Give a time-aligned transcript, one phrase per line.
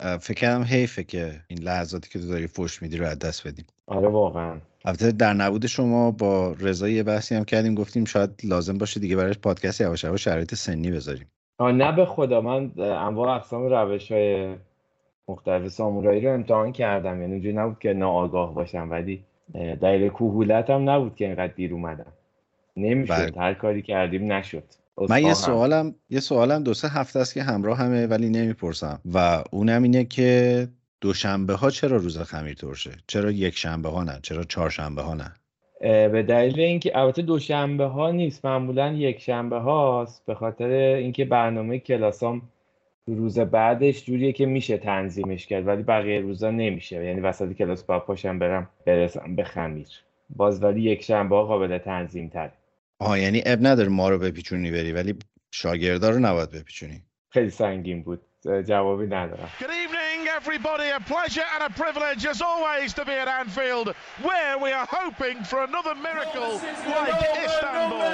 [0.00, 3.64] فکر کردم حیفه که این لحظاتی که تو داری فوش میدی رو از دست بدیم
[3.86, 4.56] آره واقعا.
[4.84, 9.16] البته در نبود شما با رضا یه بحثی هم کردیم گفتیم شاید لازم باشه دیگه
[9.16, 11.26] برایش پادکست یواش یواش شرایط سنی بذاریم.
[11.60, 14.54] نه به خدا من انواع اقسام روش های
[15.28, 17.20] مختلف سامورایی رو امتحان کردم.
[17.20, 19.24] یعنی اونجوری نبود که ناآگاه باشم ولی
[19.54, 22.12] دلیل کوهولت هم نبود که اینقدر دیر اومدم.
[22.76, 23.42] نمی‌شد بله.
[23.42, 24.64] هر کاری کردیم نشد.
[25.08, 25.34] من یه.
[25.34, 29.00] سوالم یه سوالم دو سه هفته است که همراه همه ولی نمی‌پرسم.
[29.14, 30.68] و اونم اینه که
[31.00, 35.32] دوشنبه ها چرا روز خمیر ترشه چرا یک شنبه ها نه؟ چرا چهارشنبه ها نه؟
[36.08, 40.22] به دلیل اینکه البته دوشنبه ها نیست معمولا یک شنبه هاست.
[40.26, 42.42] به خاطر اینکه برنامه کلاسام
[43.06, 47.04] روز بعدش جوریه که میشه تنظیمش کرد ولی بقیه روزا نمیشه.
[47.04, 49.88] یعنی وسط کلاس باید پاشم برم برسم به خمیر.
[50.36, 52.50] باز ولی یک شنبه ها قابل تنظیم تر
[53.00, 55.14] آها یعنی اب نداره ما رو بپیچونی بری ولی
[55.50, 58.20] شاگردا رو نباید بپیچونی خیلی سنگین بود
[58.66, 60.88] جوابی ندارم Good evening, everybody.
[60.98, 63.86] A pleasure and a privilege, as always, to be at Anfield,
[64.28, 66.50] where we are hoping for another miracle
[66.94, 68.08] like Istanbul.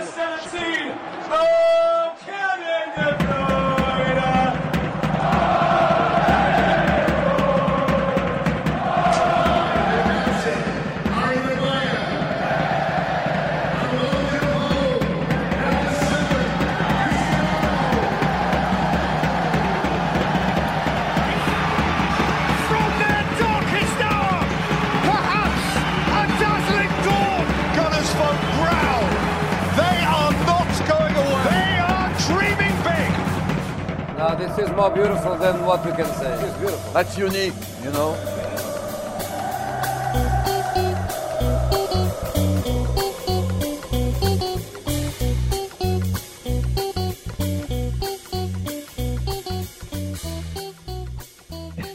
[34.25, 36.33] Now this is more beautiful than what we can say.
[36.45, 36.93] It's beautiful.
[36.95, 37.53] That's unique,
[37.85, 38.11] you know.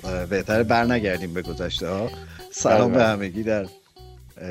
[0.03, 2.09] اه، بهتره بر نگردیم به گذشته ها
[2.51, 2.97] سلام بله.
[2.97, 3.65] به همگی در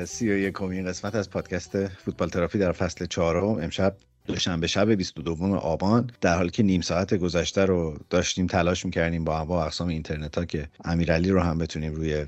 [0.05, 3.95] سی و یکمین قسمت از پادکست فوتبال تراپی در فصل چهارم امشب
[4.27, 9.39] دوشنبه شب 22 آبان در حالی که نیم ساعت گذشته رو داشتیم تلاش می‌کردیم با
[9.39, 12.25] انواع اقسام اینترنت ها که امیرعلی رو هم بتونیم روی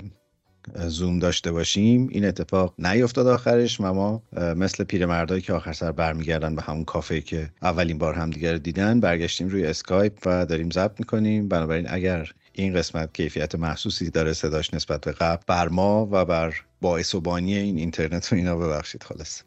[0.74, 2.08] زوم داشته باشیم.
[2.10, 7.50] این اتفاق نیفتاد آخرش ما مثل پیرمردایی که آخر سر برمیگردن به همون کافه که
[7.62, 11.48] اولین بار همدیگه رو دیدن برگشتیم روی اسکایپ و داریم ضبط می‌کنیم.
[11.48, 16.54] بنابراین اگر این قسمت کیفیت محسوسی داره صداش نسبت به قبل بر ما و بر
[16.80, 19.42] باعث و بانی این اینترنت و اینا ببخشید خالص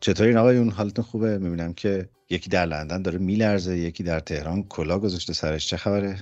[0.00, 4.98] چطورین آقایون حالتون خوبه؟ می‌بینم که یکی در لندن داره میلرزه یکی در تهران کلا
[4.98, 5.66] گذاشته سرش.
[5.66, 6.16] چه خبره؟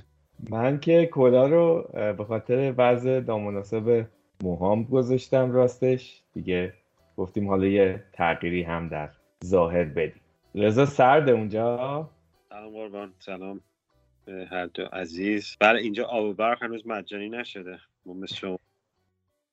[0.49, 4.05] من که کلا رو به خاطر وضع نامناسب
[4.43, 6.23] موهام گذاشتم راستش.
[6.33, 6.73] دیگه
[7.17, 9.09] گفتیم حالا یه تغییری هم در
[9.45, 10.21] ظاهر بدیم.
[10.55, 12.09] رضا سرده اونجا؟
[12.49, 13.61] سلام قربان سلام
[14.25, 15.55] به هر دو عزیز.
[15.59, 17.77] برای اینجا آب و برق هنوز مجانی نشده.
[18.05, 18.59] ما مثل شما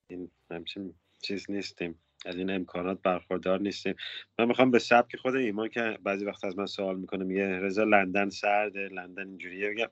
[0.08, 1.94] این همچین چیز نیستیم.
[2.24, 3.94] از این امکانات برخوردار نیستیم.
[4.38, 7.84] من می‌خوام به سبک خود ایمان که بعضی وقت از من سوال می‌کنه میگه رضا
[7.84, 9.70] لندن سرده لندن اینجوریه.
[9.70, 9.88] بگم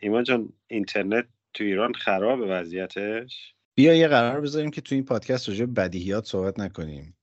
[0.00, 5.48] ایمان جان اینترنت تو ایران خرابه وضعیتش؟ بیا یه قرار بذاریم که تو این پادکست
[5.48, 7.16] راجع بدیهیات صحبت نکنیم.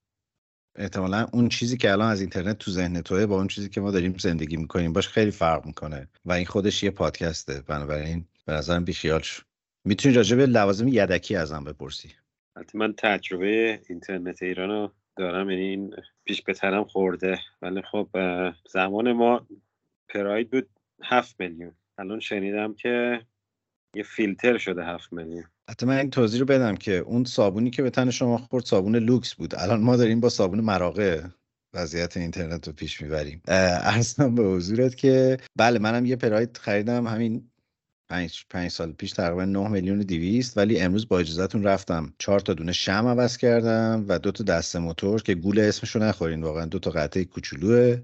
[0.75, 3.91] احتمالا اون چیزی که الان از اینترنت تو ذهن توه با اون چیزی که ما
[3.91, 4.93] داریم زندگی می‌کنیم.
[4.93, 7.61] باش خیلی فرق می‌کنه و این خودش یه پادکسته.
[7.61, 9.43] بنابراین به نظرم بیخیال شو.
[9.85, 12.09] می‌تونی راجع به لوازم یدکی ازم بپرسی.
[12.55, 15.95] البته من تجربه اینترنت ایران رو دارم یعنی این
[16.25, 17.39] پیش به تنم خورده.
[17.61, 18.09] ولی خب
[18.69, 19.47] زمان ما
[20.09, 20.69] پراید بود
[21.03, 21.71] هفت میلیون.
[21.97, 23.21] الان شنیدم که
[23.95, 25.43] یه فیلتر شده هفت میلیون.
[25.69, 28.95] حتی من این توضیح رو بدم که اون صابونی که به تن شما خورد صابون
[28.95, 29.55] لوکس بود.
[29.55, 31.31] الان ما داریم با صابون مراقه
[31.73, 33.41] وضعیت اینترنت رو پیش می‌بریم.
[33.47, 37.50] ارزم به حضورت که بله منم یه پراید خریدم همین
[38.11, 42.13] پنج, پنج سال پیش تقریبا 9 میلیون و 200 ولی امروز با اجازهتون رفتم.
[42.17, 46.43] چهار تا دونه شم عوض کردم و دو تا دسته موتور که گول اسمشو نخورین
[46.43, 46.65] واقعا.
[46.65, 47.97] دو تا قطعه کوچولوه.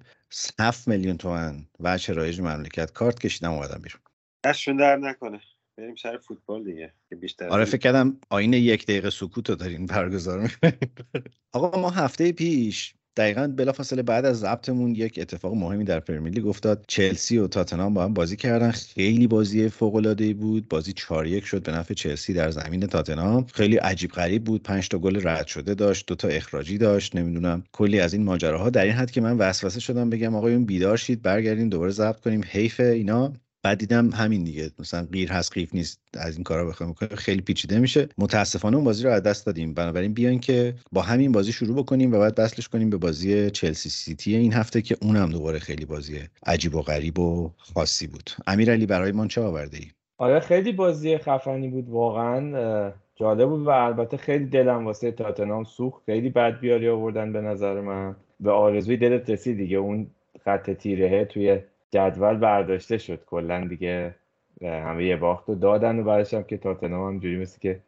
[0.60, 2.92] 7 میلیون تومن و رایج مملکت.
[2.92, 4.02] کارت کشیدم اومدم بیرون.
[4.44, 5.42] دستشون در نکنه.
[5.78, 9.86] بریم سر فوتبال دیگه که بیشتر آره فکر کردم آین یک دقیقه سکوت رو دارین
[9.86, 10.74] برگزار می‌کنین.
[11.54, 16.48] آقا ما هفته پیش دقیقا بلافاصله بعد از ضبطمون یک اتفاق مهمی در پرمیر لیگ
[16.48, 16.86] افتاد.
[16.88, 18.72] چلسی و تاتنهام با هم بازی کردن.
[18.72, 20.70] خیلی بازی فوق العاده بود.
[20.70, 23.46] بازی 4 1 شد به نفع چلسی در زمین تاتنهام.
[23.54, 24.64] خیلی عجیب غریب بود.
[24.64, 26.06] 5 تا گل رد شده داشت.
[26.08, 27.16] دو تا اخراجی داشت.
[27.16, 28.70] نمی‌دونم کلی از این ماجراها.
[28.70, 31.22] در این حد که من وسوسه شدم بگم آقایون بیدار شید.
[31.22, 32.42] برگردین دوباره ضبط کنیم.
[32.48, 33.34] حیف اینا.
[33.68, 34.72] بعد دیدم همین دیگه.
[34.80, 36.94] مثلا غیر هست قیف نیست از این کارا بکنیم.
[37.16, 38.10] خیلی پیچیده میشه.
[38.18, 39.74] متاسفانه اون بازی رو از دست دادیم.
[39.74, 43.90] بنابراین بیاین که با همین بازی شروع بکنیم و بعد بسلش کنیم به بازی چلسی
[43.90, 48.30] سیتی این هفته که اونم دوباره خیلی بازی عجیب و غریب و خاصی بود.
[48.48, 49.86] امیرعلی برای من چه آورده ای
[50.18, 52.92] آره خیلی بازی خفنی بود واقعا.
[53.16, 56.04] جالب بود و البته خیلی دلم واسه تاتنام سوخت.
[56.06, 58.16] خیلی بد بیاری آوردن به نظر من.
[58.40, 59.78] به آرزوی دلت رسید دیگه.
[59.78, 60.08] اون
[60.46, 61.60] خط تیرهه توی
[61.92, 63.26] جدول برداشته شد.
[63.26, 64.16] کلا دیگه
[64.62, 67.80] همه یه باخت رو دادن و بعدش هم که تاتنام هم جوری مثل که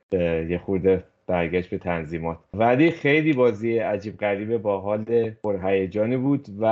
[0.49, 2.37] یه خورده برگشت به تنظیمات.
[2.53, 6.65] ولی خیلی بازی عجیب غریبه با حال پرهیجانی بود و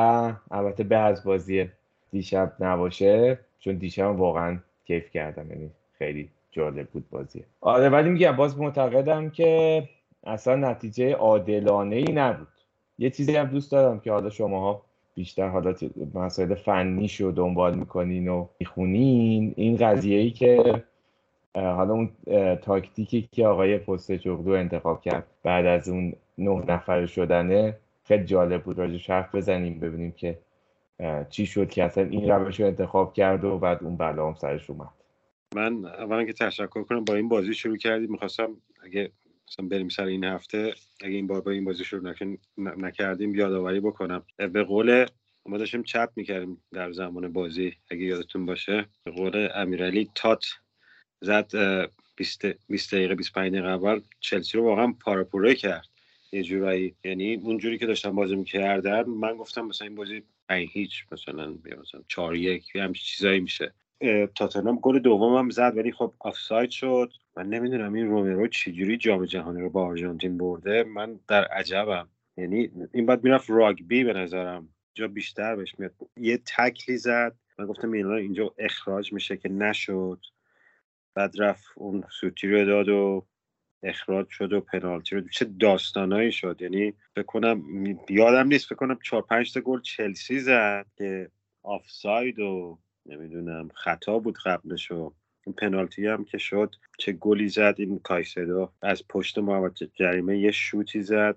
[0.52, 1.70] البته به از بازی
[2.12, 5.52] دیشب نباشه چون دیشب واقعا کیف کردم.
[5.52, 7.44] یعنی خیلی جالب بود بازی.
[7.62, 9.84] آره ولی میگم باز معتقدم که
[10.24, 12.48] اصلا نتیجه عادلانه ای نبود.
[12.98, 14.82] یه چیزی هم دوست دارم که حالا شماها
[15.18, 15.76] بیشتر حالا
[16.14, 19.54] مسائل فنیش رو دنبال می‌کنین و می‌خونین.
[19.58, 20.84] این قضیه ای که
[21.56, 22.10] حالا اون
[22.56, 28.64] تاکتیکی که آقای پست جغدو انتخاب کرد بعد از اون نه نفر شدنه خیلی جالب
[28.64, 30.38] بود راجع حرف بزنیم ببینیم که
[31.30, 34.70] چی شد که اصلا این روش رو انتخاب کرد و بعد اون بلا هم سرش
[34.70, 34.90] اومد.
[35.56, 38.12] من اولا که تشکر کنم با این بازی شروع کردیم.
[38.12, 38.50] می‌خواستم
[38.84, 39.12] اگه
[39.50, 42.14] مثلا بریم سر این هفته اگه این بار با این بازی شروع.
[42.58, 44.26] نکردیم یادآوری بکنم.
[44.38, 45.06] به قول
[45.46, 48.86] ما داشتیم چپ می‌کردیم در زمان بازی اگه یادتون باشه.
[49.04, 50.46] به قول امیرعلی تات
[51.22, 51.52] زد
[52.16, 52.42] 20
[52.96, 55.88] دقیقه 25 دقیقه اول چلسی رو واقعا پاراپوره کرد.
[56.32, 56.96] یه جورایی.
[57.04, 62.36] یعنی اونجوری که داشتم بازی می‌کردن من گفتم مثلا این بازی هیچ مثلا مثلا 4
[62.36, 63.74] 1 همچین چیزایی میشه.
[64.36, 67.14] تاتنهام گل دومم زد ولی خب آفساید شد.
[67.38, 70.84] من نمی‌دونم این رومرو چجوری جام جهانی رو با آرژانتین برده.
[70.84, 72.08] من در عجبم.
[72.38, 74.70] یعنی این بعد می‌رفت راگبی به نظرم.
[74.94, 77.36] جا بیشتر بهش میاد یه تکلی زد.
[77.60, 80.20] من گفتم میلان اینجا اخراج میشه که نشد.
[81.14, 83.26] بعد رفت اون سوتی رو داد و
[83.84, 86.58] اخراج شد و پنالتی رو چه داستانایی شد.
[86.62, 87.64] یعنی فکر کنم
[88.10, 88.66] یادم نیست.
[88.66, 91.30] فکر کنم چهار پنج تا گل چلسی زد که
[91.64, 95.14] آفساید و نمی‌دونم خطا بود قبلش و این
[95.54, 98.70] پنالتی هم که شد چه گلی زد این کایسدو.
[98.82, 101.36] از پشت محوط جریمه یه شوتی زد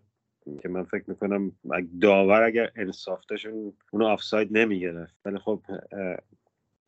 [0.63, 1.53] که من فکر می‌کنم
[2.01, 5.15] داور اگر انصاف داشون اونو آفساید نمی‌گرفت.
[5.25, 5.63] ولی خب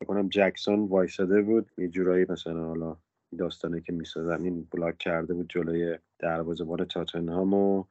[0.07, 1.71] کنم جکسون وایساده بود.
[1.79, 2.97] یه جورایی مثلا حالا
[3.39, 7.85] داستانه که می‌سازن این بلاک کرده بود جلوی دروازه‌بان تاتنهام و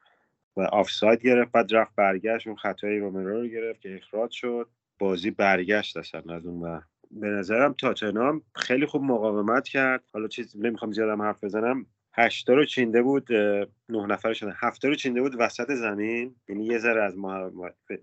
[0.57, 1.51] و آفساید گرفت.
[1.51, 4.69] بعد رفت برگشت اون خطای رومرو رو گرفت که اخراج شد.
[4.99, 6.81] بازی برگشت اصلا از اون و
[7.11, 10.03] به نظرم تاتنهام خیلی خوب مقاومت کرد.
[10.13, 11.85] حالا چیز نمی‌خوام زیادم حرف بزنم.
[12.13, 13.33] هشتا رو چینده بود
[13.89, 14.53] نه نفر شدن.
[14.55, 16.35] هفته رو چینده بود وسط زمین.
[16.49, 17.51] یعنی یه ذره از ما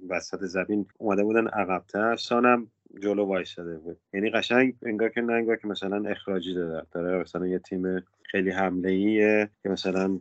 [0.09, 2.17] وسط زمین اومده بودن عقبتر.
[2.17, 2.67] سانم
[3.01, 3.99] جلو وایساده بود.
[4.13, 8.51] یعنی قشنگ انگار که نه انگار که مثلا اخراجی داره داره مثلا یه تیم خیلی
[8.51, 10.21] حمله ایه که مثلا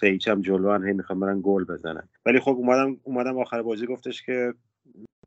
[0.00, 2.08] سه هم جلو هی می‌خوام برن گل بزنن.
[2.26, 4.54] ولی خب اومدم اومدم آخر بازی گفتش که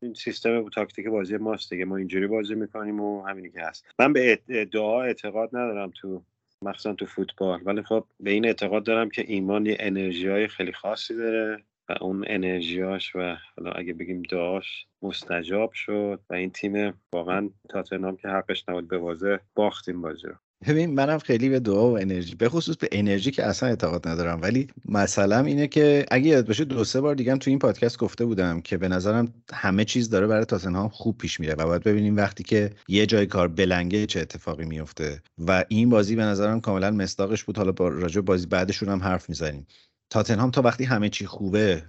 [0.02, 1.84] این سیستم و تاکتیک بازی ماست دیگه.
[1.84, 3.86] ما اینجوری بازی می‌کنیم و همینی که هست.
[3.98, 4.40] من به
[4.72, 6.22] دعا اعتقاد ندارم تو
[6.62, 7.60] مخصوصا تو فوتبال.
[7.64, 11.94] ولی خب به این اعتقاد دارم که ایمان یه انرژی های خیلی خاصی داره و
[12.00, 18.28] اون انرژیاش و حالا اگه بگیم داشت مستجاب شد و این تیم واقعا تاتنهام که
[18.28, 20.34] حقش نبود به واضح باختیم بازی رو.
[20.66, 24.40] ببین منم خیلی به دعا و انرژی به خصوص به انرژی که اصلا اعتقاد ندارم.
[24.42, 28.24] ولی مثلا اینه که اگه یاد باشه دو سه بار دیگه تو این پادکست گفته
[28.24, 32.16] بودم که به نظرم همه چیز داره برای تاتنهام خوب پیش میره و باید ببینیم
[32.16, 35.22] وقتی که یه جای کار بلنگه چه اتفاقی میفته.
[35.38, 37.56] و این بازی به نظرم کاملا مصداقش بود.
[37.56, 39.66] حالا با راجع بازی بعدشون هم حرف می‌زنیم.
[40.10, 41.82] تاتنهام تا وقتی همه چی خوبه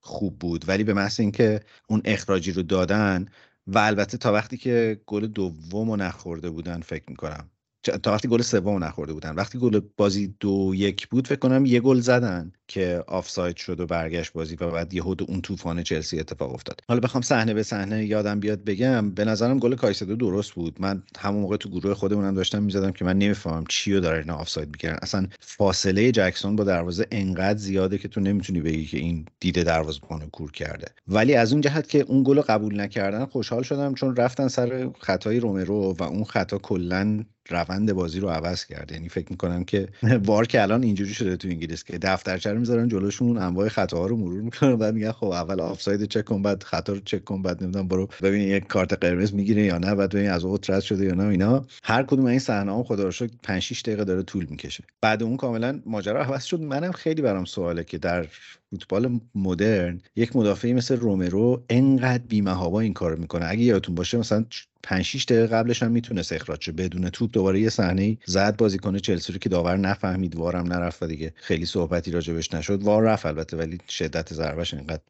[0.00, 0.68] خوب بود.
[0.68, 3.26] ولی به محض اینکه اون اخراجی رو دادن
[3.66, 7.50] و البته تا وقتی که گل دوم رو نخورده بودن فکر می‌کنم.
[7.82, 9.34] تا وقتی گل سوم نخورده بودن.
[9.34, 13.86] وقتی گل بازی دو یک بود فکر کنم یه گل زدن که آفساید شد و
[13.86, 16.80] برگشت بازی و بعد یهو اون طوفان چلسی اتفاق افتاد.
[16.88, 20.76] حالا بخوام صحنه به صحنه یادم بیاد بگم به نظرم گل کایسدو درست بود.
[20.80, 24.34] من همون موقع تو گروه خودمونم داشتم می‌زدم که من نمی‌فهمم چی رو داره اینا
[24.34, 24.98] آفساید می‌گیرن.
[25.02, 30.28] اصلا فاصله جکسون با دروازه انقدر زیاده که تو نمی‌تونی بگی که این دید دروازه‌بان
[30.32, 30.86] کور کرده.
[31.08, 35.40] ولی از اون جهت که اون گل قبول نکردن خوشحال شدم چون رفتن سر خطای
[35.40, 38.92] رومرو و اون خطا کلا روند بازی رو عوض کرد.
[38.92, 39.88] یعنی فکر می‌کنم که
[40.26, 44.16] VAR که الان اینجوری شده تو انگلیس که دفترچه رو می‌ذارن جلوشون انواع خطاها رو
[44.16, 47.62] مرور می‌کنن بعد میگن خب اول آفساید چک کن بعد خطا رو چک کن بعد
[47.62, 51.04] نمی‌دونم برو ببین یک کارت قرمز می‌گیره یا نه بعد ببین از اوت رد شده
[51.04, 51.66] یا نه اینا.
[51.82, 54.84] هر کدوم این صحنه ها خدا رو شکر 5 6 دقیقه داره طول می‌کشه.
[55.00, 56.60] بعد اون کاملا ماجرا عوض شد.
[56.60, 58.26] منم خیلی برام سواله که در
[58.72, 63.46] فوتبال مدرن یک مدافعی مثل رومرو انقدر بیمهابا این کار می‌کنه.
[63.48, 64.44] اگه یادتون باشه مثلا
[64.82, 66.72] 5 6 دقیقه قبلش هم می‌تونست اخراج شه.
[66.72, 71.06] بدون توپ دوباره یه صحنه زد بازیکن چلسی رو که داور نفهمید وارم نرفت و
[71.06, 72.82] دیگه خیلی صحبتی راجبش نشد.
[72.82, 75.02] وار رفت البته ولی شدت ضربش اینقدر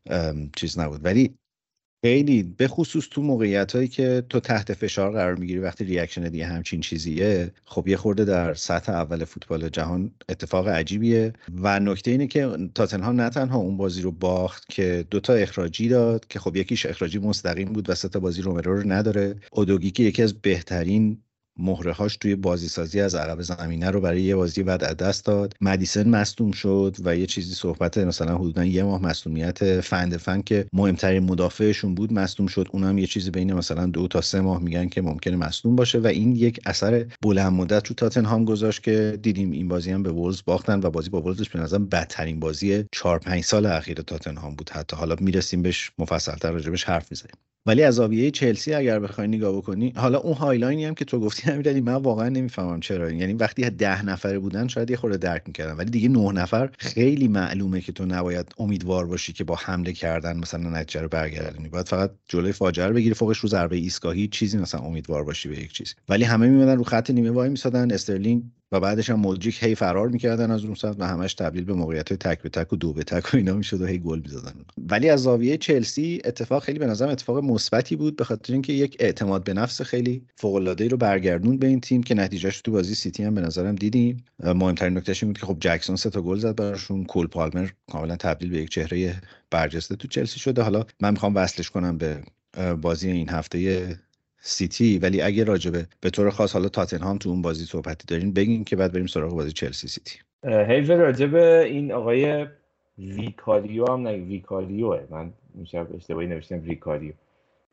[0.56, 1.04] چیز نبود.
[1.04, 1.34] ولی
[2.04, 6.46] خیلی به خصوص تو موقعیت هایی که تو تحت فشار قرار می‌گیری وقتی reaction دیگه
[6.46, 11.32] همچین چیزیه خب یه خورده در سطح اول فوتبال جهان اتفاق عجیبیه
[11.62, 16.26] و نکته اینه که تاتنهام نه تنها اون بازی رو باخت که دوتا اخراجی داد
[16.26, 19.34] که خب یکیش اخراجی مستقیم بود و سه بازی رومرو رو نداره.
[19.52, 21.22] اودوگی که یکی از بهترین
[21.58, 25.54] مهره‌هاش توی بازی سازی از عقب زمینه رو برای یه بازی بعد از دست داد.
[25.60, 30.42] مدیسن مصدوم شد و یه چیزی صحبت مثلا حدودا یه ماه مصدومیت فن د فن
[30.42, 32.68] که مهمترین مدافعشون بود مصدوم شد.
[32.72, 36.06] اونم یه چیزی بین مثلا دو تا سه ماه میگن که ممکنه مصدوم باشه و
[36.06, 40.42] این یک اثر بلند مدت تو تاتنهام گذاشت که دیدیم این بازی هم به ولز
[40.46, 44.70] باختن و بازی با ولزش به نظرم بدترین بازی 4 5 سال اخیر تاتنهام بود.
[44.70, 47.51] حتی حالا می‌رسیم بهش مفصلتر راجبش حرف می‌زنیم.
[47.66, 51.04] ولی از زاویه چلسی اگر بخوای نگاه بکنی حالا اون high line ی هم که
[51.04, 53.10] تو گفتی امیرعلی من واقعا نمی‌فهمم چرا.
[53.10, 55.78] یعنی وقتی ده نفره بودن شاید یه خورده درک می‌کردم.
[55.78, 60.36] ولی دیگه نه نفر خیلی معلومه که تو نباید امیدوار باشی که با حمله کردن
[60.36, 61.68] مثلا نتیجه رو برگردونی.
[61.68, 65.58] باید فقط جلوی فاجعه رو بگیری فوقش رو ضربه ایستگاهی چیزی مثلا امیدوار باشی به
[65.58, 65.94] یک چیز.
[66.08, 68.42] ولی همه میمدن رو خط نیمه وای میسادن استرلینگ
[68.72, 72.12] و بعدش هم مودریک هی فرار می‌کردن از اون سمت و همش تبدیل به موقعیت
[72.12, 74.52] تک به تک و دو به تک و اینا می‌شد و هی گل می‌زدن.
[74.90, 78.96] ولی از زاویه چلسی اتفاق خیلی به نظرم اتفاق مثبتی بود به خاطر اینکه یک
[79.00, 82.94] اعتماد به نفس خیلی فوق العاده رو برگردون به این تیم که نتیجهش تو بازی
[82.94, 84.24] سیتی هم به نظرم دیدیم.
[84.44, 87.04] مهمترین نکتهش این بود که خب جکسون سه تا گل زد براشون.
[87.04, 89.14] کول پالمر کاملا تبدیل به یک چهره
[89.50, 90.62] برجسته تو چلسی شده.
[90.62, 92.22] حالا من می‌خوام وصلش کنم به
[92.80, 93.88] بازی این هفته
[94.44, 94.98] سیتی.
[94.98, 98.76] ولی اگه راجبه به طور خاص حالا تاتنهام تو اون بازی صحبتی دارین بگین که
[98.76, 100.18] بعد بریم سراغ بازی چلسی سیتی.
[100.44, 102.46] حیف راجبه این آقای
[102.98, 105.00] ویکاریو هم نه ویکاریوه.
[105.10, 107.12] من میشه اشتباهی نوشتم ویکاریو.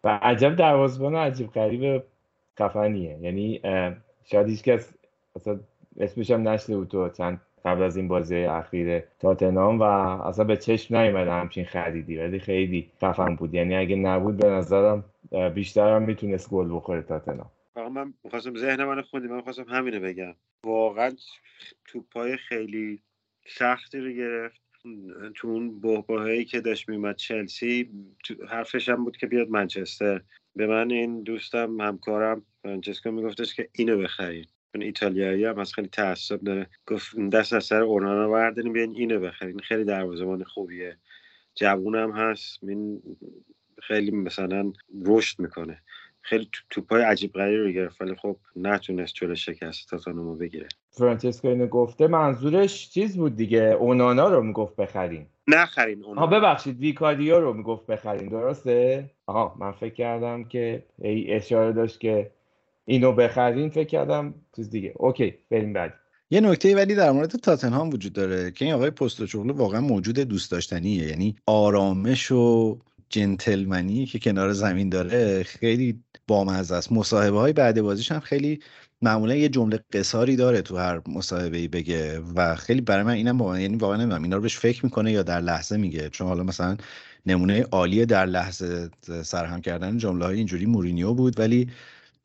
[0.03, 2.03] و عجب دروازه‌بان عجیب غریب
[2.59, 3.17] خفنیه.
[3.21, 3.61] یعنی
[4.25, 4.93] شاید هیچ کس
[5.35, 5.59] اصلا
[5.99, 10.57] اسمش هم نشده بود تو چند قبل از این بازی اخیر تاتنام و اصلا به
[10.57, 12.17] چشم نیومده همچین خریدی.
[12.17, 13.53] ولی خیلی خفن بود.
[13.53, 15.03] یعنی اگه نبود به نظرم
[15.55, 20.35] بیشتر هم می‌تونست گل بخوره تاتنام من می‌خواستم ذهن من خوندی من می‌خواستم همینو بگم.
[20.65, 21.11] واقعا
[21.85, 23.01] توپای خیلی
[23.47, 24.61] سختی رو گرفت.
[25.35, 27.89] تو اون بحباهایی که داشت میومد چلسی
[28.49, 30.21] حرفش هم بود که بیاد منچستر.
[30.55, 35.87] به من این دوستم همکارم فرانچسکو میگفتش که اینو بخرید چون ایتالیایی هم از خیلی
[35.87, 36.69] تعصب داره.
[36.87, 39.59] گفت دست از سر اونانا برداریم بیاین اینو بخرین.
[39.59, 40.97] خیلی دروازه‌بان خوبیه.
[41.55, 42.63] جوونم هست.
[42.63, 43.01] این
[43.83, 44.73] خیلی مثلا
[45.05, 45.81] رشد می‌کنه.
[46.21, 50.67] خیلی توپای عجیب غریبی رو گرفت ولی خب نتونست جلو شکست تاتنهامو بگیره.
[50.91, 56.21] فرانچسکو اینو گفته منظورش چیز بود دیگه؟ اونانا رو می‌گفت بخرین نخرین اونانا.
[56.21, 61.99] آها ببخشید ویکاریو رو می‌گفت بخرین درسته؟ آها من فکر کردم که ای اشاره داشت
[61.99, 62.31] که
[62.85, 64.93] اینو بخرین فکر کردم چیز دیگه.
[64.95, 65.93] OK بریم بعد
[66.31, 70.51] یه نکته ولی در مورد تاتنهام وجود داره که این آقای پستوچوغلو واقعا موجود دوست
[70.51, 71.07] داشتنیه.
[71.07, 72.79] یعنی آرامش و
[73.09, 76.91] جنتلمنی که کنار زمین داره خیلی بامزه است.
[76.91, 78.59] مصاحبه های بعد بازیش هم خیلی
[79.01, 83.37] معمولا یه جمله قصاری داره تو هر مصاحبه ای بگه و خیلی برای من اینم
[83.37, 86.09] با یعنی واقعا نمی‌دونم اینا رو بهش فکر می‌کنه یا در لحظه میگه.
[86.09, 86.77] چون حالا مثلا
[87.25, 88.89] نمونه عالی در لحظه
[89.23, 91.69] سرهم کردن جمله های اینجوری مورینیو بود ولی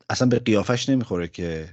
[0.09, 1.69] اصلا به قیافش نمی‌خوره که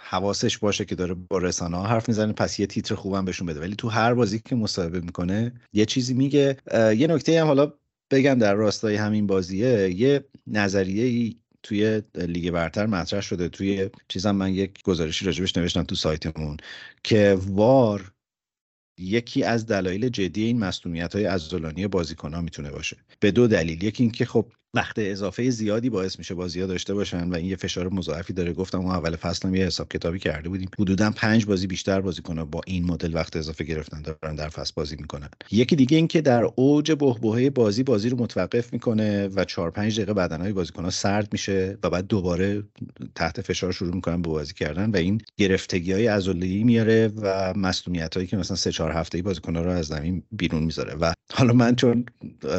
[0.00, 3.60] حواسش باشه که داره با رسانه ها حرف می‌زنه پس یه تیتر خوبم بهشون بده.
[3.60, 6.56] ولی تو هر بازی که مصاحبه می‌کنه یه چیزی میگه.
[6.74, 7.72] یه نکته هم حالا
[8.10, 14.30] بگم در راستای همین بازیه یه نظریه ای توی لیگ برتر مطرح شده توی چیزم
[14.30, 16.56] من یک گزارشی راجبش نوشتم تو سایتمون
[17.04, 18.12] که وار
[18.98, 22.96] یکی از دلایل جدی این مسئولیت های عضلانی بازیکن می‌تونه باشه.
[23.20, 27.28] به دو دلیل یکی اینکه خب وقت اضافه زیادی باعث میشه بازی ها داشته باشن
[27.28, 28.52] و این یه فشار مضاعفی داره.
[28.52, 30.68] گفتم اون اول فصل هم یه حساب کتابی کرده بودیم.
[30.78, 34.96] حدودا پنج بازی بیشتر بازیکن با این مدل وقت اضافه گرفتن دارن در فصل بازی
[34.96, 35.28] می‌کنن.
[35.50, 40.14] یکی دیگه اینکه در اوج بحبوحه بازی بازی رو متوقف می‌کنه و 4 5 دقیقه
[40.14, 42.62] بدنهای بازیکن ها سرد میشه و بعد دوباره
[43.14, 48.14] تحت فشار شروع می‌کنن به بازی کردن و این گرفتگی های عضلانی میاره و مصونیت
[48.14, 50.94] هایی که مثلا 3 4 هفته بازیکن ها رو از زمین بیرون می‌ذاره.
[50.94, 52.06] و حالا من چون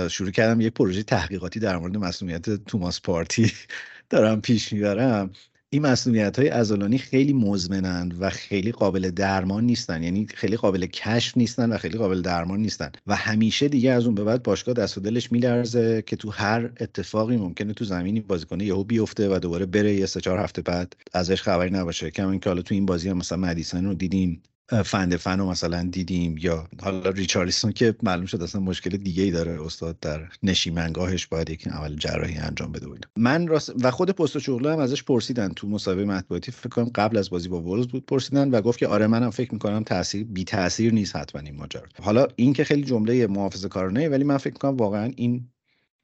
[0.09, 3.51] شروع کردم یک پروژه تحقیقاتی در مورد مسئولیت توماس پارتی
[4.11, 5.31] دارم پیش می‌برم.
[5.71, 10.03] این مسئولیت های ازولانی خیلی مزمنند و خیلی قابل درمان نیستن.
[10.03, 12.91] یعنی خیلی قابل کشف نیستن و خیلی قابل درمان نیستن.
[13.07, 16.71] و همیشه دیگه از اون به بعد باشگاه دست و دلش میلرزه که تو هر
[16.79, 20.95] اتفاقی ممکنه تو زمینی بازیکن یهو بیفته و دوباره بره یه سه چهار هفته بعد
[21.13, 22.11] ازش خبری نباشه.
[22.11, 24.43] کما اینکه حالا تو این بازی هم مثلا مدیسن رو دیدیم.
[24.85, 29.31] فند فن رو مثلا دیدیم یا حالا ریچارلیسون که معلوم شد اصلا مشکل دیگه ای
[29.31, 34.11] داره استاد در نشیمنگاهش باید یک اول جراحی انجام بده بود من راست و خود
[34.11, 36.51] پست شغل هم ازش پرسیدن تو مصاحبه مطبوعاتی.
[36.51, 39.53] فکر کنم قبل از بازی با ولز بود پرسیدن و گفت که آره منم فکر
[39.53, 41.83] می‌کنم تاثیر بی تاثیر نیست حتما این ماجرا.
[42.01, 45.49] حالا این که خیلی جمله محافظه کارانه ولی من فکر می‌کنم واقعا این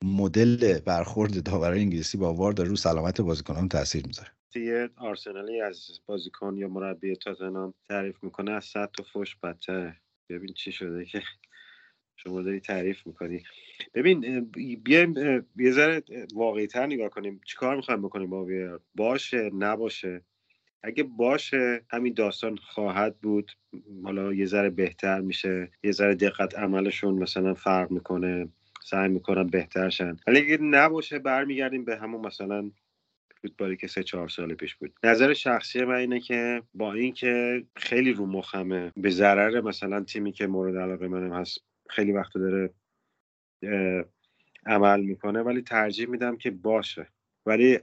[0.03, 4.29] مدل برخورد داورای انگلیسی با وار داره رو سلامت بازیکنان تاثیر می‌ذاره.
[4.59, 9.97] یه آرسنالی از بازیکن یا مربی تاتنهام تعریف می‌کنه از صد تا فوش بدتره.
[10.29, 11.21] ببین چی شده که
[12.17, 13.43] شما داری تعریف می‌کنی.
[13.93, 14.49] ببین
[14.83, 15.13] بیایم
[15.57, 17.41] یه ذره واقعی تر نگاه کنیم.
[17.45, 20.21] چیکار می‌خوایم بکنیم با ویر باشه نباشه.
[20.83, 23.51] اگه باشه همین داستان خواهد بود.
[24.03, 25.71] حالا یه ذره بهتر میشه.
[25.83, 28.47] یه ذره دقت عملشون مثلا فرق می‌کنه
[28.83, 30.17] سعی می‌کنن بهتر شن.
[30.27, 32.71] ولی اگه نباشه برمیگردیم به همون مثلا
[33.45, 34.93] فوتبالی که سه چهار سال پیش بود.
[35.03, 40.47] نظر شخصی من اینه که با اینکه خیلی رو مخمه به ضرر مثلا تیمی که
[40.47, 41.59] مورد علاقه منم هست
[41.89, 42.73] خیلی وقت داره
[44.65, 47.07] عمل می‌کنه ولی ترجیح میدم که باشه.
[47.45, 47.79] ولی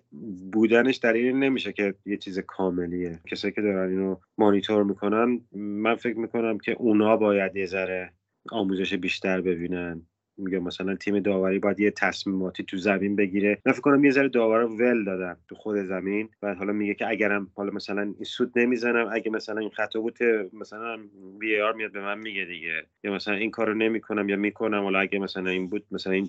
[0.52, 3.20] بودنش در این نمیشه که یه چیز کاملیه.
[3.30, 8.12] کسایی که دارن اینو مانیتور می‌کنن من فکر می‌کنم که اونا باید یه ذره
[8.50, 10.06] آموزش بیشتر ببینن.
[10.36, 13.58] میگه مثلا تیم داوری باید یه تصمیماتی تو زمین بگیره.
[13.66, 17.08] من فکر کنم یه ذره داورا ول دادن تو خود زمین و حالا میگه که
[17.08, 20.18] اگرم حالا مثلا این سود نمی‌زنم اگه مثلا این خطا بود
[20.52, 20.98] مثلا
[21.40, 22.86] وی آر میاد به من میگه دیگه.
[23.04, 26.28] یا مثلا این کارو نمی‌کنم یا می‌کنم حالا اگه مثلا این بود مثلا این,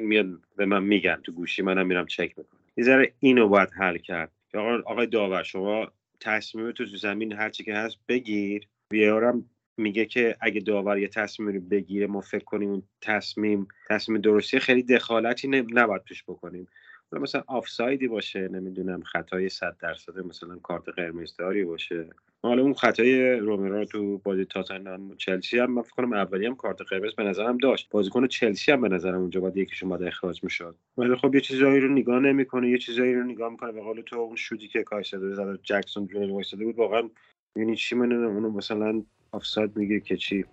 [0.00, 0.26] میاد
[0.56, 2.60] به من میگن تو گوشی منم میرم چک می‌کنم.
[2.76, 4.32] یه ذره اینو باید حل کرد.
[4.54, 8.66] آقا آقای داور شما تصمیم تو زمین هرچی که هست بگیر.
[8.92, 9.44] وی هم
[9.80, 14.58] میگه که اگه داور یه تصمیم رو بگیره ما فکر کنیم اون تصمیم تصمیم درستی
[14.58, 16.66] خیلی دخالتی نباید توش بکنیم.
[17.12, 22.06] مثلا آفسایدی باشه نمی‌دونم خطای 100 درصد مثلا کارت قرمزداری باشه.
[22.42, 26.82] حالا اون خطای رومرو تو بازی تاتنهام چلسی هم من فکر کنم اولی هم کارت
[26.82, 27.88] قرمز به نظرم داشت.
[27.90, 30.76] بازیکن چلسی هم به نظرم اونجا باید یکیشون باید اخراج می‌شد.
[30.98, 34.16] ولی خب یه چیزایی رو نگاه نمی‌کنه یه چیزایی رو نگاه می‌کنه به قول تو
[34.16, 37.10] اون شوتی که کایسدو زد جکسون جونیور وایساده بود واقعا
[37.56, 40.44] یعنی چی من اونو مثلا آفساید میگه که چی.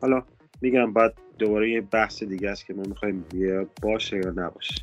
[0.00, 0.22] حالا
[0.60, 3.24] میگم بعد دوباره یه بحث دیگه است که ما می‌خوایم
[3.82, 4.74] باشه یا نباشه.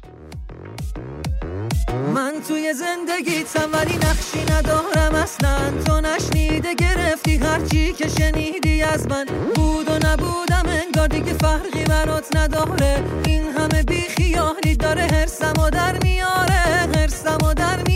[2.15, 5.84] من توی زندگیتم ولی نقشی ندارم اصلا.
[5.86, 9.25] تو نشنیده گرفتی هرچی که شنیدی از من.
[9.25, 13.04] بود و نبودم انگار دیگه فرقی برات نداره.
[13.26, 16.63] این همه بیخیالی داره هرسم و در میاره
[16.95, 17.94] هرسم و در میاره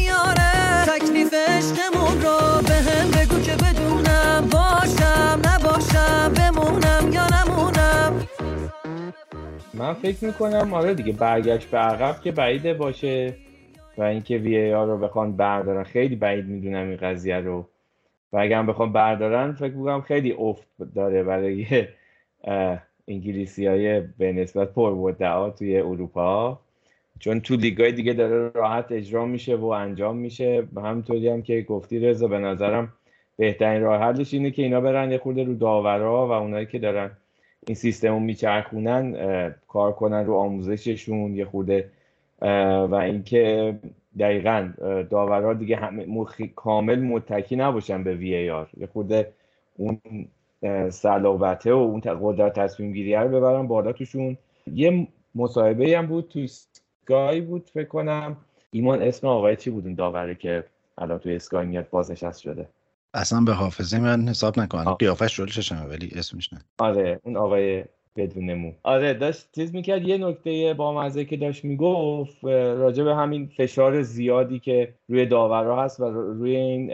[9.79, 13.33] من فکر می‌کنم آره دیگه برگشت به عقب که بعیده باشه
[13.97, 15.83] و اینکه وی ای آر رو بخوان بردارن.
[15.83, 17.65] خیلی بعید می‌دونم این قضیه رو.
[18.33, 21.65] و اگر هم بخوان بردارن فکر می‌کنم خیلی افت داره برای
[23.07, 25.13] انگلیسی های به نسبت پر
[25.49, 26.59] توی اروپا.
[27.19, 30.67] چون تو لیگای دیگه داره راحت اجرا میشه و انجام میشه.
[30.77, 32.93] همونطوری هم که گفتی رضا به نظرم
[33.37, 37.11] بهترین راه حلش اینه که اینا برن یه خورده رو داورا و اونایی که دارن
[37.69, 39.15] این سیستم رو میچرخونن
[39.67, 41.89] کار کنن رو آموزششون یه خورده
[42.89, 43.75] و اینکه
[44.19, 44.73] دقیقا
[45.09, 49.31] داورا دیگه همه کامل متکی نباشن به وی ای آر یه خورده
[49.77, 50.01] اون
[50.89, 54.37] صلابته و اون قدرت تصمیم گیری رو ببرن بالا توشون.
[54.73, 58.37] یه مصاحبه هم بود توی اسکای بود فکر کنم.
[58.71, 60.63] ایمان اسم آقای چی بود اون داوره که
[60.97, 62.67] الان توی اسکای میاد بازنشست شده؟
[63.13, 66.59] اصلا به حافظه من حساب نکنم قیافش جلوششمه ولی اسمش نه.
[66.77, 67.83] آره اون آقای
[68.15, 68.71] بدون مو.
[68.83, 70.07] آره داشت چیز می‌کرد.
[70.07, 75.83] یه نکته با مزه که داشت می‌گفت راجع به همین فشار زیادی که روی داورا
[75.83, 76.91] هست و روی این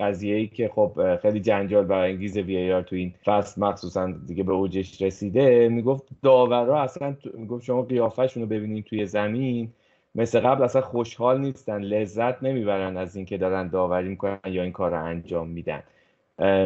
[0.00, 4.42] قضیه ای که خب خیلی جنجال برای انگیز وی آر تو این فصل مخصوصا دیگه
[4.42, 9.72] به اوجش رسیده می‌گفت داورا اصلا می‌گفت شما قیافشون رو ببینید توی زمین.
[10.16, 14.90] مثل قبل اصلا خوشحال نیستن لذت نمی‌برن از اینکه دارن داوری می‌کنن یا این کار
[14.90, 15.82] رو انجام میدن.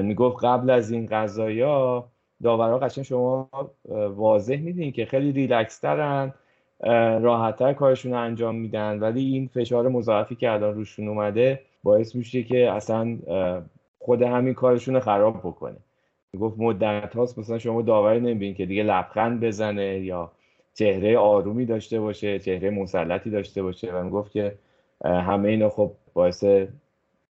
[0.03, 2.05] می‌گفت قبل از این قضایا
[2.43, 3.49] داورها قشنگ شما
[4.15, 6.35] واضح میدین که خیلی ریلکس ترن
[7.23, 12.43] راحتتر کارشون رو انجام میدن ولی این فشار مضاعفی که الان روشون اومده باعث میشه
[12.43, 13.19] که اصلا
[13.99, 15.77] خود همین کارشون رو خراب بکنه.
[16.41, 20.31] گفت مدت هاست مثلا شما داوری نمی‌بینید که دیگه لبخند بزنه یا
[20.75, 24.59] چهره آرومی داشته باشه چهره مسلطی داشته باشه و می‌گفت که
[25.05, 26.45] همه اینا خب باعث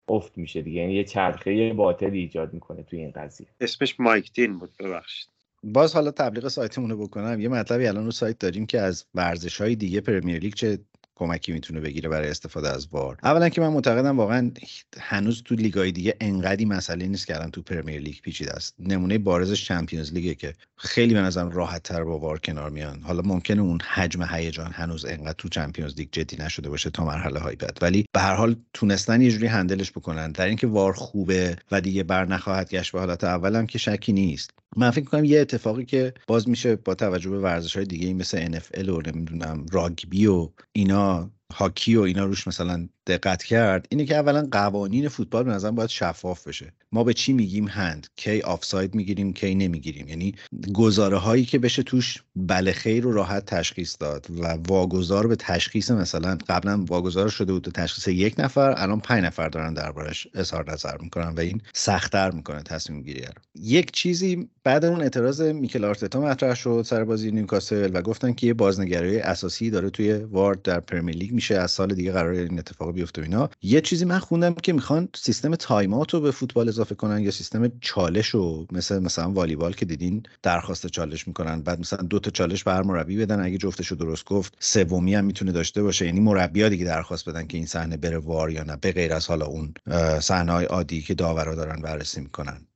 [0.07, 0.81] افت میشه دیگه.
[0.81, 3.47] یعنی یه چرخه باطلی ایجاد می‌کنه توی این قضیه.
[3.61, 5.29] اسمش مایک دین بود ببخشید.
[5.63, 7.39] باز حالا تبلیغ سایتمون رو بکنم.
[7.39, 10.79] یه مطلبی الان رو سایت داریم که از ورزش های دیگه پرمیر لیگ چه
[11.21, 14.51] کمکی می‌تونه بگیره برای استفاده از VAR اولا که من معتقدم واقعا
[14.99, 18.75] هنوز تو لیگای دیگه انقدی مسئله نیست که الان تو پرمیر لیگ پیچیده است.
[18.79, 23.01] نمونه بارزش چمپیونز لیگه که خیلی به نظرم راحت تر با VAR کنار میان.
[23.01, 27.39] حالا ممکنه اون حجم هیجان هنوز انقدر تو چمپیونز لیگ جدی نشده باشه تا مرحله
[27.39, 27.77] های بعد.
[27.81, 30.31] ولی به هر حال تونستن یه جوری handle ش بکنن.
[30.31, 34.51] در اینکه VAR خوبه و دیگه بر نخواهد گشت به حالت اولم که شکی نیست.
[34.77, 38.59] من فکر کنم یه اتفاقی که باز میشه با توجه به ورزش های دیگه مثل
[38.59, 44.15] NFL و نمی‌دونم راگبی و اینا هاکی و اینا روش مثلا دقت کرد اینه که
[44.15, 46.73] اولا قوانین فوتبال به نظرم باید شفاف بشه.
[46.91, 50.07] ما به چی میگیم هند؟ کی آفساید می‌گیریم کی نمی‌گیریم.
[50.07, 50.35] یعنی
[50.73, 55.91] گزاره هایی که بشه توش بله خیر رو راحت تشخیص داد و واگذار به تشخیص
[55.91, 60.71] مثلا قبلا واگذار شده بود به تشخیص یک نفر الان پنج نفر دارن دربارش اظهار
[60.71, 63.31] نظر می‌کنن و این سختتر می‌کنه تصمیم گیری رو.
[63.55, 68.47] یک چیزی بعد اون اعتراض میکل آرتتا مطرح شد سر بازی نیوکاسل و گفتن که
[68.47, 72.59] یه بازنگری اساسی داره توی VAR در پرمیر لیگ میشه از سال دیگه قرار این
[72.59, 73.49] اتفاق بیفته اینا.
[73.61, 77.71] یه چیزی من خوندم که می‌خوان سیستم تایمات رو به فوتبال اضافه کنن یا سیستم
[77.81, 82.63] چالش رو مثل مثلا والیبال که دیدین درخواست چالش می‌کنن بعد مثلا دو تا چالش
[82.63, 83.45] به هر مربی بدن.
[83.45, 86.05] اگه جفتشو درست گفت سومی هم می‌تونه داشته باشه.
[86.05, 89.27] یعنی مربی‌ها دیگه درخواست بدن که این صحنه بره وار یا نه به غیر از
[89.27, 89.73] حالا اون
[90.19, 92.67] صحنه عادی که داورا دارن بررسی می‌کنن.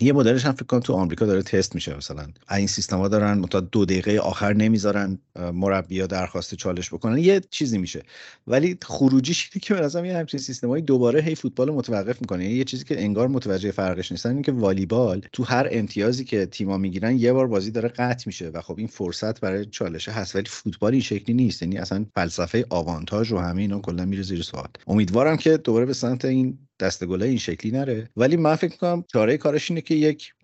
[0.00, 2.26] یه مدلش هم فکر کنم تو آمریکا داره تست میشه مثلا.
[2.50, 5.18] این سیستما دارن تا دو دقیقه آخر نمی‌ذارن
[5.52, 7.18] مربیا درخواست چالش بکنن.
[7.18, 8.02] یه چیزی میشه.
[8.46, 12.50] ولی خروجیش اینه که نظرم یه همچین سیستمایی دوباره هی فوتبال متوقف می‌کنه.
[12.50, 16.76] یه چیزی که انگار متوجه فرقش نیستن اینه که والیبال تو هر امتیازی که تیما
[16.76, 20.36] می‌گیرن یه بار بازی داره قطع میشه و خب این فرصت برای چالشه هست.
[20.36, 21.62] ولی فوتبال این شکلی نیست.
[21.62, 24.68] یعنی اصلا فلسفه آوانتاژ و همه اینا کلا میره زیر سوال.
[24.86, 28.10] امیدوارم که دوباره به سمت این دستگله این شکلی نره.
[28.16, 30.34] ولی من فکر کنم چاره کارش اینه که یک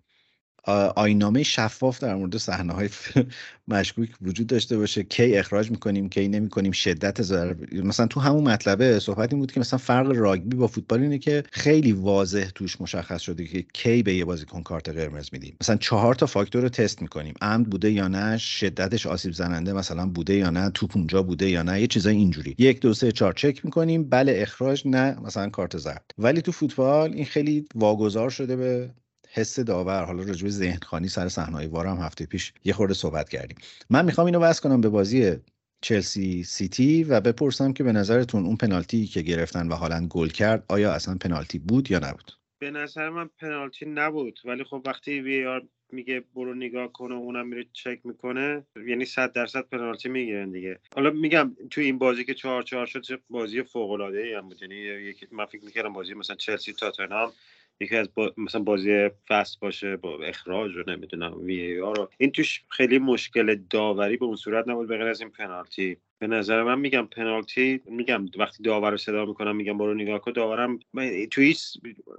[0.95, 2.89] آینامه شفاف در مورد صحنه های
[3.67, 8.99] مشکوک وجود داشته باشه کی اخراج می‌کنیم کی نمی‌کنیم شدت ضرر مثلا تو همون مطلبه
[8.99, 13.21] صحبت این بود که مثلا فرق راگبی با فوتبال اینه که خیلی واضح توش مشخص
[13.21, 15.57] شده که کی به یه بازیکن کارت قرمز میدیم.
[15.61, 17.33] مثلا چهار تا فاکتور رو تست می‌کنیم.
[17.41, 21.63] عمد بوده یا نه شدتش آسیب زننده مثلا بوده یا نه توپ اونجا بوده یا
[21.63, 22.55] نه یه چیزای اینجوری.
[22.57, 27.13] یک دو سه چهار چک می‌کنیم بله اخراج نه مثلا کارت زرد ولی تو فوتبال
[27.13, 28.89] این خیلی واگذار شده به
[29.33, 33.29] حس داور حالا رجوع ذهن خانی سر صحنه وار هم هفته پیش یه خورده صحبت
[33.29, 33.57] کردیم.
[33.89, 35.35] من می‌خوام اینو وصل کنم به بازی
[35.81, 40.65] چلسی سیتی و بپرسم که به نظرتون اون پنالتی که گرفتن و حالا گل کرد
[40.67, 45.45] آیا اصلا پنالتی بود یا نبود؟ به نظر من پنالتی نبود ولی خب وقتی وی
[45.45, 45.63] آر
[45.93, 50.79] میگه برو نگاه کنه و اونم میره چک می‌کنه یعنی صد درصد پنالتی می‌گیرن دیگه.
[50.95, 54.61] حالا میگم تو این بازی که چهار چهار شد بازی فوق العاده ای هم بود.
[54.61, 57.31] یعنی من فکر می‌کردم بازی مثلا چلسی تاتنهام
[57.81, 58.33] یکی از با...
[58.37, 62.09] مثلا بازی فست باشه با اخراج رو نمی‌دونم وی رو.
[62.17, 65.97] این توش خیلی مشکل داوری به اون صورت نبود به از این پنالتی.
[66.19, 70.31] به نظر من میگم پنالتی میگم وقتی داور رو صدا می‌کنم میگم برو نگاه کن
[70.31, 70.79] داورم
[71.31, 71.77] تو هیچ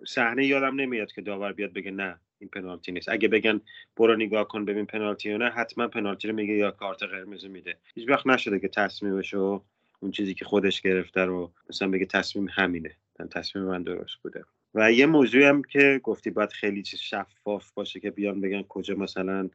[0.09, 3.09] صحنه یادم نمیاد که داور بیاد بگه نه این پنالتی نیست.
[3.09, 3.61] اگه بگن
[3.97, 7.77] برو نگاه کن ببین پنالتی یا نه حتما پنالتی رو میگه یا کارت قرمز میده.
[7.95, 9.65] هیچ وقت نشده که تصمیمش رو
[10.01, 12.97] اون چیزی که خودش گرفته رو مثلا بگه تصمیم همینه.
[13.31, 14.45] تصمیم من درست بوده.
[14.75, 18.95] و یه موضوعی هم که گفتی باید خیلی چیز شفاف باشه که بیان بگن کجا
[18.95, 19.51] مثلا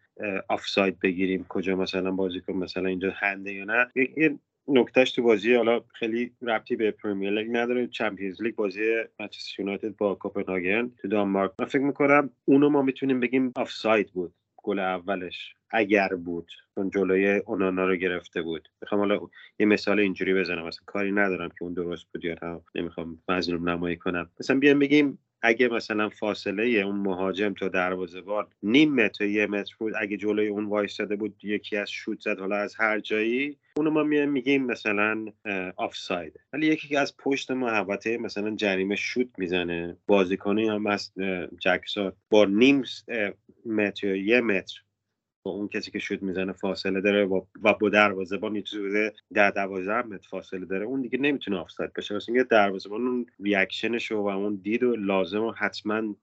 [0.50, 3.88] آفساید بگیریم کجا مثلا بازی کن مثلا اینجا هنده یا نه.
[3.96, 7.88] یه نکتهش تو بازی حالا خیلی ربطی به پرمیر لیگ نداره.
[7.88, 8.82] چمپیونز لیگ بازی
[9.20, 11.52] منچستر یونایتد با کوپنهاگن تو دانمارک.
[11.60, 15.57] من فکر می‌کنم اونو ما می‌تونیم بگیم آفساید بود گل اولش.
[15.72, 18.70] اگر بود چون جلوی اونانا رو گرفته بود.
[18.82, 19.20] می‌خوام حالا
[19.60, 20.68] یه مثال اینجوری بزنم.
[20.68, 22.62] مثلا کاری ندارم که اون درست بود یا نه.
[22.76, 24.30] نمی‌خوام مظلوم نمایی کنم.
[24.40, 29.94] مثلا بیان بگیم اگه مثلا فاصله اون مهاجم تا دروازه‌بان نیم متر یه متر بود
[30.00, 34.04] اگه جلوی اون وایستاده بود یکی از شوت زد حالا از هر جایی اونو ما
[34.04, 35.26] میگیم مثلا
[35.76, 36.40] آفساید.
[36.54, 41.14] ولی یکی که از پشت محوطه مثلا جریمه شوت می‌زنه بازیکنی هم از
[41.60, 42.84] جکسون با نیم
[43.66, 44.82] متر یا یه متر
[45.50, 50.28] اون کسی که شوت می‌زنه فاصله داره و با دروازه‌بان یه چیزی در 12 متر
[50.30, 52.14] فاصله داره اون دیگه نمی‌تونه آفساید بشه.
[52.14, 56.16] واسه اینکه دروازه‌بان اون reaction ش و اون دید و لازم و حتما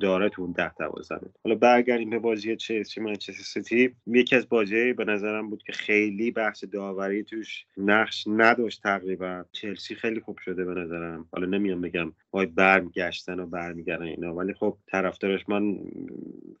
[0.00, 3.94] داره تو اون ده دوازده حالا برگردیم به بازی چلسی منچستر سیتی.
[4.06, 9.44] یکی از بازی به نظرم بود که خیلی بحث داوری توش نقش نداشت تقریبا.
[9.52, 11.28] چلسی خیلی خوب شده به نظرم.
[11.32, 15.78] حالا نمیام بگم وای برمیگشتن و برمیگردن اینا ولی خب طرفدارش من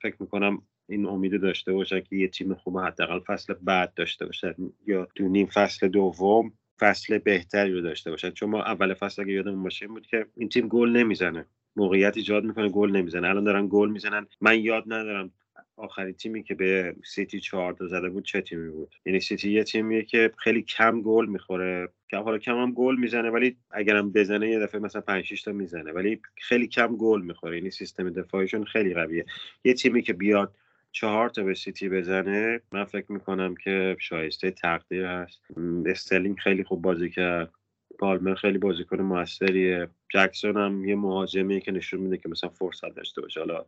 [0.02, 4.54] فکر می‌کنم این امید داشته باشن که یه تیم خوب حداقل فصل بعد داشته باشن
[4.86, 8.30] یا تو نیم فصل دوم فصل بهتری رو داشته باشن.
[8.30, 11.46] چون ما اول فصل اگه یادمون باشه بود که این تیم گل نمی‌زنه.
[11.76, 13.28] موقعیت ایجاد می‌کنه گل نمی‌زنه.
[13.28, 14.26] الان دارن گل می‌زنن.
[14.40, 15.32] من یاد ندارم
[15.76, 18.94] آخرین تیمی که به سیتی چهار تا زده بود چه تیمی بود.
[19.06, 21.88] یعنی سیتی یه تیمیه که خیلی کم گل می‌خوره.
[22.10, 25.52] که حالا کم هم گل می‌زنه ولی اگرم بزنه یه دفعه مثلا 5 6 تا
[25.52, 25.92] می‌زنه.
[25.92, 27.56] ولی خیلی کم گل می‌خوره.
[27.56, 29.24] یعنی سیستم دفاعیشون خیلی قویه.
[29.64, 30.54] یه تیمی که بیاد
[30.92, 35.40] چهار تا به سیتی بزنه من فکر می‌کنم که شایسته تقدیر هست.
[35.86, 37.50] استلینگ خیلی خوب بازی کرد.
[37.98, 39.88] پالمر خیلی بازیکن موثریه.
[40.08, 43.40] جکسون هم یه مهاجمی که نشون میده که مثلا فرصت داشته باشه.
[43.40, 43.64] حالا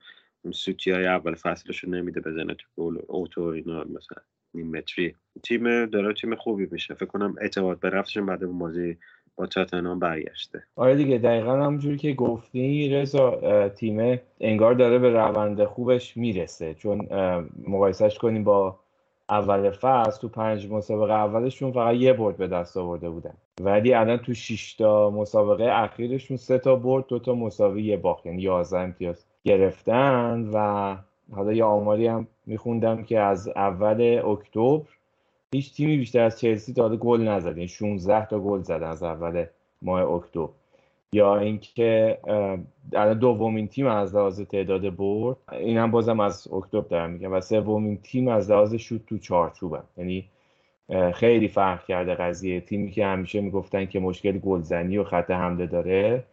[0.52, 4.22] سوتی های اول فصلش نمیده بزنه تو گل اوتو اینا مثلا
[4.54, 5.14] نیم متری.
[5.42, 6.94] تیم داره تیم خوبی میشه.
[6.94, 8.98] فکر کنم اعتماد به نفسشون بعد اون بازی
[9.36, 10.62] با تاتنهام برگشته.
[10.76, 16.74] آره دیگه دقیقا همونجوری که گفتی رضا تیم انگار داره به روند خوبش می‌رسه.
[16.74, 17.08] چون
[17.68, 18.78] مقایسهش کنیم با
[19.28, 23.34] اول فصل تو پنج مسابقه اولشون فقط یه برد به دست آورده بودن.
[23.60, 28.26] ولی الان تو 6 تا مسابقه اخیرشون سه تا برد دو تا مساوی یه باخت.
[28.26, 30.96] یعنی 11 امتیاز گرفتن و
[31.32, 34.86] حالا یه آماری هم میخوندم که از اول اکتبر
[35.54, 39.44] هیچ تیمی بیشتر از چلسی تا گل نزد 16 یعنی تا گل زدن از اول
[39.82, 40.48] ماه اکتبر.
[41.12, 42.18] یا اینکه
[42.92, 47.40] الان دومین تیم از لحاظ تعداد برد این هم بازم از اکتبر دارم میگم و
[47.40, 50.24] سومین تیم از لحاظ شوت تو چارچوبن یعنی
[51.14, 52.60] خیلی فرق کرده قضیه.
[52.60, 56.24] تیمی که همیشه می‌گفتن که مشکل گلزنی و خط حمله داره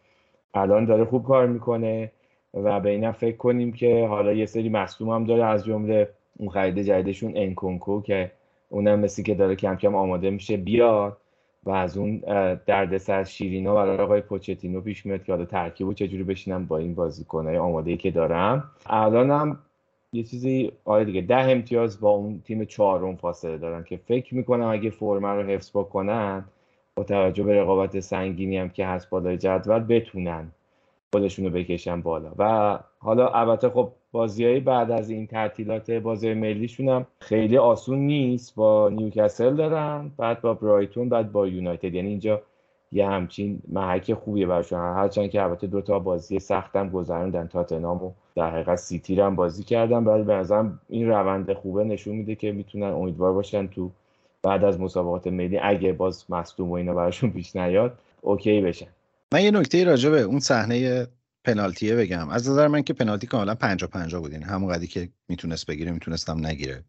[0.53, 2.11] الان داره خوب کار می‌کنه
[2.53, 6.49] و به اینم فکر کنیم که حالا یه سری مصدوم هم داره از جمله اون
[6.49, 8.31] خرید جدیدشون انکونکو که
[8.69, 11.17] اونم مثل که داره کم کم آماده میشه بیاد
[11.63, 12.17] و از اون
[12.65, 17.57] دردسر شیرینا برای آقای پوچتینو پیش میاد که حالا ترکیبو چجوری بشینم با این بازیکنهای
[17.57, 18.71] آماده ای که دارم.
[18.85, 19.59] الان هم
[20.13, 24.67] یه چیزی آره دیگه ده امتیاز با اون تیم چهارم فاصله دارن که فکر می‌کنم
[24.67, 26.45] اگه فرمه رو حفظ بکنن
[26.95, 30.51] با توجه به رقابت سنگینی هم که هست بالای جدول بتونن
[31.13, 32.31] خودشون رو بکشن بالا.
[32.37, 38.55] و حالا البته خب بازیایی بعد از این تعطیلات بازی ملیشون هم خیلی آسون نیست.
[38.55, 41.93] با نیوکاسل دارن بعد با برایتون بعد با یونایتد.
[41.93, 42.41] یعنی اینجا
[42.91, 47.47] یه همچین محک خوبیه برشون هرچند که البته دو تا بازی سختم گذروندن.
[47.47, 50.03] تاتنام و در حقیقت سیتی هم بازی کردن.
[50.03, 51.83] ولی به نظرم این روند خوبه.
[51.83, 53.91] نشون میده که می‌تونن امیدوار باشن تو
[54.43, 55.57] بعد از مسابقات ملی.
[55.57, 58.87] اگه باز مصدوم و اینا براشون پیش نیاد اوکی بشن.
[59.33, 61.07] من یه نکته راجع به اون صحنه
[61.47, 62.29] پنالتیه بگم.
[62.29, 64.33] از نظر من که پنالتی کاملا 50 50 بود.
[64.33, 66.83] همون قدی که می‌تونست بگیره می‌تونستم نگیره.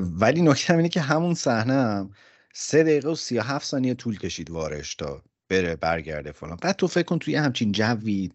[0.00, 2.10] ولی نکته اینه که همون صحنه هم
[2.54, 6.58] سه دقیقه و 37 ثانیه طول کشید وارش تا بره برگرده فلان.
[6.62, 8.30] بعد تو فکر کن توی همچین جوی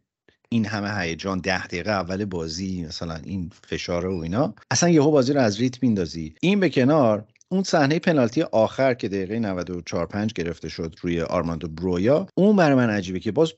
[0.50, 5.34] این همه هیجان ده دقیقه اول بازی مثلا این فشار و اینا اصلا یهو بازی
[5.34, 6.36] رو از ریتم میندازی.
[6.42, 11.68] این به کنار اون صحنه پنالتی آخر که دقیقه 94 5 گرفته شد روی آرماندو
[11.68, 13.54] برویا اون برای من عجیبه که باز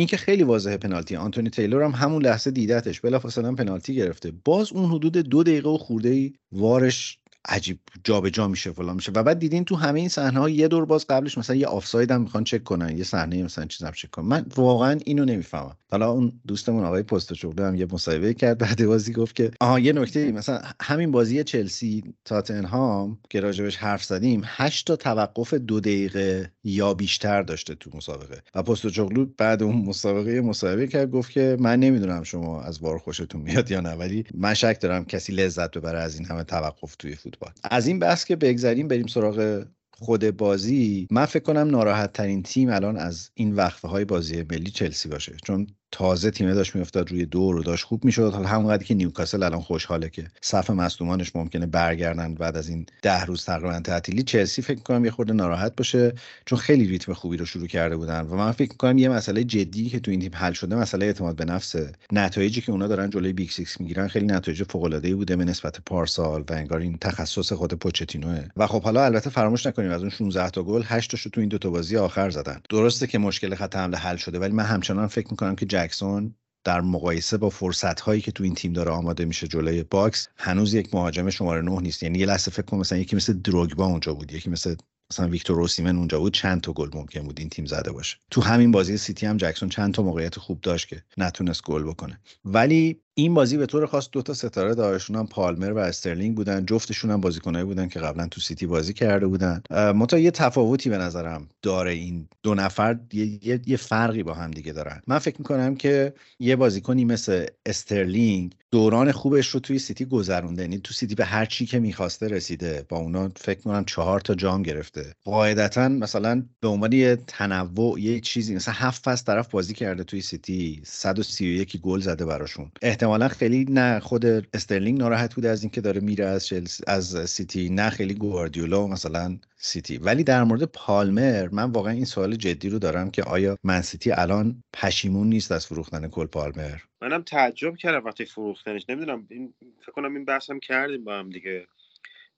[0.00, 1.16] این که خیلی واضحه پنالتی.
[1.16, 3.00] آنتونی تیلور هم همون لحظه دیدتش.
[3.00, 4.32] بلافاصله پنالتی گرفته.
[4.44, 9.12] باز اون حدود دو دقیقه و خورده ای وارش عجیب جابجا جا میشه فلان میشه.
[9.12, 12.10] و بعد دیدین تو همه این صحنه ها یه دور باز قبلش مثلا یه آفساید
[12.10, 14.26] هم می‌خوان چک کنن یه صحنه مثلا چیزام چک کنن.
[14.26, 15.76] من واقعا اینو نمی‌فهمم.
[15.90, 19.80] حالا اون دوستمون آقای پست شغله هم یه مصاحبه کرد بعد بازی گفت که آها
[19.80, 25.80] یه نکته مثلا همین بازی چلسی تاتنهام که راجبش حرف زدیم 8 تا توقف دو
[25.80, 28.42] دقیقه یا بیشتر داشته تو مسابقه.
[28.54, 32.98] و پست چغلو بعد اون مسابقه مصاحبه کرد گفت که من نمی‌دونم شما از بار
[32.98, 36.96] خوشتون میاد یا نه ولی من شک دارم کسی لذت ببره از این همه توقف
[36.96, 37.16] توی
[37.64, 41.08] از این بحث که بگذریم بریم سراغ خود بازی.
[41.10, 45.36] من فکر کنم ناراحت ترین تیم الان از این وقفه های بازی ملی چلسی باشه.
[45.44, 48.32] چون تازه تیمه داشت میافتاد روی دور و داشت خوب می‌شد.
[48.32, 53.24] حالا همونقدر که نیوکاسل الان خوشحاله که صف مصدومانش ممکنه برگردن بعد از این ده
[53.24, 54.22] روز تقریبا تعطیلی.
[54.22, 56.14] چلسی فکر کنم یه خورده ناراحت باشه
[56.46, 59.88] چون خیلی ریتم خوبی رو شروع کرده بودن و من فکر کنم یه مسئله جدی
[59.88, 61.76] که تو این تیم حل شده مسئله اعتماد به نفس.
[62.12, 65.44] نتایجی که اونا دارن جلوی Big Six می‌گیرن خیلی نتایج فوق العاده ای بوده به
[65.44, 68.44] نسبت پارسال و انگار این تخصص خود پوچتینوه.
[68.56, 71.48] و خب حالا البته فراموش نکنیم از اون 16 تا گل 8 تاشو تو این
[71.48, 72.60] دو تا بازی آخر زدن.
[72.70, 76.80] درسته که مشکل خط حمله حل شده ولی من همچنان فکر می‌کنم که جکسون در
[76.80, 80.94] مقایسه با فرصت هایی که تو این تیم داره آماده میشه جلوی box هنوز یک
[80.94, 82.02] مهاجم شماره نه نیست.
[82.02, 84.74] یعنی یه لحظه فکر کنم مثلا یکی مثل دروگبا اونجا بود یکی مثل
[85.12, 88.16] مثلا ویکتور اوسیمن اونجا بود چند تا گل ممکن بود این تیم زده باشه.
[88.30, 92.20] تو همین بازی سیتی هم جکسون چند تا موقعیت خوب داشت که نتونست گل بکنه.
[92.44, 96.66] ولی این بازی به طور خاص دو تا ستاره دارشون هم پالمر و استرلینگ بودن.
[96.66, 99.62] جفتشون هم بازیکنایی بودن که قبلا تو سیتی بازی کرده بودن.
[99.70, 102.98] منتها یه تفاوتی به نظرم داره این دو نفر.
[103.12, 105.02] یه, یه،, یه فرقی با هم دیگه دارن.
[105.06, 110.62] من فکر می‌کنم که یه بازیکنی مثل استرلینگ دوران خوبش رو توی سیتی گذرونده.
[110.62, 112.84] یعنی تو سیتی به هر چی که می‌خواسته رسیده.
[112.88, 115.14] با اونا فکر کنم چهار تا جام گرفته.
[115.24, 120.20] قاعدتا مثلا به عنوان یه تنوع یه چیزی مثلا هفت فصل طرف بازی کرده توی
[120.20, 120.82] سیتی.
[120.84, 122.70] 131 گل زده براشون.
[123.10, 126.52] احتمالا خیلی نه خود استرلینگ ناراحت بوده از اینکه داره میره از
[126.86, 129.98] از سیتی نه خیلی گواردیولا مثلا سیتی.
[129.98, 134.12] ولی در مورد پالمر من واقعا این سوال جدی رو دارم که آیا من سیتی
[134.12, 138.84] الان پشیمون نیست از فروختن کول پالمر؟ منم تعجب کردم وقتی فروختنش.
[138.88, 141.66] نمی‌دونم این فکر کنم این بحثم کردیم با هم دیگه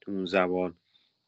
[0.00, 0.74] تو اون زبان.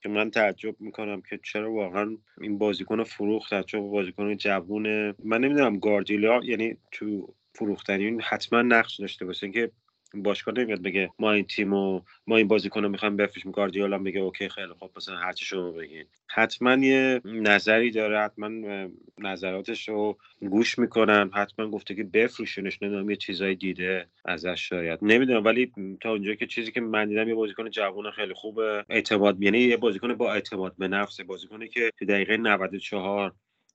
[0.02, 5.14] که من تعجب می‌کنم که چرا واقعا این بازیکن فروخت چون بازیکن جوونه.
[5.24, 9.51] من نمی‌دونم گاردیولا یعنی تو فروختنی حتما نقش داشته باشه.
[9.51, 9.71] که
[10.17, 13.53] باشگاه نمیاد بگه ما این تیمو ما این بازیکن رو می‌خوایم بفروشیم.
[13.53, 16.05] گاردیولا میگه اوکی خیلی خب مثلا هرچی شما بگین.
[16.29, 18.51] حتما یه نظری داره حتما
[19.19, 21.31] نظراتش رو گوش می‌کنن.
[21.35, 24.99] حتما گفته که بفروشونش نمی‌دونم یه چیزایی دیده ازش شاید.
[25.03, 28.85] نمی‌دونم ولی تا اونجا که چیزی که من دیدم یه بازیکن جوان خیلی خوبه.
[28.88, 33.33] اعتماد یعنی یه بازیکن با اعتماد به نفس بازیکنی که تو دقیقه 94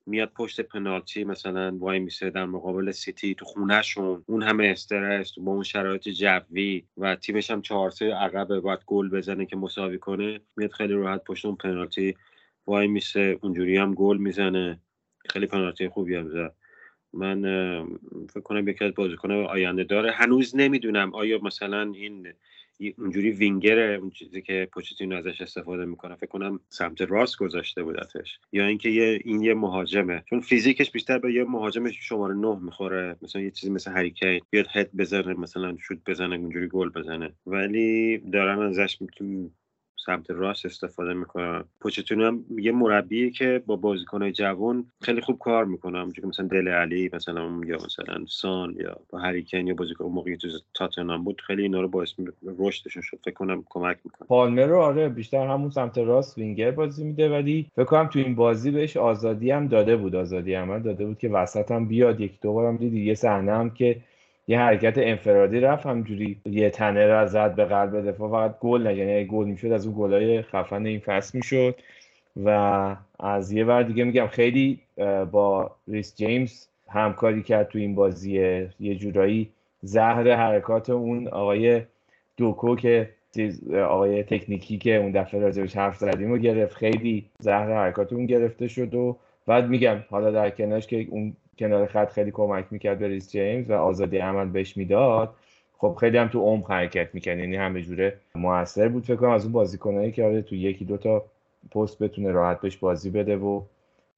[0.09, 4.23] میاد پشت پنالتی مثلا وای میسه در مقابل سیتی تو خونهشون.
[4.27, 9.09] اون همه استرس با اون شرایط جوی و تیمش هم چهار سه عقبه باید گل
[9.09, 12.15] بزنه که مساوی کنه میاد خیلی راحت پشت اون پنالتی.
[12.67, 14.79] وای میسه اونجوری هم گل می‌زنه.
[15.29, 16.55] خیلی پنالتی خوبی هم زد.
[17.13, 17.41] من
[18.29, 20.11] فکر کنم یکی از بازیکن آینده داره.
[20.11, 22.33] هنوز نمی‌دونم آیا مثلا این
[22.97, 28.39] اونجوری وینگره اون چیزی که پوچتینو ازش استفاده می‌کنه فکر کنم سمت راست گذاشته بودتش
[28.51, 30.23] یا اینکه یه این یه مهاجمه.
[30.29, 33.15] چون فیزیکش بیشتر به یه مهاجم شماره نه می‌خوره.
[33.21, 34.41] مثلا یه چیزی مثل هریکین.
[34.49, 37.33] بیاد هد بزنه مثلا شوت بزنه اونجوری گل بزنه.
[37.45, 38.97] ولی دارن ازش
[40.05, 45.65] سمت راست استفاده می‌کنن پوچتونو هم یه مربیه که با بازیکنهای جوان خیلی خوب کار
[45.83, 50.37] همونجوری که مثلا دل علی مثلا یا مثلا سان یا با هریکن یا بازیکن موقعی
[50.37, 52.13] تو تاتنهام بود خیلی اینا رو باعث
[52.59, 53.19] رشدشون شد.
[53.25, 54.27] فکر کنم کمک می‌کنه.
[54.27, 58.35] پالمر رو آره بیشتر همون سمت راست وینگر بازی میده ولی فکر کنم تو این
[58.35, 60.15] بازی بهش آزادی هم داده بود.
[60.15, 62.21] آزادی عمل داده بود که وسط هم بیاد.
[62.21, 63.01] یک دو بارم دیدی.
[63.05, 64.01] یه صحنه هم که
[64.49, 66.41] یه حرکت انفرادی رفت همجوری.
[66.45, 69.95] یه تنه را زد به قلب دفاع فقط گل نه یعنی گل می‌شد از اون
[69.97, 71.75] گلای خفن این فصل می‌شد.
[72.43, 74.79] و از یه ور دیگه میگم خیلی
[75.31, 78.31] با ریس جیمز همکاری کرد تو این بازی.
[78.79, 79.49] یه جورایی
[79.81, 81.81] زهر حرکات اون آقای
[82.37, 83.09] دوکو که
[83.87, 86.75] آقای تکنیکی که اون دفعه راجبش حرف زدیم و گرفت.
[86.75, 89.17] خیلی زهر حرکات اون گرفته شد و
[89.49, 93.69] بعد میگم حالا در کنارش که اون کنار خط خیلی کمک می‌کرد به ریس جیمز
[93.69, 95.35] و آزادی عمل بهش می‌داد
[95.77, 97.39] خب خیلی هم تو عمق حرکت می‌کرد.
[97.39, 101.25] یعنی همه جوره موثر بود فکر کنم از اون بازیکنایی که آره تو یکی دوتا
[101.71, 103.61] پست بتونه راحت بهش بازی بده و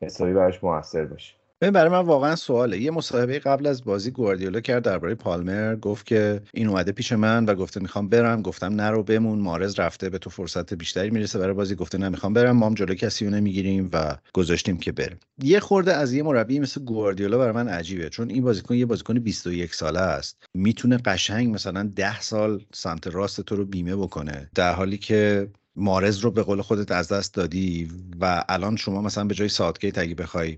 [0.02, 1.41] حسابی براش موثر باشه.
[1.62, 2.82] ببین برای من واقعا سواله.
[2.82, 7.46] یه مصاحبه قبل از بازی گواردیولا کرد درباره پالمر گفت که این اومده پیش من
[7.46, 8.42] و گفته می‌خوام برم.
[8.42, 11.76] گفتم نرو بمون مارز رفته به تو فرصت بیشتری می‌رسه برای بازی.
[11.76, 12.58] گفته نمی‌خوام برم.
[12.58, 15.18] ما هم جلو کسی نمی‌گیریم و گذاشتیم که بره.
[15.44, 18.10] یه خورده از یه مربی مثل گواردیولا برای من عجیبه.
[18.10, 20.44] چون این بازیکن یه بازیکن 21 ساله است.
[20.54, 24.50] می‌تونه قشنگ مثلا 10 سال سمت راست تو رو بیمه بکنه.
[24.56, 29.24] در حالی که محرز رو به قول خودت از دست دادی و الان شما مثلا
[29.24, 30.58] به جای ساوتگیت اگه بخوای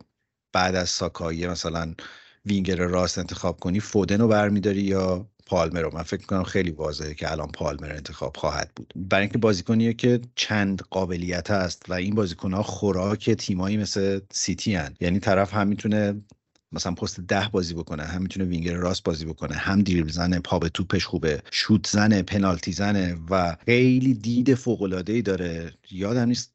[0.53, 1.93] بعد از ساکایی مثلا
[2.45, 7.13] وینگر راست انتخاب کنی فودن رو برمیداری یا پالمر رو؟ من فکر کنم خیلی واضحه
[7.13, 8.93] که الان پالمر انتخاب خواهد بود.
[8.95, 14.75] برای اینکه بازیکنیه که چند قابلیته است و این بازیکن ها خوراک تیمایی مثل سیتی
[14.75, 14.95] هن.
[14.99, 16.21] یعنی طرف هم می‌تونه
[16.71, 20.59] مثلا پست ده بازی بکنه هم می‌تونه وینگر راست بازی بکنه هم دریبل زنه پا
[20.59, 25.73] به توپش خوبه شوت زنه پنالتی زنه و خیلی دید فوق ای داره.
[25.91, 26.52] یادم نیست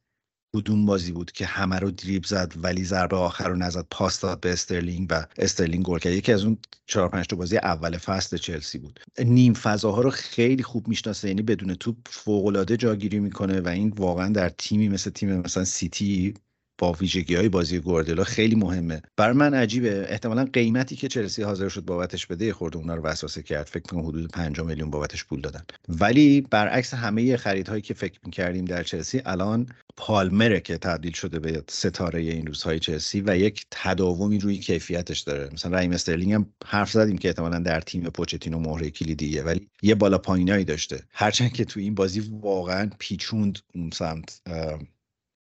[0.55, 4.39] کدوم بازی بود که همه رو دریب زد ولی ضربه آخر رو نزد پاس داد
[4.39, 6.13] به استرلینگ و استرلینگ گل کرد.
[6.13, 8.99] یکی از اون چهار پنج تا بازی اول فصل چلسی بود.
[9.19, 13.89] نیم فضاها رو خیلی خوب می‌شناسه یعنی بدون توپ فوق العاده جاگیری می‌کنه و این
[13.89, 16.33] واقعا در تیمی مثل تیم مثلا سیتی
[16.79, 19.01] با ویژگی های بازی گواردیولا خیلی مهمه.
[19.17, 20.05] برای من عجیبه.
[20.09, 23.65] احتمالا قیمتی که چلسی حاضر شد بابتش بده خورده اونا رو وسوسه کرد.
[23.65, 25.63] فکر کنم حدود 5 میلیون بابتش پول دادن.
[25.89, 31.63] ولی برعکس همه خریدهایی که فکر می‌کردیم در چلسی الان پالمره که تبدیل شده به
[31.69, 35.49] ستاره این روزهای چلسی و یک تداومی روی کیفیتش داره.
[35.53, 39.95] مثلا رحیم استرلینگ هم حرف زدیم که احتمالا در تیم پوچتینو مهره کلیدیه ولی یه
[39.95, 41.03] بالا پایینایی داشته.
[41.11, 44.41] هرچند که تو این بازی واقعا پیچوند اون سمت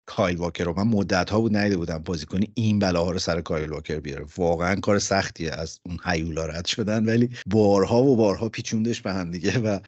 [0.06, 0.74] کایل واکر رو.
[0.76, 4.26] من مدت ها بود ندیده بودم بازیکن این بلاها رو سر کایل واکر بیاره.
[4.36, 9.30] واقعا کار سختیه از اون هیولا رد شدن ولی بارها و بارها پیچوندش به هم
[9.30, 9.78] دیگه و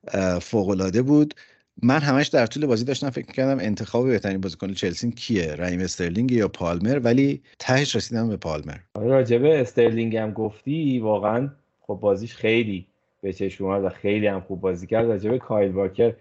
[0.40, 1.34] فوق العاده بود.
[1.82, 6.32] من همش در طول بازی داشتم فکر کردم انتخاب بهترین بازیکن چلسی کیه؟ رحیم استرلینگ
[6.32, 8.78] یا پالمر؟ ولی تهش رسیدم به پالمر.
[8.94, 11.48] آره، راجبه استرلینگ هم گفتی واقعا
[11.80, 12.86] خب بازیش خیلی
[13.20, 15.06] به چشم اومد و خیلی هم خوب بازی کرد.
[15.06, 16.14] راجبه کایل واکر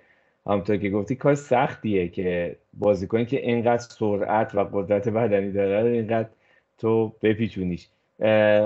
[0.47, 6.29] همونطور که گفتی کار سختیه که بازیکنی که اینقدر سرعت و قدرت بدنی داره اینقدر
[6.77, 7.87] تو بپیچونیش.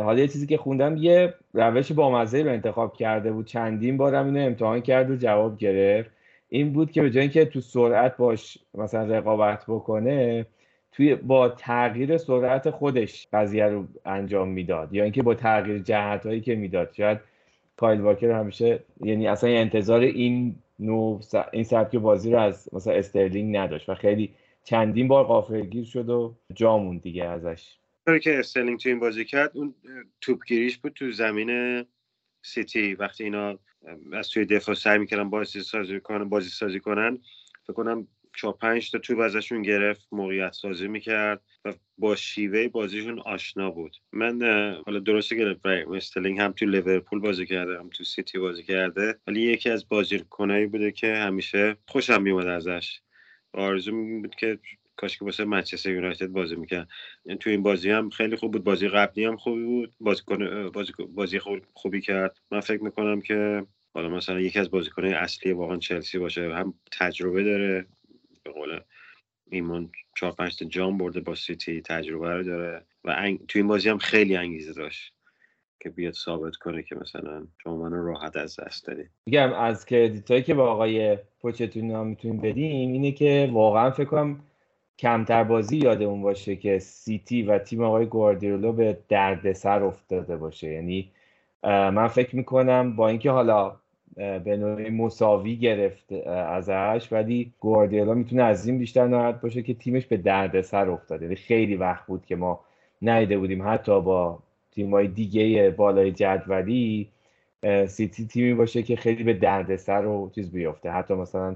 [0.03, 3.45] حالا یه چیزی که خوندم یه روش بامزه رو انتخاب کرده بود.
[3.45, 6.11] چندین بارم اینو امتحان کرد و جواب گرفت.
[6.49, 10.45] این بود که به جای اینکه تو سرعت باش مثلا رقابت بکنه
[10.91, 14.93] توی با تغییر سرعت خودش قضیه رو انجام می‌داد.
[14.93, 16.89] یا اینکه با تغییر جهت هایی که می‌داد.
[16.93, 17.17] شاید
[17.77, 21.19] کایل واکر همیشه یعنی اصلا انتظار این نو
[21.53, 26.35] این سبک بازی رو از مثلا استرلینگ نداشت و خیلی چندین بار غافلگیر شد و
[26.53, 27.77] جا موند دیگه ازش.
[28.05, 29.75] کاری که استرلینگ تو این بازی کرد اون
[30.21, 31.83] توپگیریش بود تو زمین
[32.41, 32.95] سیتی.
[32.95, 33.59] وقتی اینا
[34.13, 37.19] از توی دفاع سعی می‌کردن بازی سازی کنن بازی سازی کنن
[37.63, 43.19] فکر کنم چهار پنج تا توپ ازشون گرفت موقعیت سازی می‌کرد و با شیوه بازیشون
[43.19, 43.97] آشنا بود.
[44.11, 44.41] من
[44.85, 45.57] حالا درسته که
[45.93, 50.65] استرلینگ هم تو لیورپول بازی کرده هم تو سیتی بازی کرده ولی یکی از بازیکنایی
[50.65, 52.99] بوده که همیشه خوشم میومد ازش.
[53.53, 54.59] آرزو بود که
[54.95, 56.87] کاش که واسه منچستر یونایتد بازی می‌کرد.
[57.39, 58.63] تو این بازی هم خیلی خوب بود.
[58.63, 59.93] بازی قبلی هم خوبی بود.
[59.99, 60.21] بازی,
[60.73, 61.39] بازی, بازی
[61.73, 62.37] خوبی کرد.
[62.51, 67.43] من فکر می‌کنم که حالا مثلا یکی از بازیکنهای اصلی واقعا چلسی باشه هم تجربه
[67.43, 67.85] داره.
[68.43, 68.79] به قول
[69.49, 73.45] ایمون چهار پنج تا جام برده با سیتی تجربه رو داره و انگ...
[73.47, 75.13] تو این بازی هم خیلی انگیزه داشت
[75.79, 80.45] که بیاد ثابت کنه که مثلا شما منو راحت از دست دارید میگم از کردیت
[80.45, 84.43] که با آقای پوچتونو می‌تونیم بدیم اینه که واقعا فکر کنم
[84.99, 90.67] کمتر بازی یادمون باشه که سیتی و تیم آقای گواردیولا به دردسر افتاده باشه.
[90.71, 91.11] یعنی
[91.63, 93.80] من فکر می‌کنم با اینکه حالا
[94.15, 97.07] به نوعی مساوی گرفت ازش.
[97.11, 101.25] ولی گواردیولا می‌تونه از این بیشتر ناراحت باشه که تیمش به دردسر افتاده.
[101.25, 102.59] یعنی خیلی وقت بود که ما
[103.01, 104.39] نیده بودیم حتی با
[104.71, 107.09] تیمای دیگه بالای جدولی
[107.87, 110.91] سیتی تیمی باشه که خیلی به دردسر و چیز بیفته.
[110.91, 111.55] حتی مثلا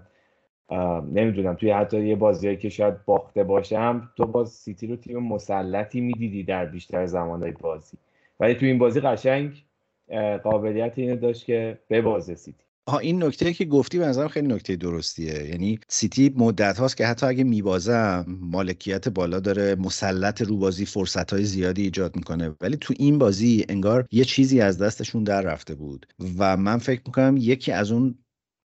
[1.12, 6.02] نمی‌دونم توی حتی یه بازی که شاید باخته باشم تو باز سیتی رو تیم مسلطی
[6.02, 7.98] می‌دیدی در بیشتر زمانهای بازی.
[8.40, 9.65] ولی توی این بازی قشنگ
[10.44, 12.66] قابلیت اینو داشت که ببازه سیتی.
[12.88, 15.34] ها این نکته که گفتی به نظرم خیلی نکته درستیه.
[15.50, 21.34] یعنی سیتی مدت هاست که حتی اگه میبازم مالکیت بالا داره مسلط رو بازی فرصت
[21.34, 22.56] های زیادی ایجاد می‌کنه.
[22.62, 26.06] ولی تو این بازی انگار یه چیزی از دستشون در رفته بود.
[26.38, 28.18] و من فکر می‌کنم یکی از اون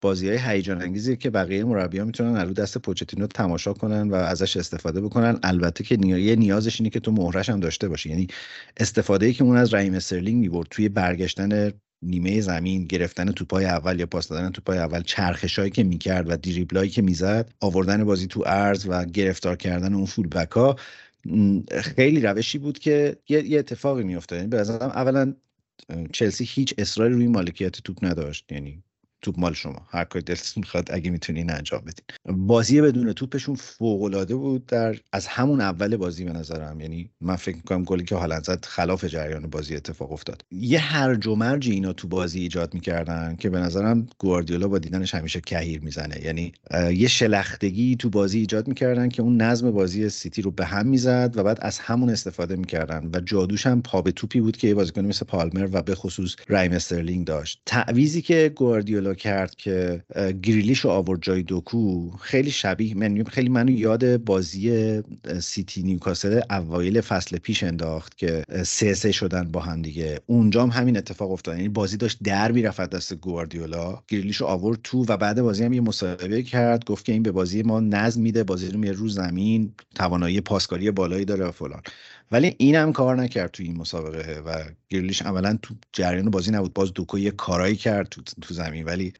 [0.01, 4.57] بازی های هیجان انگیزی که بقیه مربیان می‌تونن رو دست پوچتینو تماشا کنن و ازش
[4.57, 5.39] استفاده بکنن.
[5.43, 8.11] البته که یه نیازش اینه که تو مهرش هم داشته باشی.
[8.11, 8.27] یعنی
[8.77, 11.73] استفاده ای که اون از رحیم استرلینگ می‌برد توی برگشتن
[12.03, 16.91] نیمه زمین گرفتن توپای اول یا پاس دادن توپای اول چرخشایی که می‌کرد و دریبلایی
[16.91, 20.77] که می‌زد آوردن بازی تو ارز و گرفتار کردن اون فول ها
[21.71, 24.39] خیلی روشی بود که یه, اتفاقی میافتاد.
[24.39, 25.35] یعنی به اولا
[26.13, 28.53] چلسی هیچ اصراری روی مالکیت توپ نداشت.
[28.53, 28.83] یعنی
[29.23, 29.87] توپ مال شما.
[29.91, 32.37] هر کاری دلتون می‌خواد اگه می‌تونین انجام بدین.
[32.47, 34.66] بازی بدون توپشون فوق العاده بود.
[34.66, 36.81] در از همون اول بازی به نظرم.
[36.81, 40.43] یعنی من فکر می‌کنم گلی که حالا زد خلاف جریان بازی اتفاق افتاد.
[40.51, 45.14] یه هرج و مرج اینا تو بازی ایجاد می‌کردن که به نظرم گواردیولا با دیدنش
[45.14, 46.25] همیشه کهیر می‌زنه.
[46.25, 46.53] یعنی
[46.93, 51.33] یه شلختگی تو بازی ایجاد می‌کردن که اون نظم بازی سیتی رو به هم می‌زد
[51.37, 53.11] و بعد از همون استفاده می‌کردن.
[53.14, 56.37] و جادوش هم پا به توپی بود که یه بازیکن مثل پالمر و به خصوص
[56.49, 57.62] رحیم استرلینگ داشت.
[57.66, 60.05] تعویضی که گواردیولا کرد که
[60.43, 62.11] گریلیش رو آورد جای دوکو.
[62.11, 65.03] خیلی شبیه من خیلی منو یاد بازی
[65.41, 70.21] سیتی نیوکاسل اوایل فصل پیش انداخت که سه سه شدن با هم دیگه.
[70.27, 71.57] اونجا هم همین اتفاق افتاد.
[71.57, 74.03] یعنی بازی داشت در می‌رفت دست گواردیولا.
[74.09, 76.85] گریلیش رو آورد تو و بعد بازی هم یه مصاحبه کرد.
[76.85, 80.91] گفت که این به بازی ما نظم میده بازی رو میره رو زمین توانایی پاسکاری
[80.91, 81.83] بالایی داره و فلان.
[82.31, 86.74] ولی اینم کار نکرد تو این مسابقه و گریلیش اولا تو جریان بازی نبود.
[86.74, 88.09] باز دوکو یه کارایی کرد
[88.41, 88.85] تو زمین.
[88.85, 89.12] ولی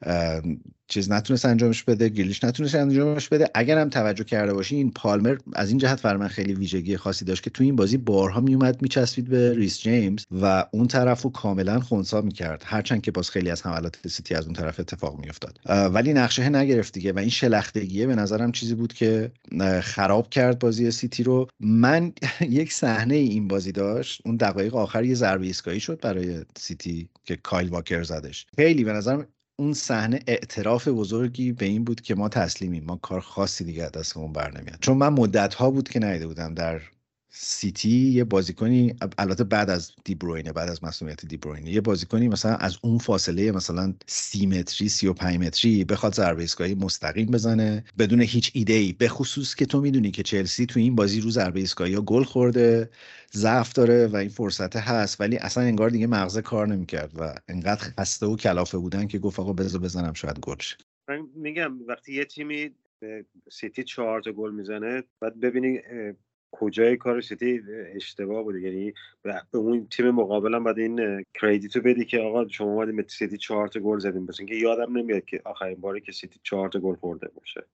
[0.89, 3.51] چیز نتونست انجامش بده گریلیش نتونست انجامش بده.
[3.55, 7.43] اگر هم توجه کرده باشی این پالمر از این جهت فرمم خیلی ویژگی خاصی داشت
[7.43, 11.81] که تو این بازی بارها میومد میچسبید به ریس جیمز و اون طرف رو کاملا
[11.81, 12.63] خونسا می‌کرد.
[12.67, 15.61] هرچند که باز خیلی از حملات سیتی از اون طرف اتفاق میافتاد.
[15.95, 19.33] ولی نقشه نگرفت دیگه و این شلختگیه به نظرم چیزی بود که
[19.83, 21.47] خراب کرد بازی سیتی رو.
[21.61, 24.23] من یک صحنه این بازی داشت.
[24.25, 28.47] اون دقایق آخر یه ضربه ایستگاهی شد برای سیتی که کایل واکر زدش.
[28.57, 29.27] خیلی به نظرم
[29.61, 34.33] اون صحنه اعتراف بزرگی به این بود که ما تسلیمیم ما کار خاصی دیگه دستمون
[34.33, 34.79] بر نمیاد.
[34.81, 36.81] چون من مدت ها بود که ندیده بودم در
[37.31, 42.79] سیتی یه بازیکنی البته بعد از دیبروینه بعد از مصدومیت دیبروینه یه بازیکنی مثلا از
[42.83, 48.21] اون فاصله مثلا سی متری سی و پنج متری بخواد ضربه ایستگاهی مستقیم بزنه بدون
[48.21, 51.61] هیچ ایده ای به خصوص که تو می‌دونی که چلسی تو این بازی رو ضربه
[51.61, 52.91] ایستگاهی ها گل خورده
[53.33, 57.93] ضعف داره و این فرصت هست ولی اصلا انگار دیگه مغزه کار نمی‌کرد و انقدر
[57.99, 60.77] خسته و کلافه بودن که گفت آقا بذار بزنم شاید گل شه.
[61.35, 62.71] میگم وقتی یه تیمی
[63.53, 65.79] سیتی چهار تا گل می‌زنه بعد ببینی
[66.53, 67.63] کجای کار سیتی
[67.95, 72.73] اشتباه بوده یعنی به اون تیم مقابلم بعد این credit و بدی که آقا شما
[72.73, 76.41] اومدین سیتی چهار تا گل زدیم بعد اینکه یادم نمیاد که آخرین باری که سیتی
[76.43, 77.65] چهار تا گل خورده باشه.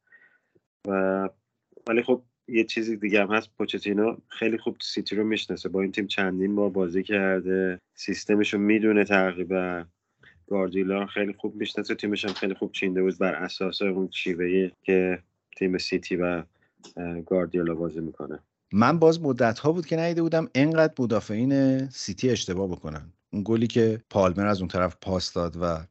[0.88, 1.28] و
[1.88, 5.68] ولی خب یه چیزی دیگه هم هست پوچتینو خیلی خوب سیتی رو می‌شناسه.
[5.68, 7.80] با این تیم چندین بار بازی کرده.
[7.94, 9.84] سیستمش رو می‌دونه تقریبا.
[10.46, 11.94] گاردیولا خیلی خوب می‌شناسه.
[11.94, 15.22] تیمش هم خیلی خوب چینده بود بر اساس اون شیوه‌ای که
[15.56, 16.42] تیم سیتی و
[17.26, 18.38] گاردیولا بازی می‌کنه.
[18.72, 23.12] من باز مدت ها بود که ندیده بودم انقدر مدافعین سیتی اشتباه بکنن.
[23.32, 25.86] اون گلی که پالمر از اون طرف پاس داد و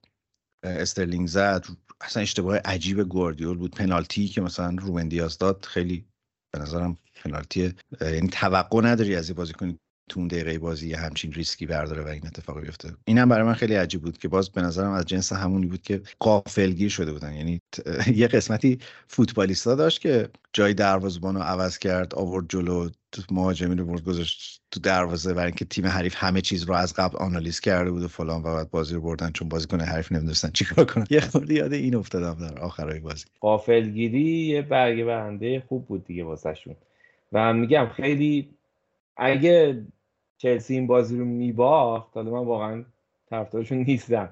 [0.63, 1.65] استرلینگ زد
[2.01, 3.75] اصلا اشتباه عجیب گواردیول بود.
[3.75, 6.05] پنالتی که مثلا روبن دیاز داد خیلی
[6.53, 9.77] به نظرم پنالتی یعنی توقع نداری از بازیکن
[10.09, 12.89] تو اون دقیقه بازی همچین ریسکی برداره و این اتفاق بیفته.
[13.05, 16.01] اینم برای من خیلی عجیب بود که باز به نظرم از جنس همونی بود که
[16.19, 17.33] غافلگیر شده بودن.
[17.33, 17.61] یعنی
[18.15, 22.89] یه قسمتی فوتبالیستا داشت که جای دروازه‌بان رو عوض کرد آورد جلو
[23.31, 27.17] مهاجمی رو برد گذاشت تو دروازه برای اینکه تیم حریف همه چیز رو از قبل
[27.17, 30.85] آنالیز کرده بود و فلان و بعد بازی رو بردن چون بازیکن حریف نمی‌دونستن چیکار
[30.85, 31.05] کنن.
[31.09, 33.25] یه خورده یاد این افتادم در آخرای بازی.
[33.39, 36.75] قافلگیری یه برگه برنده خوب بود دیگه واسهشون.
[37.33, 38.49] و میگم خیلی
[39.17, 39.85] اگه
[40.43, 42.83] چلسی این بازی رو میباخت حالا من واقعا
[43.29, 44.29] طرفدارشون نیستم.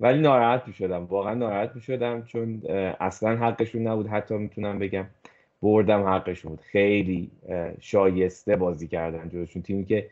[0.00, 2.62] ولی ناراحت می‌شدم واقعا ناراحت می‌شدم چون
[3.00, 5.06] اصلا حقشون نبود حتی می‌تونم بگم
[5.62, 6.60] بردم حقشون بود.
[6.60, 7.30] خیلی
[7.80, 9.62] شایسته بازی کردن جلوشون.
[9.62, 10.10] تیمی که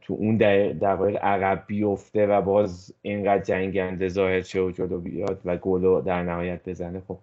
[0.00, 5.56] تو اون دقایق عقب بیفته و باز اینقدر جنگنده ظاهر شه و جلو بیاد و
[5.56, 7.18] گلو در نهایت بزنه خب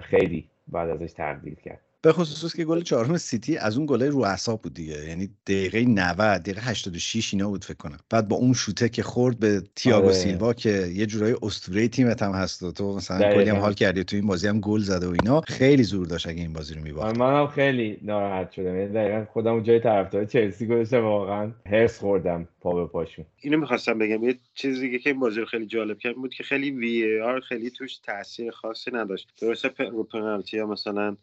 [0.00, 1.80] خیلی بعد ازش تقدیر کرد.
[2.02, 5.08] به خصوص که گل چهارم سیتی از اون گله رو اعصاب بود دیگه.
[5.08, 7.98] یعنی دقیقه 90 دقیقه 86 اینا بود فکر کنم.
[8.10, 10.14] بعد با اون شوته که خورد به تییاگو آره.
[10.14, 14.04] سیلوا که یه جورای اسطوره تیمت هم هست و تو مثلا کلی هم حال کردی
[14.04, 16.82] تو این بازی هم گل زده و اینا خیلی زور داشت اگه این بازی رو
[16.82, 17.16] میباخت.
[17.16, 18.76] منم خیلی ناراحت شدم.
[18.76, 23.24] یعنی دقیقاً خودم جای طرفدار چلسی گذاشتم واقعا هرس خوردم پا به پاشون.
[23.40, 26.70] اینو می‌خواستم بگم یه چیزی که این بازی رو خیلی جالب کرد بود که خیلی
[26.70, 29.28] وی آر خیلی توش تاثیر خاصی نداشت.
[29.40, 31.16] درسته رو پنالتی ها مثلا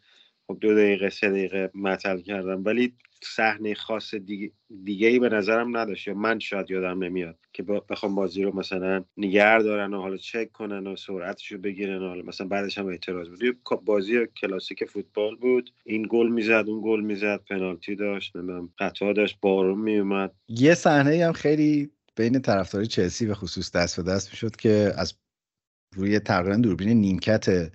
[0.48, 2.64] خب دو دقیقه سه دقیقه مطل کردم.
[2.64, 2.92] ولی
[3.22, 4.50] صحنه خاص دیگه,
[4.84, 6.08] دیگه ای به نظرم نداشت.
[6.08, 10.52] یا من شاید یادم نمیاد که بخوام بازی رو مثلا نگر دارن و حالا چک
[10.52, 15.36] کنن و سرعتش رو بگیرن و حالا مثلا بعدش هم اعتراض بود بازی کلاسیک فوتبال
[15.36, 15.70] بود.
[15.84, 21.26] این گل می‌زد اون گل می‌زد پنالتی داشت نمی‌دونم خطا داشت بارون میومد یه صحنه
[21.26, 25.14] هم خیلی بین طرفداری چلسی به خصوص دست به دست می‌شد که از
[25.96, 27.72] روی تقریبا دوربین نیمکت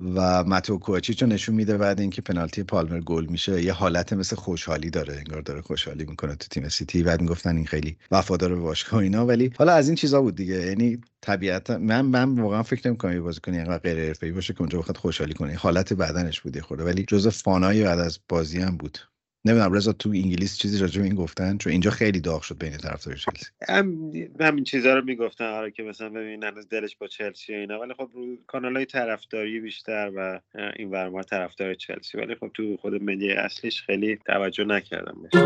[0.00, 3.62] و ماتو کوچیچو نشون میده بعد اینکه پنالتی پالمر گل میشه.
[3.62, 7.02] یه حالت مثل خوشحالی داره انگار داره خوشحالی می‌کنه تو تیم سیتی.
[7.02, 9.26] بعد می‌گفتن این خیلی وفادار به باشگاه اینا.
[9.26, 10.54] ولی حالا از این چیزا بود دیگه.
[10.54, 14.78] یعنی طبیعتا من من واقعا فکر نمی‌کنم یه بازیکن اینقدر غیر حرفه‌ای باشه که اونجا
[14.78, 15.54] بخواد خوشحالی کنه.
[15.54, 16.84] حالت بدنش بود خورده.
[16.84, 18.98] ولی جزء فانای بعد از بازی هم بود.
[19.44, 22.76] نمی‌دونم رضا تو انگلیس چیزی راجع به این گفتن؟ چون اینجا خیلی داغ شد بین
[22.76, 23.46] طرفدار چلسی.
[23.68, 27.80] هم همین چیزا رو می‌گفتن آره که مثلا ببین از دلش با چلسی و اینا
[27.80, 30.40] ولی خب رو کانال های طرفداری بیشتر و
[30.76, 32.18] این ورما طرفدار چلسی.
[32.18, 35.42] ولی خب تو خود ملی اصلیش خیلی توجه نکردم بهش.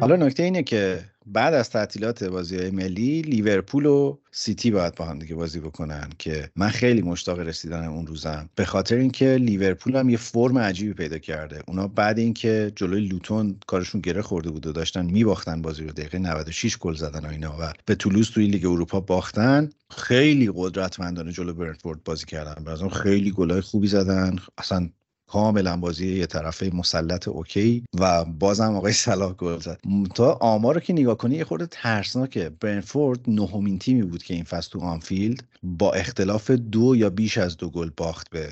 [0.00, 5.04] حالا نکته اینه که بعد از تعطیلات بازی های ملی لیورپول و سیتی باید با
[5.04, 8.48] هم دیگه بازی بکنن که من خیلی مشتاق رسیدن اون روزم.
[8.54, 11.62] به خاطر اینکه لیورپول هم یه فرم عجیبی پیدا کرده.
[11.68, 16.18] اونا بعد اینکه جلوی لوتون کارشون گره خورده بود و داشتن میباختن بازی رو دقیقه
[16.18, 22.04] 96 گل زدن و و به تولوز توی لیگ اروپا باختن خیلی قدرتمندانه جلو برنتفورد
[22.04, 22.64] بازی کردن.
[22.64, 24.36] بعضا خیلی گلای خوبی زدن.
[24.58, 24.88] اصلا
[25.26, 29.80] کاملا بازی یه طرفه مسلط اوکی و بازم آقای صلاح گل زد.
[30.14, 32.50] تا آمار رو که نگاه کنی یه خورده ترسناکه.
[32.60, 37.56] برنتفورد نهمین تیمی بود که این فصل تو آنفیلد با اختلاف دو یا بیش از
[37.56, 38.48] دو گل باخت به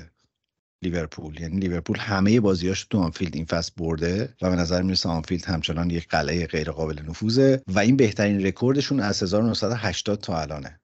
[0.83, 1.39] لیورپول.
[1.41, 5.89] یعنی لیورپول همه بازیاش تو آنفیلد این فصل برده و به نظر می‌رسه آنفیلد همچنان
[5.89, 10.79] یک قلعه غیر قابل نفوذه و این بهترین رکوردشون از 1980 تا الانه.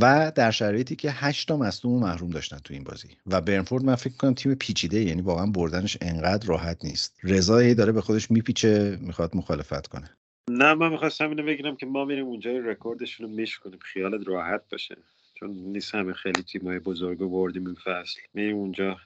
[0.00, 3.08] و در شرایطی که 8 تا مصدوم محروم داشتن تو این بازی.
[3.26, 7.18] و برنتفورد من فکر کنم تیم پیچیده یعنی واقعا بردنش انقدر راحت نیست.
[7.22, 10.10] رضا هی داره به خودش میپیچه می‌خواد مخالفت کنه.
[10.50, 14.96] نه من می‌خواستم اینو بگم که ما میریم اونجا رکوردشون رو میشکنیم خیالت راحت باشه.
[15.34, 18.20] چون نیست همه خیلی تیمای بزرگ بردیم این فصل.
[18.34, 18.96] میریم اونجا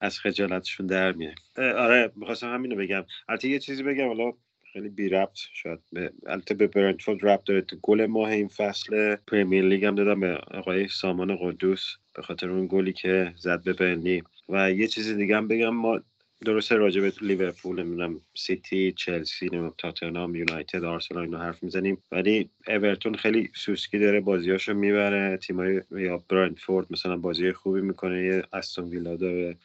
[0.00, 1.36] از خجالتشون در میایم.
[1.56, 3.04] آره می‌خواستم همینو بگم.
[3.28, 4.06] البته یه چیزی بگم.
[4.06, 4.32] حالا
[4.74, 7.60] خیلی بی ربط شاید به البته به برنتفورد ربط داره.
[7.60, 12.50] تو گل ماه این فصل پریمیر لیگ هم دادم به آقای سامان قدوس به خاطر
[12.50, 14.22] اون گلی که زد به برنلی.
[14.48, 16.00] و یه چیز دیگه هم بگم ما
[16.44, 21.98] درسته راجع به لیورپول نمی‌دونم سیتی چلسی نمی‌دونم تاتنهام یونایتد آرسنال اینا حرف می‌زنیم.
[22.12, 25.36] ولی اورتون خیلی سوسکی داره بازیاشو می‌بره.
[25.36, 28.24] تیمای یا برنتفورد مثلا بازی خوبی می‌کنه.
[28.24, 29.56] یه استون ویلا داره.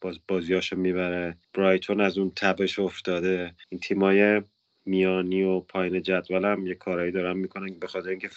[0.00, 1.36] باز بازیاشو می‌بره.
[1.54, 3.54] برایتون از اون تبش افتاده.
[3.68, 4.42] این تیمای
[4.86, 8.30] میانی و پایین جدول هم یه کارایی دارن می‌کنن به خاطر اینکه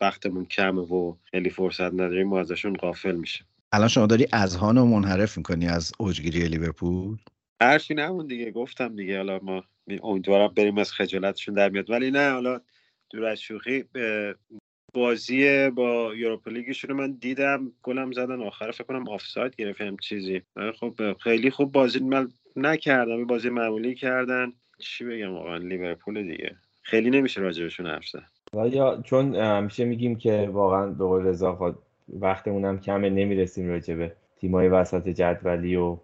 [0.00, 4.84] وقتمون کمه و خیلی فرصت نداریم ما ازشون قافل میشه الان شما داری اذهان رو
[4.84, 7.16] منحرف می‌کنی از اوجگیری لیورپول؟
[7.62, 9.16] حرفی نمون دیگه گفتم دیگه.
[9.16, 9.64] حالا ما
[10.02, 12.60] امیدوارم بریم از خجالتشون در میاد ولی نه حالا
[13.10, 13.84] دور از شوخی
[14.94, 20.42] بازی با یوروپا لیگشون من دیدم گلم زدن آخر فکر کنم آفساید گرفتم چیزی.
[20.80, 24.52] خب خیلی خوب بازی من نکردم بازی معمولی کردن.
[24.78, 26.56] چی بگم واقعا لیورپول دیگه.
[26.82, 28.22] خیلی نمیشه راجبشون حرف زد.
[28.72, 31.76] یا چون همیشه میگیم که واقعا به قول رضا
[32.20, 35.98] وقتمون هم کمه نمی‌رسیم راجبه تیمای وسط جدولی و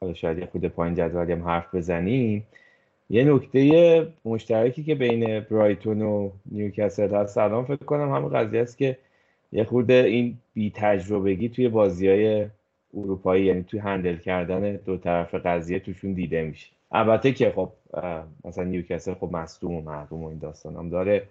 [0.00, 2.46] حالا شاید یه خود پایین جدولی هم حرف بزنیم.
[3.10, 8.78] یه نکته مشترکی که بین برایتون و نیوکاسل هست سلام فکر کنم همون قضیه است
[8.78, 8.98] که
[9.52, 12.46] یه خورده این بی تجربگی توی بازی های
[12.94, 16.66] اروپایی یعنی توی هندل کردن دو طرف قضیه توشون دیده میشه.
[16.92, 17.72] البته که خب
[18.44, 21.22] مثلا نیوکاسل خب مصدوم و محروم و این داستان هم داره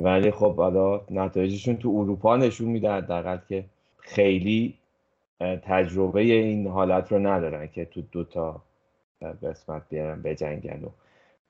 [0.00, 3.64] ولی خب حالا نتایجشون تو اروپا نشون میده حداقل که
[3.98, 4.74] خیلی
[5.40, 8.62] تجربه این حالت رو ندارن که تو دوتا
[9.42, 10.88] قسمت بیارن بجنگن و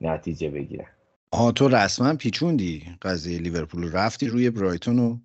[0.01, 0.87] نتیجه بگیرن
[1.31, 3.91] آها تو رسما پیچوندی قضیه لیورپول.
[3.91, 5.17] رفتی روی برایتون و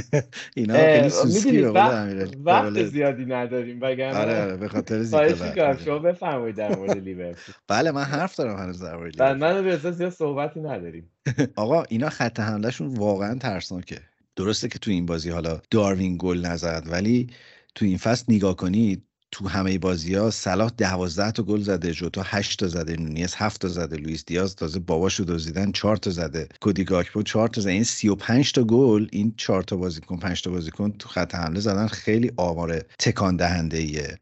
[0.56, 5.98] اینا خیلی سوسکی به وقت, وقت زیادی نداریم بگم آره آره به خاطر زیاد شما
[5.98, 7.54] بفرمایید در مورد لیورپول.
[7.68, 9.54] بله من حرف دارم هنوز در مورد لیورپول.
[9.54, 11.10] من به اساس زیاد صحبتی نداریم.
[11.56, 14.00] آقا اینا خط حملهشون واقعا ترسناکه.
[14.36, 17.26] درسته که تو این بازی حالا داروین گل نزد ولی
[17.74, 22.22] تو این فصل نگاه کنید تو همه بازی ها صلاح دوازده تا گل زده جوتا
[22.24, 26.48] هشت تا زده نونیز هفت تا زده لوئیس دیاز تازه باباشو دزدیدن چهار تا زده
[26.60, 27.70] کودی گاکپو چهار تا زده.
[27.72, 31.86] این 35 تا گل این چهار تا بازیکن پنج تا بازیکن تو خط حمله زدن
[31.86, 34.18] خیلی آمار تکان دهنده ایه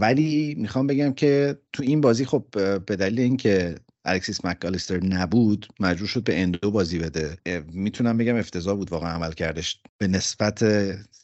[0.00, 2.44] ولی می‌خوام بگم که تو این بازی خب
[2.86, 3.74] به دلیل اینکه
[4.06, 7.36] الکسیس مکالیستر نبود مجبور شد به اندو بازی بده.
[7.72, 9.80] می‌تونم بگم افتضاح بود واقعا عمل کردش.
[9.98, 10.62] به نسبت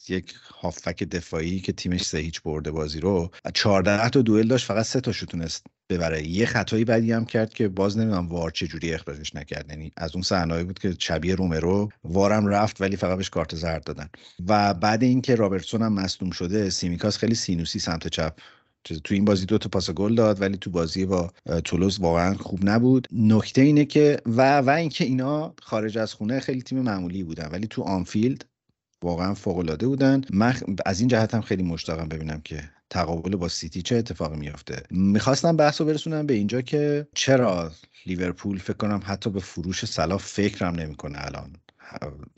[0.07, 4.85] یک هافک دفاعی که تیمش سه هیچ برده بازی رو 14 تا دوئل داشت فقط
[4.85, 6.27] سه تاشو تونست ببره.
[6.27, 9.69] یه خطایی بعدی هم کرد که باز نمی‌دونم وار چه جوری اخراجش نکرد.
[9.69, 13.83] یعنی از اون صحنه‌ای بود که شبیه رومرو وارم رفت ولی فقط بهش کارت زرد
[13.83, 14.09] دادن.
[14.47, 18.33] و بعد اینکه رابرتسون هم مصدوم شده سیمیکاس خیلی سینوسی سمت چپ
[18.83, 21.31] تو این بازی دو تا پاس گل داد ولی تو بازی با
[21.63, 23.07] تولوز واقعا خوب نبود.
[23.11, 27.67] نکته اینه که و و اینکه اینا خارج از خونه خیلی تیم معمولی بودن ولی
[27.67, 28.45] تو آنفیلد
[29.01, 30.21] واقعا فوق العاده بودن.
[30.33, 30.55] من
[30.85, 34.83] از این جهت هم خیلی مشتاقم ببینم که تقابل با سیتی چه اتفاقی میافته.
[34.91, 37.71] می‌خواستم بحث رو برسونم به اینجا که چرا
[38.05, 41.55] لیورپول فکر کنم حتی به فروش صلاح فکرم نمی‌کنه الان.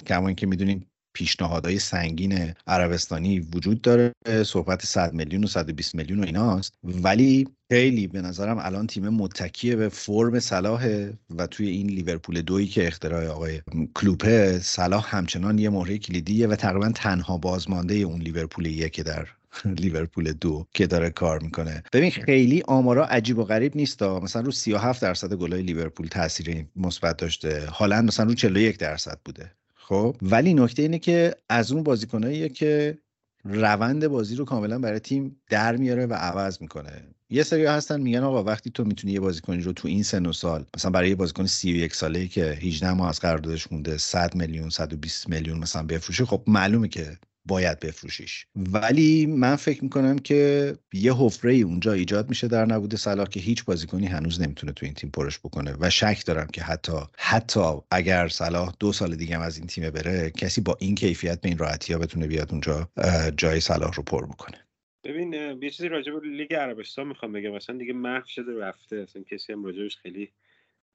[0.08, 4.14] کما اینکه می‌دونیم پیشنهادهای سنگین عربستانی وجود داره
[4.46, 6.74] صحبت 100 میلیون و 120 میلیون و ایناست.
[6.84, 12.68] ولی خیلی به نظرم الان تیم متکیه به فرم صلاح و توی این لیورپول دویی
[12.68, 13.62] که اختراع آقای
[13.96, 19.28] کلوپه صلاح همچنان یه مهره کلیدیه و تقریبا تنها بازمانده اون لیورپولیه که در
[19.82, 21.84] لیورپول دو که داره کار می‌کنه.
[21.94, 27.18] ببین خیلی آمارا عجیب و غریب نیست مثلا رو 37 درصد گلای لیورپول تاثیر مثبت
[27.18, 27.66] داشته.
[27.66, 29.52] حالا مثلا رو 41 درصد بوده.
[29.88, 32.98] خب ولی نکته اینه که از اون بازیکناییه که
[33.44, 37.08] روند بازی رو کاملا برای تیم در میاره و عوض می‌کنه.
[37.30, 40.34] یه سری هستن میگن آقا وقتی تو می‌تونی یه بازیکنی رو تو این سن و
[40.34, 44.36] سال مثلا برای یه بازیکن 31 ساله ای که 18 ماه از قراردادش مونده 100
[44.36, 48.48] میلیون 120 میلیون مثلا بفروشه خب معلومه که باید بفروشیش.
[48.56, 53.40] ولی من فکر می‌کنم که یه حفره ای اونجا ایجاد میشه در نبود صلاح که
[53.40, 57.74] هیچ بازیکنی هنوز نمی‌تونه تو این تیم پرش بکنه و شک دارم که حتی حتی
[57.92, 61.50] اگر صلاح دو سال دیگه هم از این تیم بره کسی با این کیفیت به
[61.50, 62.90] این راحتی ها بتونه بیاد اونجا
[63.38, 64.58] جای صلاح رو پر بکنه.
[65.04, 67.52] ببین یه چیزی راجع به لیگ عربستان می‌خوام بگم.
[67.52, 68.96] مثلا دیگه محو شده رفته.
[68.96, 70.32] اصلا کسی هم راجبش خیلی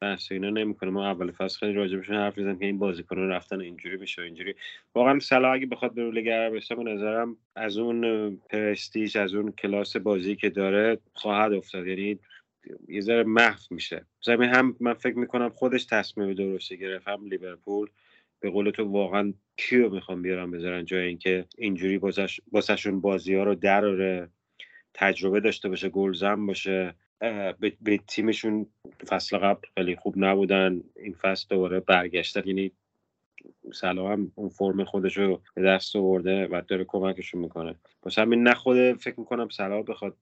[0.03, 3.96] بحث اینا نمی‌کنه ما اول فصل خیلی راجبشون حرف زدیم که این بازیکن رفتن اینجوری
[3.96, 4.55] میشه اینجوری.
[4.94, 9.96] واقعا صلاح اگه بخواد به لیگ عربستان به نظرم از اون پرستیژ از اون کلاس
[9.96, 11.86] بازی که داره خواهد افتاد.
[11.86, 12.18] یعنی
[12.88, 14.05] یه ذره محو میشه.
[14.22, 17.88] مثلا هم من فکر می‌کنم خودش تصمیم درستی گرفت هم لیورپول.
[18.40, 22.01] به قول تو واقعا کیو می‌خوام بیارم بذارن جای اینکه اینجوری
[22.53, 24.28] بازشون بازی ها رو دراره
[24.94, 26.94] تجربه داشته باشه گلزن باشه.
[27.21, 28.66] به, تیمشون
[29.09, 30.81] فصل قبل خیلی خوب نبودن.
[30.97, 32.43] این فصل دوباره برگشتن.
[32.47, 32.73] یعنی
[33.73, 37.75] سلام هم اون فرم خودش رو به دست آورده و داره کمکشون می‌کنه.
[38.03, 40.16] واسه همین نه خود فکر می‌کنم سلام بخواد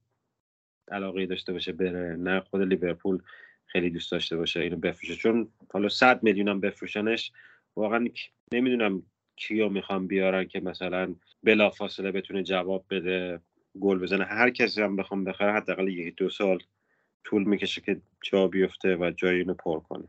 [0.88, 3.22] علاقه داشته باشه بره نه خود لیورپول
[3.66, 5.16] خیلی دوست داشته باشه اینو بفروشه.
[5.16, 7.32] چون حالا 100 میلیون هم بفروشنش
[7.76, 8.08] واقعا
[8.52, 9.02] نمی‌دونم
[9.36, 13.40] کیو می‌خوان بیارن که مثلا بلافاصله بتونه جواب بده
[13.80, 14.24] گل بزنه.
[14.24, 16.58] هر کسی هم بخوان بخره حداقل یک دو سال
[17.28, 20.04] طول می‌کشه که جا بیفته و جای اینو پر کنه.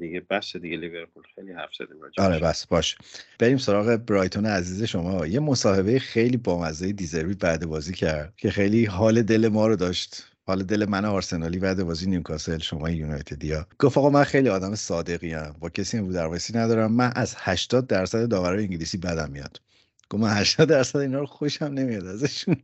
[0.00, 1.22] دیگه بس دیگه لیورپول.
[1.34, 2.96] خیلی حرف زدیم آره بس باش.
[3.38, 5.26] بریم سراغ برایتون عزیز شما.
[5.26, 10.26] یه مصاحبه خیلی بامزه دزربی بعد بازی کرد که خیلی حال دل ما رو داشت.
[10.46, 15.34] حالا دل من آرسنالی بعد بازی نیوکاسل شما یونایتدیا گفت آقا من خیلی آدم صادقی
[15.34, 16.92] ام با کسی رو درواسی ندارم.
[16.92, 19.60] من از 80 درصد داورای انگلیسی بدم میاد.
[20.10, 22.56] گفت من 80 درصد اینا رو خوشم نمیاد ازشون.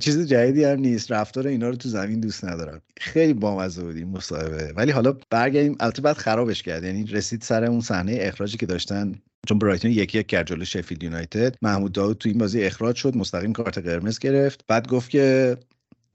[0.00, 1.12] چیز جدیدی هم نیست.
[1.12, 2.82] رفتار اینا رو تو زمین دوست ندارم.
[3.00, 4.72] خیلی بامزه بود این مصاحبه.
[4.76, 5.76] ولی حالا برگردیم.
[5.80, 6.84] البته بعد خرابش کرد.
[6.84, 9.14] یعنی رسید سر اون صحنه اخراجی که داشتن.
[9.48, 11.56] چون برایتون یکی یک کرد جلو شفیلد یونایتد.
[11.62, 13.16] محمود داود تو این بازی اخراج شد.
[13.16, 14.64] مستقیم کارت قرمز گرفت.
[14.68, 15.56] بعد گفت که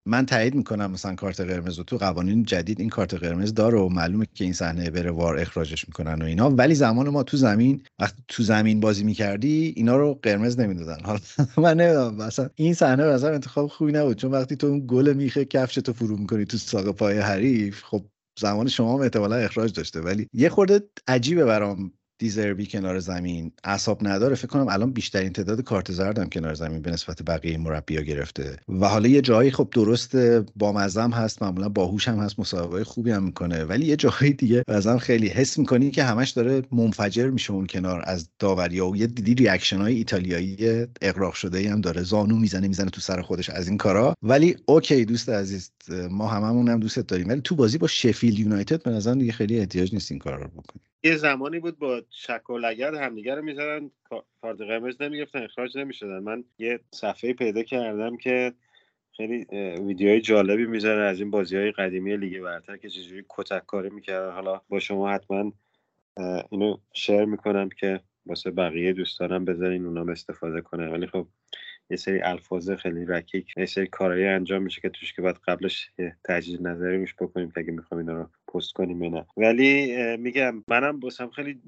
[0.08, 3.90] من تایید می‌کنم مثلا کارت قرمز و تو قوانین جدید این کارت قرمز داره و
[3.90, 6.50] معلومه که این صحنه بره وار اخراجش می‌کنن و اینا.
[6.50, 10.98] ولی زمان ما تو زمین وقتی تو زمین بازی می‌کردی اینا رو قرمز نمی‌دادن.
[11.06, 11.20] حالا
[11.58, 14.18] من نمی‌دونم مثلا این صحنه مثلا انتخاب خوبی نبود.
[14.18, 18.06] چون وقتی تو اون گل میخه کفش تو فرو می‌کنی تو ساق پای حریف خب
[18.40, 20.02] زمان شما هم احتمالا اخراج داشته.
[20.02, 23.52] ولی یه خورده عجیبه برام دزربی کنار زمین.
[23.64, 28.02] اعصاب نداره فکر کنم الان بیشترین تعداد کارت زردم کنار زمین به نسبت بقیه مربیا
[28.02, 28.58] گرفته.
[28.70, 30.16] و حالا یه جایی خب درست
[30.56, 33.64] بامزه‌م هست معمولا باهوش هم هست مسابقه خوبی هم می‌کنه.
[33.64, 38.04] ولی یه جایی دیگه بازم خیلی حس می‌کنی که همش داره منفجر میشه اون کنار
[38.06, 40.58] از داوری و یه دیدی reaction های ایتالیایی
[41.02, 42.04] اقراق شده هم داره.
[42.04, 44.16] زانو می‌زنه می‌زنه تو سر خودش از این کارا.
[44.24, 47.30] ولی اوکی دوست عزیز ما هممون هم دوست داریم.
[47.30, 50.48] ولی تو بازی با شفیل یونایتد به نظر دیگه خیلی احتیاج نیست این کارا رو
[50.48, 50.82] بکنیم.
[51.04, 53.92] یه زمانی بود با شک و لگد همدیگه رو می‌زدن
[54.42, 56.20] کارت قرمز نمی‌گفتن اخراج نمی‌شدن.
[56.20, 58.54] من یه صفحه پیدا کردم که
[59.18, 59.46] خیلی
[59.88, 64.32] ویدیوهای جالبی می‌ذاره از این بازی های قدیمی لیگ برتر که چجوری کتک کاری می‌کردن.
[64.32, 65.52] حالا با شما حتما
[66.50, 71.28] اینو شیر می‌کنم که واسه بقیه دوستانم بذارین اونام استفاده کنه ولی خب
[71.90, 75.92] یه سری الفاظ خیلی رکیک یه سری کارهایی انجام میشه که توش که باید قبلش
[76.00, 79.26] یه تجدید نظری روش بکنیم که اگه می‌خوام اینا رو پست کنیم نه.
[79.38, 81.62] ولی میگم منم باسم خیلی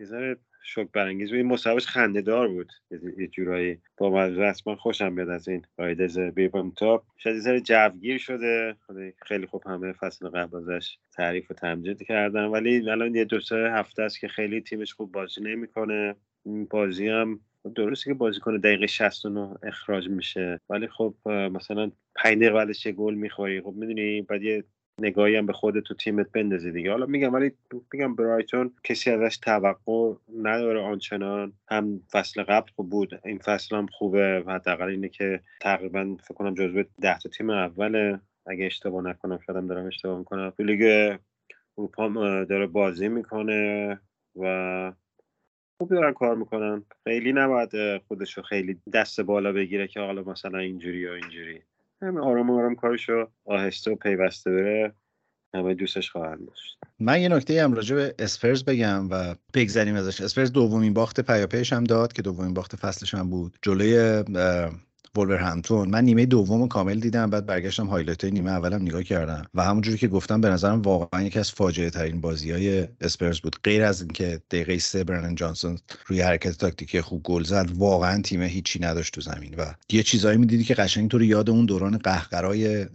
[0.00, 1.36] یه ذره شوک برانگیز بود.
[1.36, 2.72] این مصاحبهش خنده دار بود.
[3.18, 4.30] یه جورایی با
[4.66, 7.04] من خوشم بیاد از این رایدز بیبم تاپ.
[7.16, 8.76] شاید یه جوگیر شده.
[9.26, 12.44] خیلی خوب همه فصل قبل ازش تعریف و تمجید کردن.
[12.44, 16.14] ولی الان یه دو سه هفته است که خیلی تیمش خوب بازی نمی‌کنه.
[16.70, 17.40] بازی هم
[17.76, 23.60] درسته که بازیکن دقیقه 69 اخراج میشه ولی خب مثلا 5 دقیقه بعدش گل می‌خوری.
[23.60, 24.64] خب می‌دونی بعد یه
[25.00, 26.90] نگاهی هم به خود تو تیمت بندازی دیگه.
[26.90, 27.52] حالا میگم ولی
[27.92, 31.52] میگم برایتون کسی ازش توقع نداره آنچنان.
[31.70, 34.42] هم فصل قبل خوب بود این فصل هم خوبه.
[34.46, 38.20] و حداقل اینه که تقریبا فکر کنم جزو ده تا تیم اوله.
[38.46, 40.50] اگه اشتباه نکنم شدم دارم اشتباه می‌کنم.
[40.50, 41.14] تو لیگ
[41.78, 42.08] اروپا
[42.44, 44.00] داره بازی می‌کنه
[44.36, 44.92] و
[45.82, 46.84] خوب دارن کار می‌کنن.
[47.04, 47.70] خیلی نباید
[48.08, 51.60] خودشو خیلی دست بالا بگیره که حالا مثلا اینجوری یا اینجوری.
[52.02, 54.92] همه آرام آرام کارشو آهسته و پیوسته بره.
[55.54, 56.78] همه دوستش خواهند داشت.
[57.00, 60.20] من یه نکته هم راجع به اسپرز بگم و بگذریم ازش.
[60.20, 63.58] اسپرز دومین باخت پیاپیش هم داد که دومین باخت فصلش هم بود.
[63.62, 64.24] جلوی
[65.18, 69.44] همتون من نیمه دوم کامل دیدم بعد برگشتم highlight نیمه اولم نگاه کردم.
[69.54, 73.56] و همونجوری که گفتم به نظرم واقعا یکی از فاجعه ترین بازی های اسپرز بود.
[73.64, 78.42] غیر از اینکه دقیقه سه برنن جانسون روی حرکت تاکتیکی خوب گل زد واقعا تیم
[78.42, 79.54] هیچی نداشت تو زمین.
[79.58, 82.86] و یه چیزایی می‌دیدی که قشنگ تو یاد اون دوران قهقرای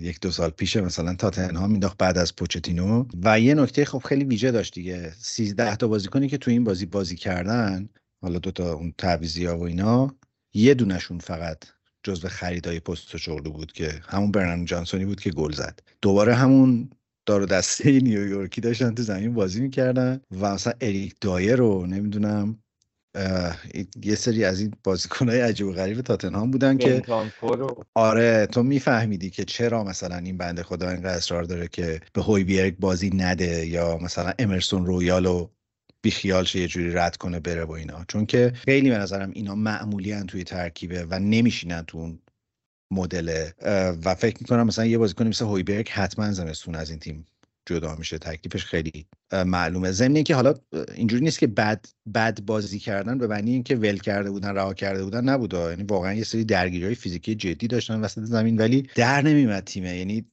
[0.00, 3.04] یک دو سال پیش مثلا تاتنهام مینداخت بعد از پوچتینو.
[3.24, 5.12] و یه نکته خب خیلی ویژه داشت دیگه.
[5.18, 7.88] 13 تا بازیکنی که تو این بازی بازی کردن
[8.22, 10.14] حالا دوتا اون تعویضی ها و اینا
[10.54, 11.58] یه دونشون فقط
[12.02, 15.80] جزو خریدای پست شغلو بود که همون برنان جانسونی بود که گل زد.
[16.02, 16.90] دوباره همون
[17.26, 22.58] دار دسته نیویورکی داشتن تو زمین بازی می‌کردن و مثلا اریک دایر رو نمی‌دونم
[24.02, 27.02] یه سری از این بازیکنهای عجیب و غریب تاتنهام بودن که
[27.94, 32.78] آره تو میفهمیدی که چرا مثلا این بنده خدا اینقدر اصرار داره که به هویبیرگ
[32.78, 35.48] بازی نده یا مثلا امرسون رویالو
[36.02, 38.04] بیخیال شه یه جوری رد کنه بره با اینا.
[38.08, 42.18] چون که خیلی به نظرم اینا معمولی توی ترکیبه و نمیشینن تو اون
[42.90, 43.48] مدل.
[44.04, 47.26] و فکر می‌کنم مثلا یه بازیکن مثل هویبرگ حتما زمستون از این تیم
[47.66, 48.18] جدا میشه.
[48.18, 49.06] تکلیفش خیلی
[49.46, 49.90] معلومه.
[49.90, 50.54] ضمن که حالا
[50.94, 55.04] اینجوری نیست که بد بد بازی کردن به معنی اینکه ول کرده بودن رها کرده
[55.04, 55.58] بودن نبوده.
[55.58, 59.96] یعنی واقعا یه سری درگیری های فیزیکی جدی داشتن وسط زمین ولی در نمیمد تیمه.
[59.98, 60.24] یعنی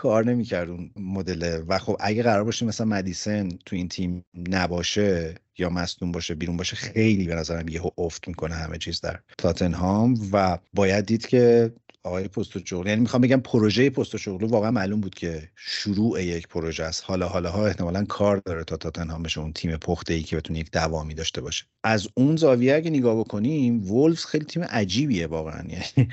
[0.00, 5.34] کار نمی‌کرد اون مدل و خب اگه قرار باشه مثلا مدیسن تو این تیم نباشه
[5.58, 10.18] یا مصدوم باشه بیرون باشه خیلی به نظرم یه افت می‌کنه همه چیز در تاتنهام
[10.32, 11.72] و باید دید که
[12.02, 17.02] آقای پستوچوغلو یعنی می‌خوام بگم پروژه پستوچوغلو واقعا معلوم بود که شروع یک پروژه است.
[17.06, 20.58] حالا حالا ها احتمالا کار داره تا تاتنهام بشه اون تیم پخته ای که بتونه
[20.58, 21.64] یک دوامی داشته باشه.
[21.84, 25.62] از اون زاویه اگه نگاه بکنیم وولفز خیلی تیم عجیبیه واقعا.
[25.68, 26.08] یعنی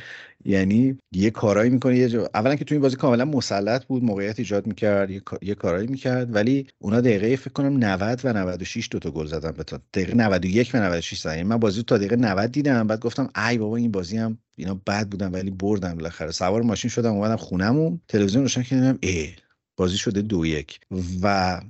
[0.46, 2.30] یعنی یه کارایی می‌کنه یه جا...
[2.34, 6.36] اولا که تو این بازی کاملا مسلط بود موقعیت ایجاد می‌کرد یه, یه کارایی می‌کرد
[6.36, 10.72] ولی اونا دقیقه فکر کنم 90 و 96 دوتا گل زدن به تا دقیقه 91
[10.74, 11.36] و 96 زدن.
[11.38, 14.82] یعنی من بازی تا دقیقه 90 دیدم بعد گفتم ای بابا این بازی هم اینا
[14.88, 16.32] بد بودن ولی بردن بالاخره.
[16.32, 19.30] سوار ماشین شدم اومدم خونمون تلویزیون روشن کردم ای
[19.78, 20.80] بازی شده دو یک.
[21.24, 21.62] و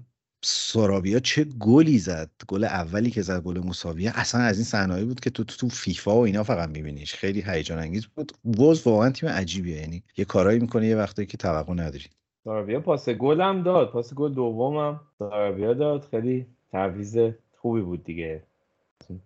[0.49, 2.29] سورابیا چه گلی زد.
[2.47, 6.15] گل اولی که زد گل مساویه اصلا از این صحنه‌ای بود که تو تو فیفا
[6.15, 7.15] و اینا فقط میبینیش.
[7.15, 8.31] خیلی هیجان انگیز بود.
[8.59, 9.77] وز واقعا تیم عجیبیه.
[9.77, 12.05] یعنی یه کارایی می‌کنه یه وقتی که توقع نداری.
[12.43, 13.91] سارابیا پاس گل هم داد.
[13.91, 16.07] پاس گل دومم سارابیا داد.
[16.11, 17.19] خیلی تعویض
[17.57, 18.43] خوبی بود دیگه.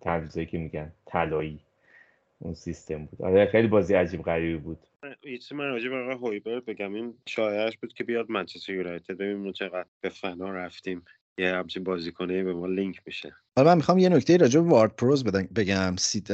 [0.00, 1.60] تعویضی که میگن طلایی.
[2.38, 3.22] اون سیستم بود.
[3.22, 4.78] آره خیلی بازی عجیب غریبی بود.
[5.24, 6.94] یه من راجع به آقای هویبرگ بگم.
[6.94, 9.14] این شایعش بود که بیاد منچستر یونایتد.
[9.14, 11.04] ببینیم چقدر به فنا رفتیم.
[11.38, 13.36] یه همچین بازیکنه به ما لینک میشه.
[13.56, 15.96] حالا من می‌خوام یه نکته راجع به وارد پروز بگم.
[15.96, 16.30] سیت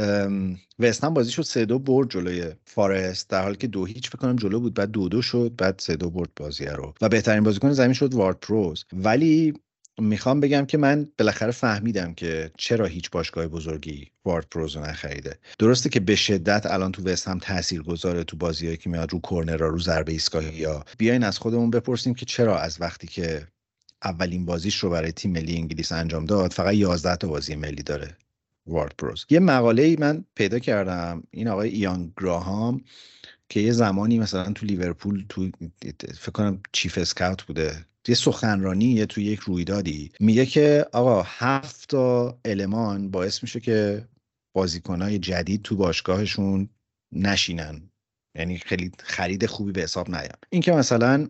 [0.79, 3.31] وستهم بازی شد سه دو برد جلوی فارست.
[3.31, 5.97] در حالی که دو هیچ فکر کنم جلو بود بعد دو دو شد بعد سه
[5.97, 6.95] دو برد بازی رو.
[7.01, 8.85] و بهترین بازیکن زمین شد وارد پروز.
[8.93, 9.55] ولی
[9.99, 15.39] می‌خوام بگم که من بالاخره فهمیدم که چرا هیچ باشگاه بزرگی وارد پروزو نخریده.
[15.59, 19.21] درسته که به شدت الان تو وست هم تاثیر گذاره تو بازیایی که میاد رو
[19.21, 23.47] کورنر رو ضربه ایستگاهی یا بیاین از خودمون بپرسیم که چرا از وقتی که
[24.05, 28.17] اولین بازیش رو برای تیم ملی انگلیس انجام داد فقط 11 تا بازی ملی داره
[28.67, 32.85] وارد پروز یه مقاله ای من پیدا کردم این آقای ایان گراهام
[33.49, 35.51] که یه زمانی مثلا تو لیورپول تو
[36.19, 37.87] فکر کنم چیف اسکاوت بوده.
[38.09, 40.13] یه سخنرانی توی یک رویدادی.
[40.21, 44.09] میگه که آقا هفت تا المان باعث میشه که
[44.57, 46.69] بازیکنهای جدید تو باشگاهشون
[47.13, 47.91] نشینن.
[48.35, 51.29] یعنی خیلی خرید خوبی به حساب نیان اینکه مثلا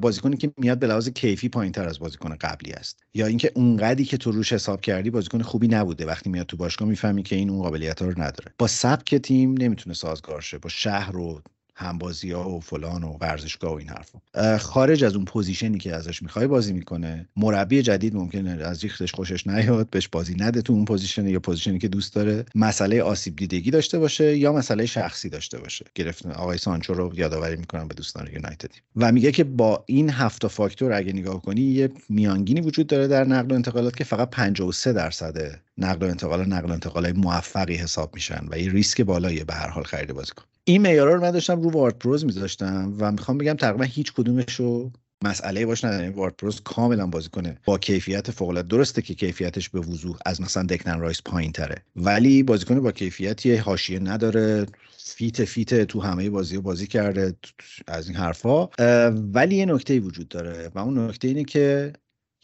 [0.00, 3.00] بازیکنی که میاد به لحاظ کیفی پایین تر از بازیکن قبلی است.
[3.14, 6.06] یا اینکه اونقدی که تو روش حساب کردی بازیکن خوبی نبوده.
[6.06, 8.54] وقتی میاد تو باشگاه می‌فهمی که این اون قابلیت ها رو نداره.
[8.58, 10.58] با سبک تیم نمی‌تونه سازگار شه.
[10.58, 11.42] با شهر و
[11.78, 14.58] همبازی ها و فلان و ورزشگاه و این حرفا.
[14.58, 17.28] خارج از اون position ی که ازش می‌خوای بازی می‌کنه.
[17.36, 21.74] مربی جدید ممکنه از ریختش خوشش نیاد بهش بازی نده تو اون position یا position
[21.74, 22.44] ی که دوست داره.
[22.54, 25.84] مسئله آسیب دیدگی داشته باشه یا مسئله شخصی داشته باشه.
[25.94, 28.70] گرفتن آقای سانچو رو یادآوری می‌کنم به دوستان یونایتد.
[28.96, 33.24] و میگه که با این هفت فاکتور اگه نگاه کنی یه میانگینی وجود داره در
[33.24, 38.14] نقل و انتقالات که فقط 53 درصد نقل و انتقال نقل و انتقال موفقی حساب
[38.14, 40.42] میشن و یه ریسک بالایی به هر حال خرید بازیکن.
[40.68, 44.54] این معیارا رو من داشتم رو وارد پروز میذاشتم و می‌خوام بگم تقریبا هیچ کدومش
[44.54, 44.92] رو
[45.24, 47.58] مسئله باش نداره وارد پروز کاملا بازی کنه.
[47.64, 51.82] با کیفیت فوق العاده درسته که کیفیتش به وضوح از مثلا دکلن رایس پایین تره
[51.96, 54.66] ولی بازیکن با کیفیتی حاشیه نداره.
[54.98, 57.34] fit fit تو همه بازی بازی کرده.
[57.86, 58.66] از این حرفا.
[59.10, 61.92] ولی یه نکته وجود داره و اون نکته اینه که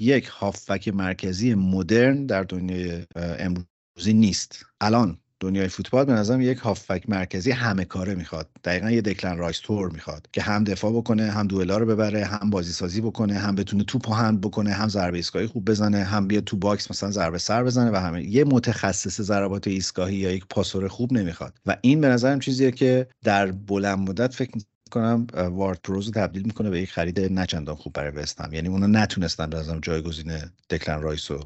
[0.00, 4.66] یک هافبک مرکزی مدرن در دنیای امروزی نیست.
[4.80, 8.48] الان دنیای فوتبال به نظرم یک هافبک مرکزی همه کاره می‌خواد.
[8.64, 12.50] دقیقا یه دکلن رایس طور می‌خواد که هم دفاع بکنه هم دوئلا رو ببره هم
[12.50, 16.44] بازی سازی بکنه هم بتونه توپ حمل بکنه هم ضربه ایستگاهی خوب بزنه هم بیاد
[16.44, 18.24] تو box مثلا ضربه سر بزنه و همه.
[18.24, 21.54] یه متخصص ضربات ایستگاهی یا یک پاسور خوب نمی‌خواد.
[21.66, 24.50] و این به نظرم چیزیه که در بلند مدت فکر
[24.90, 28.86] کنم وارد پروز رو تبدیل می‌کنه به یک خرید نچندان خوب برای وستهم یعنی اونا
[28.86, 30.32] نتونستن به نظرم جایگزین
[30.70, 31.40] دکلن رایس رو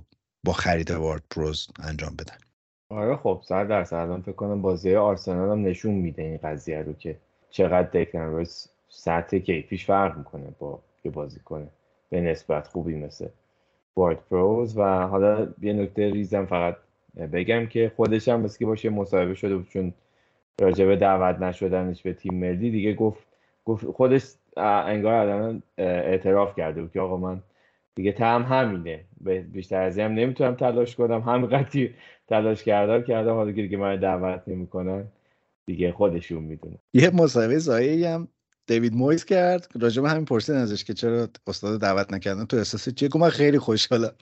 [0.44, 2.45] با خرید وارد پروز انجام بدن.
[2.88, 3.96] آره خب صد درصد.
[3.96, 7.16] الان فکر کنم بازی آرسنال هم نشون میده این قضیه رو که
[7.50, 11.66] چقدر دکلن رایس سطح کیفیش فرق می‌کنه با یه بازیکنه
[12.10, 13.28] به نسبت خوبی مثل
[13.96, 14.78] وارد پروز.
[14.78, 16.76] و حالا یه نکته ریزم فقط
[17.32, 19.92] بگم که خودش هم که باشه مصاحبه شده بود چون
[20.60, 23.26] راجبه دعوت نشدنش به تیم ملی دیگه گفت
[23.64, 24.22] گفت خودش
[24.56, 27.42] انگار الان اعتراف کرده بود که آقا من
[27.96, 29.04] دیگه تم همینه.
[29.52, 31.20] بیشتر از هم نمی‌تونم تلاش کنم.
[31.20, 31.90] همینقدر
[32.28, 33.34] تلاش کردم کردم.
[33.34, 35.08] حالا که من دعوت نمی‌کنن
[35.66, 38.28] دیگه خودشون می‌دونه یه مصاحبه زایی هم
[38.66, 39.68] دیوید مویز کرد.
[39.80, 43.58] راجع به همین پرسیدن ازش که چرا استاد دعوت نکردن تو احساس چیه؟ من خیلی
[43.58, 44.12] خوشحالم.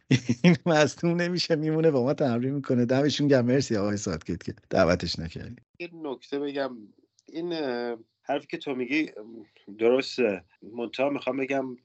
[0.44, 2.84] این مصدوم نمیشه میمونه با ما تمرین می‌کنه.
[2.84, 3.46] دمشون گرم.
[3.46, 5.56] مرسی آقای سادکت که دعوتش نکردی.
[5.80, 6.76] یه نکته بگم.
[7.32, 7.52] این
[8.22, 9.10] حرفی که تو میگی
[9.78, 10.44] درسته.
[10.76, 11.76] منتها می‌خوام بگم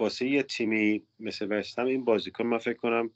[0.00, 3.10] واسه یه تیمی مثل وستم این بازیکن من فکر کنم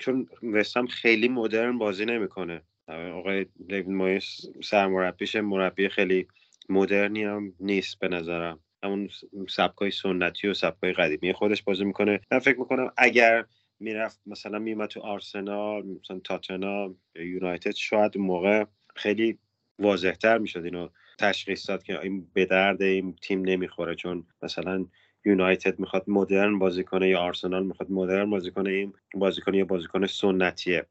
[0.00, 2.62] چون وستم خیلی مدرن بازی نمی‌کنه.
[2.88, 6.26] آقای دیوید مویس سرمربیش مربی خیلی
[6.68, 8.58] مدرنی هم نیست به نظرم.
[8.82, 9.08] همون
[9.48, 12.20] سبکای سنتی و سبکای قدیمی خودش بازی می‌کنه.
[12.32, 13.44] من فکر می‌کنم اگر
[13.80, 18.64] می‌رفت مثلا میومد تو آرسنال مثلا تاتنام یا یونایتد شاید موقع
[18.96, 19.38] خیلی
[19.78, 23.94] واضحتر می‌شد اینو تشخیص داد که این به درد این تیم نمی‌خوره.
[23.94, 24.86] چون مثلا
[25.24, 30.06] یونایتد می‌خواد مدرن بازی کنه یا آرسنال می‌خواد مدرن بازی کنه این بازیکن یا بازیکن
[30.06, 30.86] سنتیه.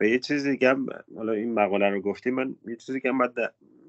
[0.00, 3.32] و یه چیز دیگه هم حالا این مقاله رو گفتیم من یه چیزی که باید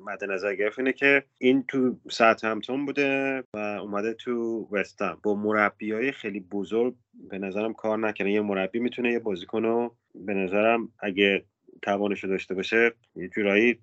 [0.06, 5.36] مد نظر گرفت اینه که این تو ساعت همتون بوده و اومده تو وستم با
[5.36, 6.96] مربی های خیلی بزرگ
[7.30, 11.46] به نظرم کار نکنه یه مربی می‌تونه یه بازیکن رو به نظرم اگه
[11.82, 13.80] توانش داشته باشه یه جورایی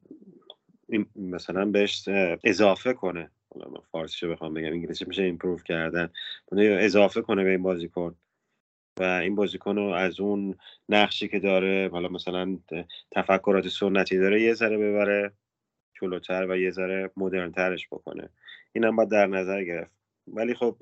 [1.17, 2.09] مثلا بهش
[2.45, 3.31] اضافه کنه.
[3.55, 6.11] حالا من فارسیشو بخوام بگم انگلیسی میشه ایمپروف کردن.
[6.59, 8.17] اضافه کنه به این بازیکن.
[9.01, 10.55] و این بازیکن رو از اون
[10.89, 12.59] نقشی که داره حالا مثلا
[13.11, 15.33] تفکرات سنتی داره یه ذره ببره
[16.01, 18.29] جلوتر و یه ذره مدرنترش بکنه.
[18.73, 19.91] اینم باید در نظر گرفت.
[20.27, 20.77] ولی خب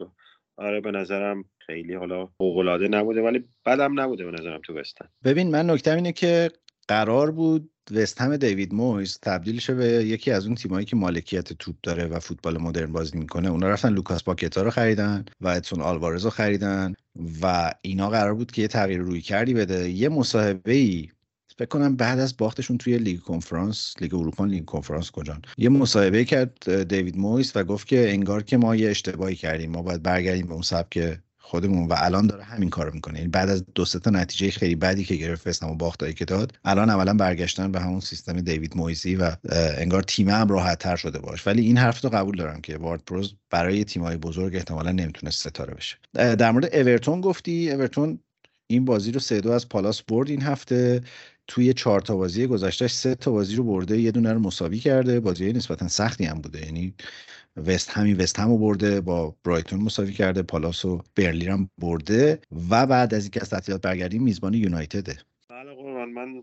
[0.57, 5.51] آره به نظرم خیلی حالا فوق‌العاده نبوده ولی بدم نبوده به نظرم تو وستن ببین
[5.51, 6.51] من نکته اینه که
[6.89, 11.53] قرار بود وست هم دیوید مویز تبدیل شه به یکی از اون تیمایی که مالکیت
[11.53, 15.81] توپ داره و فوتبال مدرن بازی می‌کنه اونا رفتن لوکاس پاکتا رو خریدن و ادسون
[15.81, 16.95] آلوارز رو خریدن
[17.43, 19.91] و اینا قرار بود که یه تغییر رویکردی بده.
[19.91, 21.09] یه مصاحبه ای
[21.59, 26.25] فکر کنم بعد از باختشون توی لیگ کنفرانس لیگ اروپا لیگ کنفرانس کجان یه مصاحبه
[26.25, 30.47] کرد دیوید مویز و گفت که انگار که ما یه اشتباهی کردیم ما باید برگردیم
[30.47, 31.19] به اون سبک
[31.49, 33.19] خودمون و الان داره همین کارو می‌کنه.
[33.19, 36.59] یعنی بعد از دو تا نتیجه خیلی بدی که گرفت وستهم و باختایی که داد
[36.65, 39.33] الان اولا برگشتن به همون سیستم دیوید مویزی و
[39.79, 41.47] انگار تیم هم راحت تر شده باش.
[41.47, 45.75] ولی این حرف رو قبول دارم که وارد پروز برای تیم‌های بزرگ احتمالا نمی‌تونه ستاره
[45.75, 45.97] بشه.
[46.13, 47.71] در مورد اورتون گفتی.
[47.71, 48.19] اورتون
[48.67, 51.01] این بازی رو سه دو از پالاس برد این هفته.
[51.47, 55.21] توی چهار تا بازی گذشتهش سه تا بازی رو برده یه دونه رو مساوی کرده.
[55.21, 56.65] بازی نسبتا سختی هم بوده.
[56.65, 56.95] یعنی
[57.67, 62.41] وست همین وست هم برده با برایتون مساوی کرده پالاس و برلی هم برده
[62.71, 65.17] و بعد از اینکه از تعطیلات برگردیم میزبان یونایتده.
[65.51, 66.43] بله قربان من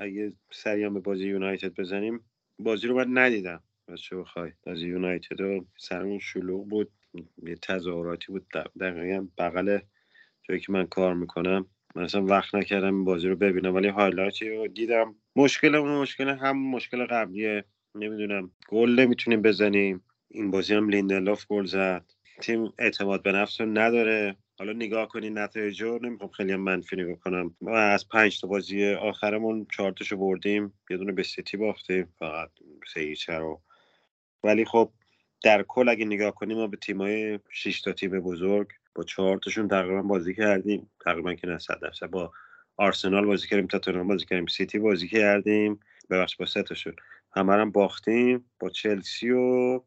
[0.00, 2.20] اگه سریع به بازی یونایتد بزنیم
[2.58, 3.62] بازی رو من ندیدم.
[3.88, 6.90] از چه بخوای؟ بازی یونایتد رو سرمون شلوغ بود.
[7.46, 8.46] یه تظاهراتی بود
[8.80, 9.78] دقیقا بغل
[10.42, 11.66] جایی که من کار می‌کنم.
[11.94, 15.14] من اصلا وقت نکردم این بازی رو ببینم ولی هایلایتی رو دیدم.
[15.36, 17.64] مشکل اون مشکل هم مشکل قبلیه.
[17.94, 20.02] نمی‌دونم گل نمی‌تونیم بزنیم.
[20.34, 22.04] این بازی هم لیندلوف گل زد.
[22.40, 24.36] تیم اعتماد به نفس رو نداره.
[24.58, 27.56] حالا نگاه کنین نتایج رو نمی‌خوام خیلی هم منفی نگاه کنم.
[27.60, 30.72] ما از پنج تا بازی آخرمون چهار رو بردیم.
[30.90, 32.14] یه دونه به سیتی باختیم.
[32.18, 32.50] فقط
[32.94, 33.60] سه رو.
[34.44, 34.90] ولی خب
[35.44, 39.68] در کل اگه نگاه کنیم ما به تیمای 6 تا تیم بزرگ با چهار تاشون
[39.68, 40.90] تقریبا بازی کردیم.
[41.04, 42.06] تقریبا که نه صد درصد.
[42.06, 42.32] با
[42.76, 45.80] آرسنال بازی کردیم تاتنهام بازی کردیم سیتی بازی کردیم.
[46.10, 46.96] ببخش با سه تاشون.
[47.36, 48.50] همه هم باختیم.
[48.60, 49.80] با چلسی و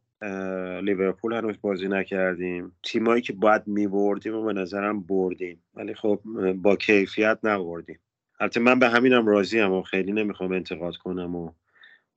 [0.81, 2.71] لیورپول هنوز بازی نکردیم.
[2.83, 5.63] تیمایی که باید میبردیم و به نظرم بردیم.
[5.73, 6.19] ولی خب
[6.55, 7.99] با کیفیت نبردیم.
[8.39, 11.51] البته من به همینم راضی و خیلی نمی‌خوام انتقاد کنم و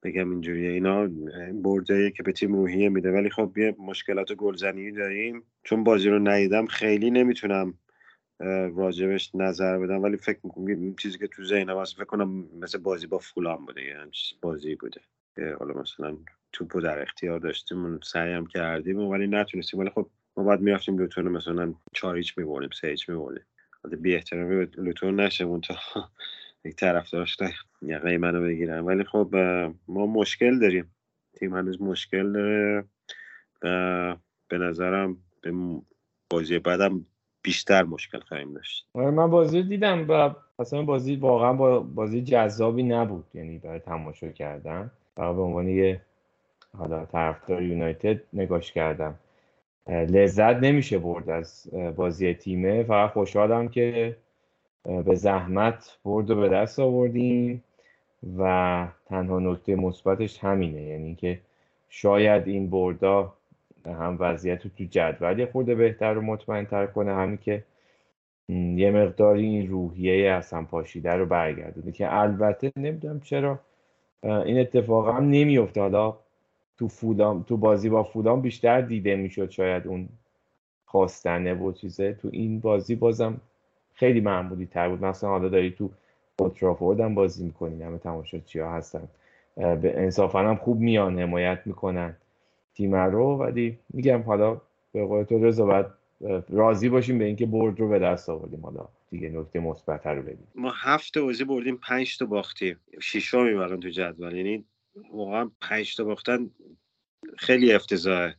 [0.03, 0.71] بگم اینجوریه.
[0.71, 1.09] اینا
[1.55, 3.13] برده که به تیم روحیه میده.
[3.13, 5.43] ولی خب یه مشکلات گلزنی داریم.
[5.63, 7.75] چون بازی رو ندیدم خیلی نمی‌تونم
[8.77, 10.03] راجبش نظر بدم.
[10.03, 13.85] ولی فکر می‌کنم چیزی که تو ذهنم هست فکر کنم مثل بازی با فولان بوده.
[13.85, 14.11] یعنی
[14.43, 15.01] بازی بوده.
[15.59, 16.17] حالا مثلا
[16.53, 19.81] توپو در اختیار داشتیم سعی هم کردیم ولی نتونستیم.
[19.81, 23.45] ولی خب ما باید می‌رفتیم لوتون مثلا چهار هیچ می‌بریم سه هیچ می‌بریم.
[24.01, 25.75] بی احترامی به لوتون نشه تا
[26.65, 28.81] یک طرف داشته یقه منو بگیرن.
[28.81, 29.37] ولی خب
[29.89, 30.95] ما مشکل داریم.
[31.39, 32.85] تیم هنوز مشکل داره
[33.63, 34.17] و
[34.49, 35.53] به نظرم به
[36.31, 37.07] بازی بعدم
[37.43, 38.87] بیشتر مشکل خواهیم داشت.
[38.95, 43.25] آره، من بازی دیدم و اصلا بازی واقعا با بازی جذابی نبود.
[43.35, 44.91] یعنی برای تماشا کردن.
[45.17, 46.01] فقط به عنوان یه
[46.79, 49.15] حالا طرفدار یونایتد نگاش کردم.
[49.89, 52.83] لذت نمیشه برد از بازی تیمه.
[52.83, 54.17] فقط خوشحالم که
[54.85, 57.65] به زحمت برد و به دست آوردیم
[58.39, 60.83] و تنها نکته مثبتش همینه.
[60.83, 61.41] یعنی که
[61.89, 63.33] شاید این بردا
[63.87, 67.15] هم وضعیت رو تو جدول خورده بهتر و مطمئن تر کنه.
[67.15, 67.65] همین که
[68.49, 73.61] یه مقداری این روحیه اصلا پاشیده رو برگردونه که البته نمی‌دونم چرا
[74.23, 76.17] این اتفاق هم نمیفته حالا
[76.81, 80.09] تو فولام تو بازی با فولام بیشتر دیده می‌شد شاید اون
[80.85, 82.13] خواستنه و چیزه.
[82.13, 83.41] تو این بازی بازم
[83.95, 85.05] خیلی معمولی تر بود.
[85.05, 85.91] مثلا حالا داری تو
[86.39, 89.09] اولترافورد هم بازی می‌کنین همه تماشاچی ها هستن
[89.57, 92.17] به انصافا هم خوب میان حمایت می‌کنن
[92.75, 93.37] تیم رو.
[93.37, 94.61] ولی میگم حالا
[94.93, 95.87] به قول تو رضا باید
[96.49, 98.61] راضی باشیم به اینکه برد رو به دست آوردیم.
[98.61, 102.77] حالا دیگه نکته مثبت رو بدیم ما هفت بازی بردیم پنج تا باختیم.
[103.01, 104.37] ششمی واقعا تو جدول.
[104.37, 104.65] یعنی
[105.13, 106.51] واقعا پنج تا باختن
[107.39, 108.37] خیلی افتضاحه.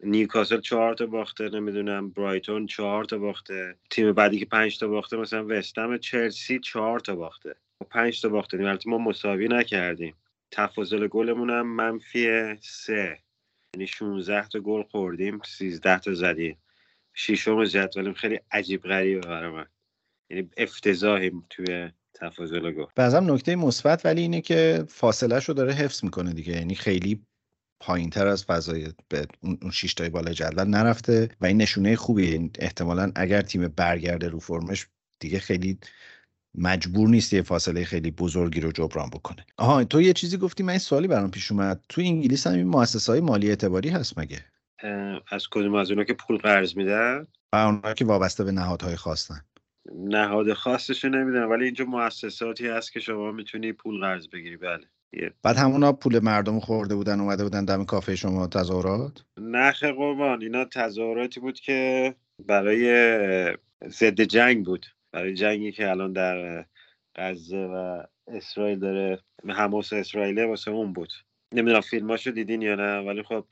[0.00, 3.76] نیوکاسل چهار تا باخته نمی‌دونم برایتون چهار تا باخته.
[3.90, 7.54] تیم بعدی که پنج تا باخته مثلا وستهم چلسی چهار تا باخته.
[7.90, 8.56] پنج تا باخته.
[8.56, 10.14] البته ما مساوی نکردیم.
[10.50, 13.18] تفاضل گلمون هم منفی سه.
[13.74, 16.58] یعنی 16 تا گل خوردیم 13 تا زدیم.
[17.14, 19.66] ششم جدولیم خیلی عجیب غریبه برای من.
[20.30, 22.94] یعنی افتضاحیم توی تفاضل گفت.
[22.94, 26.52] به نکته مثبت ولی اینه که فاصله رو داره حفظ می‌کنه دیگه.
[26.52, 27.22] یعنی خیلی
[27.80, 32.50] پایین تر از فضای به اون شیشتای بالای جدول نرفته و این نشونه خوبیه.
[32.58, 34.86] احتمالا اگر تیم برگرده رو فرمش
[35.20, 35.78] دیگه خیلی
[36.58, 39.46] مجبور نیست یه فاصله خیلی بزرگی رو جبران بکنه.
[39.56, 41.80] آها تو یه چیزی گفتی؟ من این سوالی برام پیش اومد.
[41.88, 44.44] تو انگلیس هم این مؤسسه های مالی اعتباری هست مگه؟
[45.28, 49.40] از کدوم؟ از اونا که پول قرض میدن؟ اونا که وابسته به نهادهای خواستن.
[49.94, 54.56] نهاد خاصش نمی‌دونم ولی اینجا مؤسساتی هست که شما می‌تونی پول قرض بگیری.
[54.56, 54.84] بله.
[55.42, 60.42] بعد همونا پول مردم خورده بودن اومده بودن دم کافه شما تظاهرات؟ نخ قربان.
[60.42, 62.14] اینا تظاهراتی بود که
[62.46, 63.56] برای
[63.88, 64.86] ضد جنگ بود.
[65.12, 66.66] برای جنگی که الان در
[67.16, 69.18] غزه و اسرائیل داره
[69.48, 71.12] حماس اسرائیل واسه اون بود.
[71.54, 73.44] نمی‌دونم فیلماشو دیدین یا نه ولی خب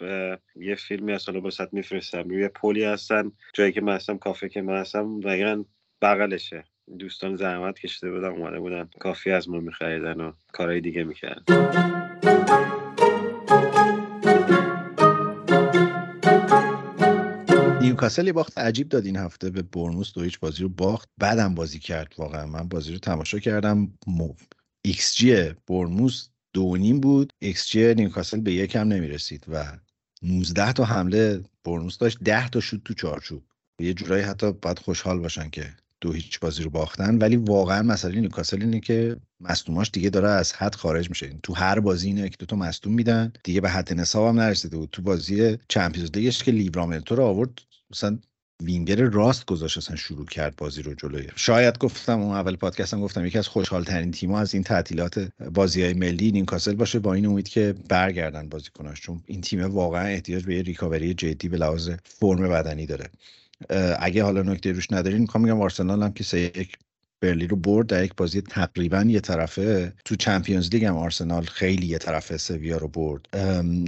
[0.57, 2.28] یه فیلمی از حالا باست میفرستم.
[2.28, 5.20] روی پلی هستن جایی که من هستم کافه که من هستم.
[5.20, 5.64] دقیقا
[6.05, 6.64] بغلشه.
[6.98, 11.44] دوستان زحمت کشیده بودن اومده بودن کافی از ما میخریدن و کارهای دیگه می‌کردن.
[17.80, 21.09] نیوکاسل باخت عجیب داد این هفته به برموس دو هیچ بازی رو باخت.
[21.18, 22.46] بعدم بازی کرد واقعا.
[22.46, 23.92] من بازی رو تماشا کردم.
[24.84, 27.32] XG بورنموث دو نیم بود.
[27.38, 29.64] ایکس جی نیوکاسل به یکم نمی‌رسید و
[30.22, 32.18] 19 تا حمله برموس داشت.
[32.24, 33.42] 10 تا شد تو چارچوب.
[33.80, 37.18] یه جورایی حتی باید خوشحال باشن که دو هیچ بازی رو باختن.
[37.18, 41.38] ولی واقعا مسئله نیوکاسل اینه که مصدوماش دیگه داره از حد خارج میشه.
[41.42, 43.32] تو هر بازی اینه که دو تا مصدوم میدن.
[43.44, 44.88] دیگه به حد نصاب هم نرسیده بود.
[44.92, 47.50] تو بازی چمپیونز لیگش که لیورامنتو رو آورد
[47.90, 48.18] مثلا
[48.62, 51.28] وینگر راست گذاشت اصلا شروع کرد بازی رو جلوی.
[51.36, 55.82] شاید گفتم اون اول پادکستم گفتم یکی از خوشحال ترین تیم‌ها از این تعطیلات بازی
[55.82, 60.44] های ملی نیوکاسل باشه با این امید که برگردن بازیکناش چون این تیم واقعا احتیاج
[60.44, 63.11] به یه ریکاوری جدی به لحاظ فرم بدنی داره.
[63.98, 66.76] اگه حالا نکته روش ندارین می‌خوام میگم آرسنال هم که سه یک
[67.20, 69.92] برلی رو برد در یک بازی تقریبا یه طرفه.
[70.05, 73.36] تو چمپیونز لیگ هم آرسنال خیلی یه طرفه سویا رو برد.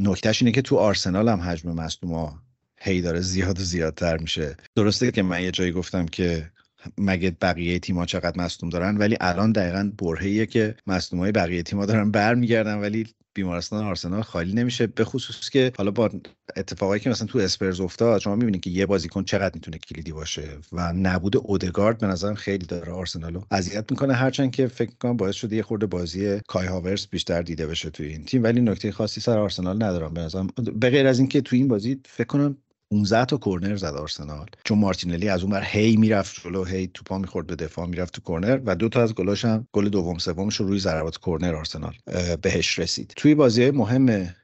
[0.03, 2.43] نکتهش اینه که تو آرسنال هم حجم مصدوما
[2.81, 4.57] هی داره زیاد و زیادتر میشه.
[4.75, 6.51] درسته که من یه جایی گفتم که
[6.99, 10.75] مگه بقیه تیم‌ها چقدر مصدوم دارن ولی الان دقیقا برهیه که
[11.13, 13.07] های بقیه تیم‌ها دارن برمیگردن ولی
[13.37, 16.11] بیمارستان آرسنال خالی نمیشه به خصوص که حالا با
[16.57, 20.49] اتفاقایی که مثلا تو اسپرز افتاد شما می‌بینید که یه بازیکن چقدر می‌تونه کلیدی باشه
[20.73, 25.35] و نبود اودگارد به نظرم خیلی داره آرسنالو اذیت می‌کنه هرچند که فکر کنم باعث
[25.35, 28.43] شده یه خورده بازی کای هاورس بیشتر دیده بشه تو این تیم.
[28.43, 30.15] ولی نکته خاصی سر آرسنال ندارم.
[30.15, 32.57] به نظرم به غیر از اینکه تو این بازی فکر کنم
[32.91, 34.47] 15 تا کورنر زد آرسنال.
[34.65, 38.21] چون مارتینلی از اون بر هی می‌رفت جلو هی توپا می‌خورد به دفاع می‌رفت تو
[38.21, 41.95] کورنر و دو تا از گلاش هم گل دوم سومش رو روی ضربات کورنر آرسنال
[42.43, 43.13] بهش رسید.
[43.17, 44.35] توی بازی مهم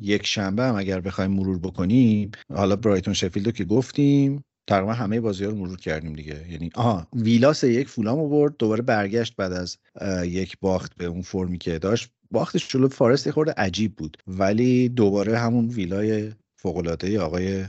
[0.00, 5.44] یک شنبه هم اگر بخوایم مرور بکنیم حالا برایتون شفیلد که گفتیم تقریبا همه بازی
[5.44, 6.46] ها رو مرور کردیم دیگه.
[6.50, 9.78] یعنی آها ویلاس یک فولام آورد دوباره برگشت بعد از
[10.24, 12.10] یک باخت به اون فرمی که داشت.
[12.30, 14.16] باختش جلو فارست خورده عجیب بود.
[14.26, 17.64] ولی دوباره همون ویلای فوق آقای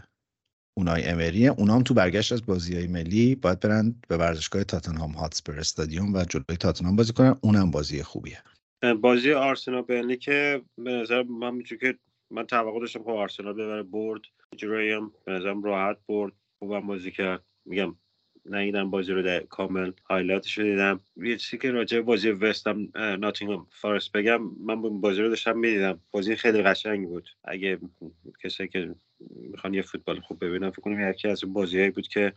[0.80, 5.60] اونای امری اونام تو برگشت از بازی های ملی باید برن به ورزشگاه تاتنهام هاتسپر
[5.60, 7.36] استادیوم و جلوی تاتنهام بازی کنن.
[7.42, 8.38] اونم بازی خوبیه.
[9.02, 11.96] بازی آرسنال بنلی که به نظر من که
[12.32, 14.22] من توقع داشتم که آرسنال ببره برد.
[14.58, 16.34] جورایی هم به نظرم راحت برد.
[16.60, 17.44] خوبم بازی کرد.
[17.66, 17.96] میگم
[18.50, 21.00] ندیدم بازی رو در کامل هایلایتش رو دیدم.
[21.18, 26.00] یه چیزی که راجع بازی وستم ناتینگهام فارست بگم من بازی رو داشتم می‌دیدم.
[26.12, 27.30] بازی خیلی قشنگی بود.
[27.44, 27.80] اگه
[28.44, 28.96] کسی که
[29.52, 32.34] می‌خوان یه فوتبال خوب ببینم فکر کنم یکی از بازیهایی بود که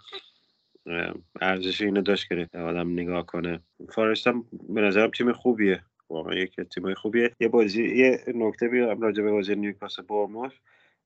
[1.41, 3.61] ارزش اینو داشت که آدم نگاه کنه.
[3.95, 5.83] فارست هم به نظرم تیم خوبیه.
[6.11, 7.31] واقعا یک تیم خوبیه.
[7.41, 10.53] یه بازی یه نکته بیارم راجع به بازی نیوکاسل برموس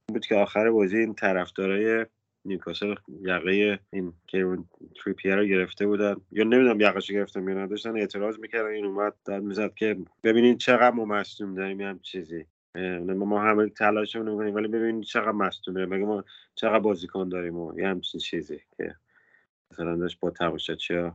[0.09, 2.07] بود که آخر بازی این طرفدارای
[2.47, 4.65] نیوکاسل یقه این کیرون
[5.05, 6.17] تریپیر رو گرفته بودن.
[6.33, 8.71] یا نمی‌دونم یقهشو گرفته یا نداشتن اعتراض می‌کردن.
[8.71, 12.45] این اومد داد می‌زد که ببینین چقدر ما مصدوم داریم هم چیزی.
[13.09, 15.87] ما همه تلاشمون می‌کنیم ولی ببینین چقدر مصدومه.
[15.87, 16.25] مگه ما
[16.55, 18.95] چقدر بازیکن داریم و یه همچین چیزی که
[19.71, 21.11] مثلا داشت با تماشاچی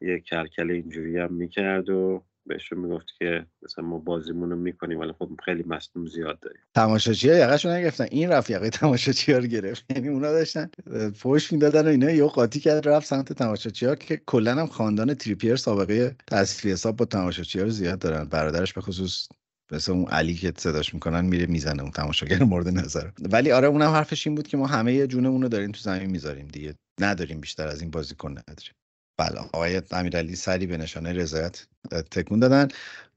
[0.00, 5.12] یه کلکل اینجوری هم می‌کرد و بهشون می‌گفت که مثلا ما بازیمون رو می‌کنیم ولی
[5.18, 6.60] خب خیلی مصدوم زیاد داریم.
[6.74, 8.06] تماشاچی ها یقهشو نگرفتن.
[8.10, 9.84] این رفت یقه تماشاچی ها رو گرفت.
[9.90, 10.70] یعنی اونا داشتن
[11.14, 15.14] فوش می‌دادن و اینا یه قاطی کرد رفت سمت تماشاچی ها که کلا هم خاندان
[15.14, 18.24] تریپیر سابقه تصفیه حساب با تماشاچی ها رو زیاد دارن.
[18.24, 19.28] برادرش به خصوص
[19.72, 23.10] مثل اون علی که صداش می‌کنن میره می‌زنه اون تماشاگر مورد نظر.
[23.30, 26.46] ولی آره اونم حرفش این بود که ما همه جونمون رو داریم تو زمین می‌ذاریم
[26.46, 26.74] دیگه.
[27.00, 28.74] نداریم بیشتر از این بازیکن نداریم.
[29.20, 31.66] بله آقای امیرعلی سری به نشانه رضایت
[32.10, 32.68] تکون دادن.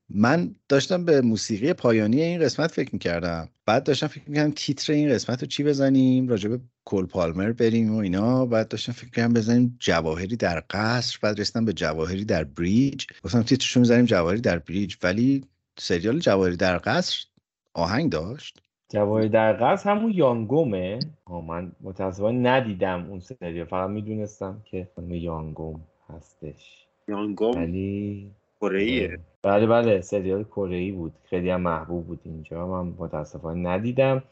[0.10, 3.50] من داشتم به موسیقی پایانی این قسمت فکر می‌کردم.
[3.66, 7.98] بعد داشتم فکر می‌کردم تیتر این قسمت رو چی بزنیم راجب کل پالمر بریم و
[7.98, 8.46] اینا.
[8.46, 13.06] بعد داشتم فکر می‌کردم بزنیم جواهری در قصر بعد رسیدم به جواهری در بریج.
[13.24, 14.96] گفتم تیترشو می‌زنیم جواهری در بریج.
[15.04, 15.46] ولی
[15.80, 17.26] سریال جواهری در قصر
[17.74, 18.60] آهنگ داشت.
[18.90, 21.00] جواهری در قصر همون یانگومه.
[21.48, 23.66] من متاسفانه ندیدم اون سریال.
[23.66, 25.82] فقط می‌دونستم که یانگوم.
[26.18, 26.86] هستش.
[27.08, 28.32] یانگوم ولی
[28.62, 31.14] کره بله بله سریال کره ای بود.
[31.24, 32.68] خیلی هم محبوب بود اینجا.
[32.68, 34.24] من متاسفانه ندیدم.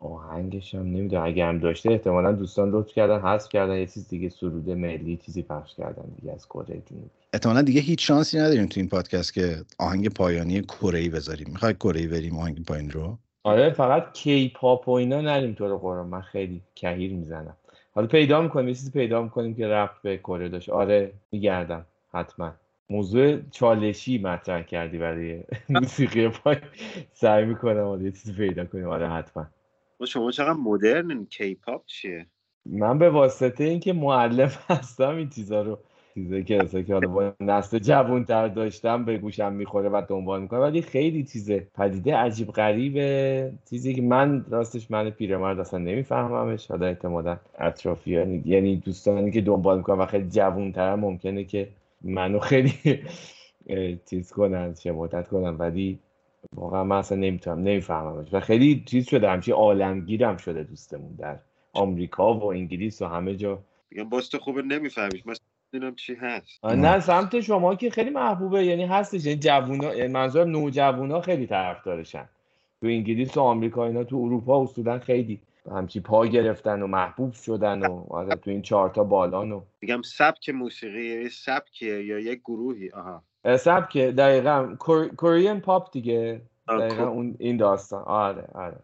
[0.00, 1.22] آهنگش هم نمی‌دونم.
[1.24, 3.76] اگر هم داشته احتمالا دوستان لطف کردن حذف کردن.
[3.76, 7.10] یه چیز دیگه سروده ملی چیزی پخش کردن دیگه از کره جنوبی.
[7.32, 11.48] احتمالا دیگه هیچ شانسی نداریم تو این پادکست که آهنگ پایانی کره ای بذاریم.
[11.50, 15.68] می‌خوای کره ای بریم آهنگ پایانی رو؟ آره فقط کی پاپ و اینا نریم تو
[15.68, 16.06] رو قرآن.
[16.06, 17.56] من خیلی کهیر می‌زنم.
[17.98, 20.68] حالا پیدا می‌کنیم یه چیزی پیدا می‌کنیم که رفت به کره داشت.
[20.68, 22.52] آره میگردم حتما.
[22.90, 26.56] موضوع چالشی مطرح کردی برای موسیقی پای
[27.12, 28.88] سعی می‌کنم حالا یه چیزی پیدا کنیم.
[28.88, 29.46] آره حتما.
[30.00, 32.26] و شما چقدر مدرن کی پاپ چیه؟
[32.66, 35.78] من به واسطه اینکه معلم هستم این چیزا رو
[36.22, 40.42] چیزایی که اصلا که حالا با نسل جوان تر داشتم به گوشم می‌خوره و دنبال
[40.42, 41.66] می‌کنه ولی خیلی چیزه.
[41.74, 43.52] پدیده عجیب غریبه.
[43.70, 46.66] چیزی که من راستش من پیرمرد اصلا نمیفهممش.
[46.66, 51.68] حالا احتمالا اطرافیان یعنی دوستانی که دنبال می‌کنن و خیلی جوان ممکنه که
[52.02, 52.72] منو خیلی
[54.10, 55.56] چیز کنن شماتت کنن.
[55.56, 55.98] ولی
[56.54, 58.28] واقعا من اصلا نمی‌تونم نمیفهممش.
[58.32, 59.30] و خیلی چیز شده.
[59.30, 61.38] همچی عالمگیرم شده دوستمون در
[61.72, 63.58] آمریکا و انگلیس و همه جا.
[63.90, 65.26] میگم باز تو خوبه نمیفهمیش.
[65.26, 65.34] من
[65.72, 66.64] نمی‌دونم چی هست.
[66.64, 68.64] نه سمت شما که خیلی محبوبه.
[68.64, 69.24] یعنی هستش.
[69.24, 72.28] یعنی جوونا یعنی منظورم نوجوانا خیلی طرفدارشن.
[72.80, 75.40] تو انگلیس و آمریکا اینا تو اروپا اصولا خیلی
[75.70, 80.48] همچی پا گرفتن و محبوب شدن و آره تو این چهارتا بالان و میگم سبک
[80.48, 83.22] موسیقی یه سبکیه یا یک گروهی؟ آها.
[83.56, 84.76] سبک دقیقا.
[85.16, 86.40] کورین پاپ دیگه.
[86.68, 88.02] دقیقا اون این داستان.
[88.02, 88.76] آره آره.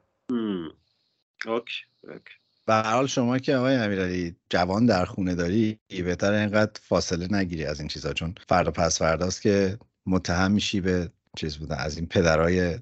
[1.47, 2.35] OK OK.
[2.67, 7.65] به هر حال شما که آقای امیرعلی جوان در خونه داری بهتر اینقدر فاصله نگیری
[7.65, 12.07] از این چیزها چون فردا پس فرداست که متهم میشی به چیز بودن از این
[12.07, 12.79] پدرای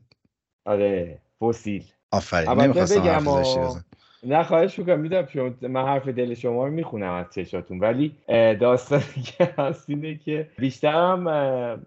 [0.64, 1.84] آره فسیل.
[2.12, 3.80] آفرین نمی‌خواستم حرف و-
[4.22, 8.16] نه خواهش می‌کنم می‌دونم شما من حرف دل شما رو می‌خونم از چشاتون ولی
[8.60, 11.84] داستانی که هست اینه که بیشتر هم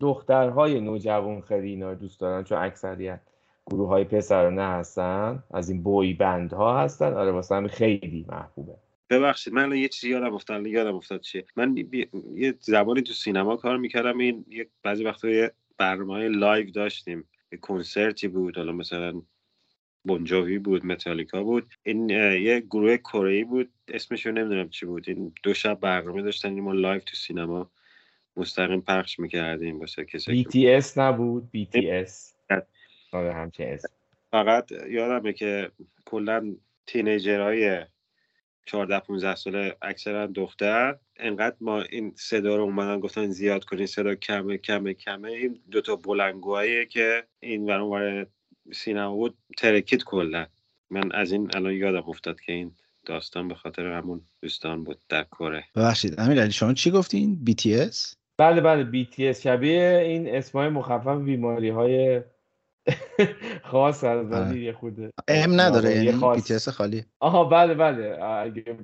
[0.00, 3.20] دخترهای نوجوان خیلی اینا دوست دارن چون اکثریت
[3.70, 7.12] گروه های پسرانه هستن از این boy band ها هستن.
[7.12, 8.76] آره واسه همین خیلی محبوبه.
[9.10, 10.66] ببخشید من یه چیزی یادم افتاد.
[10.66, 11.44] یادم افتاد چیه.
[11.56, 14.18] من بی- یه زمانی تو سینما کار می‌کردم.
[14.18, 17.24] این یک بعضی وقتا یه برنامه live داشتیم.
[17.52, 18.56] یه کنسرتی بود.
[18.56, 19.22] حالا مثلا
[20.04, 21.74] بونجووی بود متالیکا بود.
[21.82, 23.70] این یه گروه کره بود.
[23.88, 25.08] اسمش رو نمی‌دونم چی بود.
[25.08, 26.48] این دو شب برنامه داشتن.
[26.48, 27.70] این ما live تو سینما
[28.36, 32.33] مستقیم پخش می‌کردیم واسه کسی BTS نبود؟ BTS
[33.14, 33.88] آره همچه اسم.
[34.30, 35.70] فقط یادمه که
[36.04, 36.54] کلا
[36.86, 37.84] تینیجرهای
[38.66, 40.96] 14 15 ساله اکثرا دختر.
[41.16, 45.28] انقدر ما این صدا رو اومدن گفتن زیاد کنین صدا کمه کمه کمه.
[45.28, 48.26] این دوتا بلنگوهاییه که این ور اونور
[48.72, 50.46] سینما بود ترکید کلا.
[50.90, 52.72] من از این الان یادم افتاد که این
[53.06, 55.64] داستان به خاطر همون دوستان بود در کره.
[55.76, 62.22] ببخشید امیرعلی شما چی گفتین؟ BTS بله بله BTS شبیه این اسمای مخفف بیماری های
[63.70, 64.04] خاص.
[64.04, 64.98] ولی یه خود
[65.28, 66.20] ام نداره یعنی.
[66.40, 67.04] BTS خالی.
[67.20, 68.22] آها بله بله.
[68.24, 68.64] اگه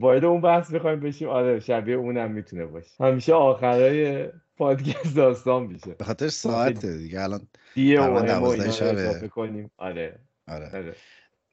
[0.00, 2.90] باید اون بحث بخوایم بشیم آره شبیه اونم می‌تونه باشه.
[3.00, 5.94] همیشه آخرای پادکست داستان میشه.
[5.94, 7.20] به خاطر ساعت دیگه.
[7.22, 7.40] الان.
[7.76, 9.70] اضافه کنیم.
[9.76, 10.18] آره.
[10.48, 10.70] آره.
[10.76, 10.94] آره.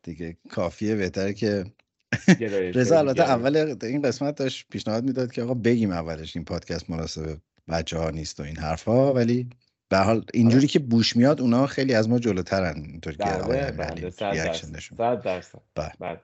[0.03, 1.63] دیگه کافیه بهتره که
[2.75, 3.29] رضا البته دیگه.
[3.31, 7.37] اول این قسمت داشت پیشنهاد می‌داد که آقا بگیم اولش این پادکست مناسب
[7.67, 9.49] بچه ها نیست و این حرفها ولی
[9.95, 13.67] به حال اینجوری که بوش میاد اونا خیلی از ما جلوترن اینطور که آقای بله
[13.67, 15.59] امیرعلی بله صد reaction درصد نشون صد درصد.
[15.75, 15.91] بله.
[15.99, 16.19] بله.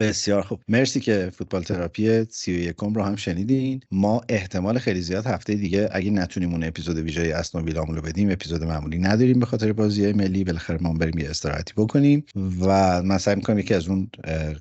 [0.00, 0.60] بسیار خوب.
[0.68, 3.80] مرسی که فوتبال تراپی سی و یکم رو هم شنیدین.
[3.90, 8.64] ما احتمال خیلی زیاد هفته دیگه اگه نتونیم اون اپیزود ویژه ویلامون رو بدیم اپیزود
[8.64, 10.44] معمولی نداریم به خاطر بازی ملی.
[10.44, 12.24] بالاخره ما بریم یه استراحتی بکنیم.
[12.60, 14.10] و من سعی می‌کنم یکی از اون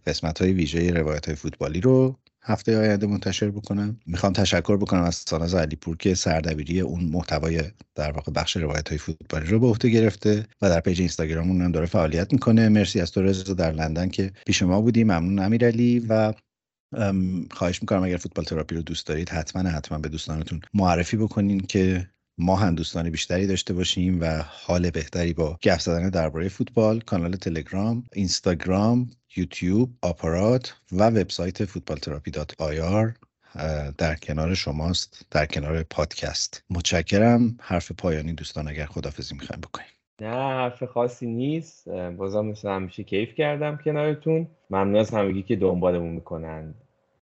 [0.08, 4.00] قسمت های ویژه روایت های فوتبالی رو هفته آینده منتشر بکنم.
[4.06, 7.64] می‌خوام تشکر بکنم از ساناز علیپور که سردبیری اون محتوای
[7.96, 11.72] در واقع بخش روایت های فوتبالی رو به عهده گرفته و در page اینستاگراممون هم
[11.72, 12.70] داره فعالیت می‌کنه.
[12.70, 15.04] مرسی از تو رضا در لندن که پیش ما بودی.
[15.04, 16.34] ممنون امیرعلی و
[17.52, 22.10] خواهش می‌کنم اگر فوتبال تراپی رو دوست دارید حتما حتما به دوستانتون معرفی بکنین که
[22.40, 27.00] ما هم دوستان بیشتری داشته باشیم و حال بهتری با گپ زدن درباره فوتبال.
[27.00, 33.14] کانال تلگرام اینستاگرام یوتیوب آپارات و وبسایت فوتبال تراپی دات آیار
[33.98, 36.64] در کنار شماست در کنار پادکست.
[36.70, 37.58] متشکرم.
[37.62, 39.88] حرف پایانی دوستان اگر خدافزی می‌خوایم بکنیم.
[40.22, 41.90] نه حرف خاصی نیست.
[41.90, 44.48] بازم مثل همیشه کیف کردم کنارتون.
[44.70, 46.74] ممنون از همگی که دنبالمون می‌کنن.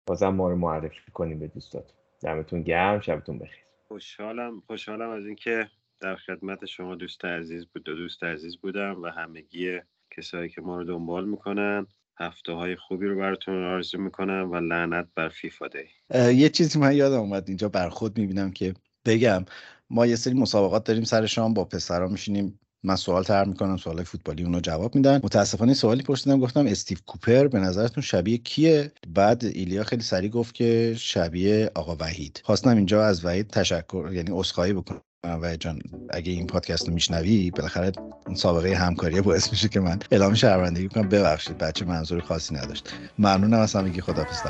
[0.05, 1.97] بازم ما رو معرفی کنیم به دوستاتون.
[2.21, 2.99] دمتون گرم.
[2.99, 3.65] شبتون بخیر.
[3.87, 4.63] خوشحالم.
[4.67, 5.69] خوشحالم از اینکه
[5.99, 9.79] در خدمت شما دوست عزیز بود دو دوست عزیز بودم و همگی
[10.11, 11.87] کسایی که ما رو دنبال می‌کنن.
[12.19, 16.13] هفته های خوبی رو براتون آرزو می‌کنم و لعنت بر فیفا دی.
[16.33, 18.73] یه چیزی من یادم اومد اینجا بر خود می‌بینم که
[19.05, 19.45] بگم
[19.89, 22.59] ما یه سری مسابقات داریم سر شام با پسرا میشینیم.
[22.83, 25.19] من سوال تر می‌کنم سوال فوتبالی اونو جواب میدن.
[25.23, 30.55] متاسفانه سوالی پرسیدم گفتم استیو کوپر به نظرتون شبیه کیه؟ بعد ایلیا خیلی سریع گفت
[30.55, 32.41] که شبیه آقا وحید.
[32.43, 35.01] خواستم اینجا از وحید تشکر یعنی عذرخواهی بکنم.
[35.41, 35.80] و جان
[36.10, 37.91] اگه این پادکست رو میشنوی بالاخره
[38.27, 41.10] اون سابقه همکاری باعث میشه که من اعلام شهروندگی کنم.
[41.10, 42.93] ببخشید بچه منظور خاصی نداشت.
[43.19, 44.49] ممنونم از همگی خدافظ تا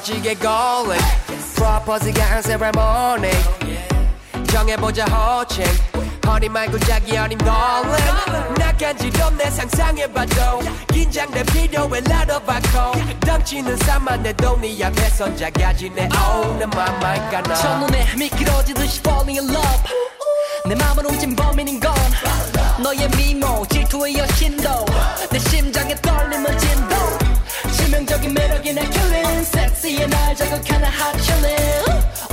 [0.00, 1.04] 멋지게 golling
[1.54, 3.30] 프로포즈가 한 세레모니
[4.50, 5.64] 정해보자 호칭.
[6.26, 7.36] 허니 말고 자기 어린.
[7.38, 10.60] darling 나간지럼 내 상상해봐도
[10.92, 17.54] 긴장돼 필요해 alcohol 덩치는 산만해도 네 앞에선 작아지네 oh 내 맘만 가나.
[17.54, 19.82] 첫눈에 미끄러지듯이 falling in love.
[20.66, 21.92] 내 맘을 훔친 범인인 건
[22.82, 24.86] 너의 미모 질투의 여신도.
[25.30, 27.19] 내 심장에 떨림을 진동
[27.90, 29.44] 치명적인 매력이 날 killing.
[29.44, 31.58] 섹시해 날 자극하는 hot chillin.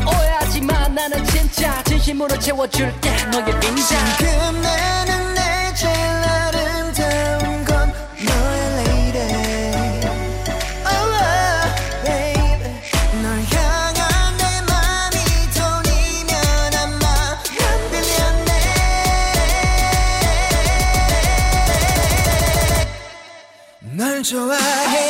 [0.05, 3.09] 오해하지마 나는 진짜 진심으로 채워줄게.
[3.31, 7.91] 너의 인장 지금 나는 내 제일 아름다운 건
[8.23, 10.05] 너의 lady.
[10.85, 11.09] Oh,
[12.05, 12.71] baby.
[13.23, 13.43] 난
[17.89, 18.51] 빌렸네.
[23.97, 25.06] 널 좋아해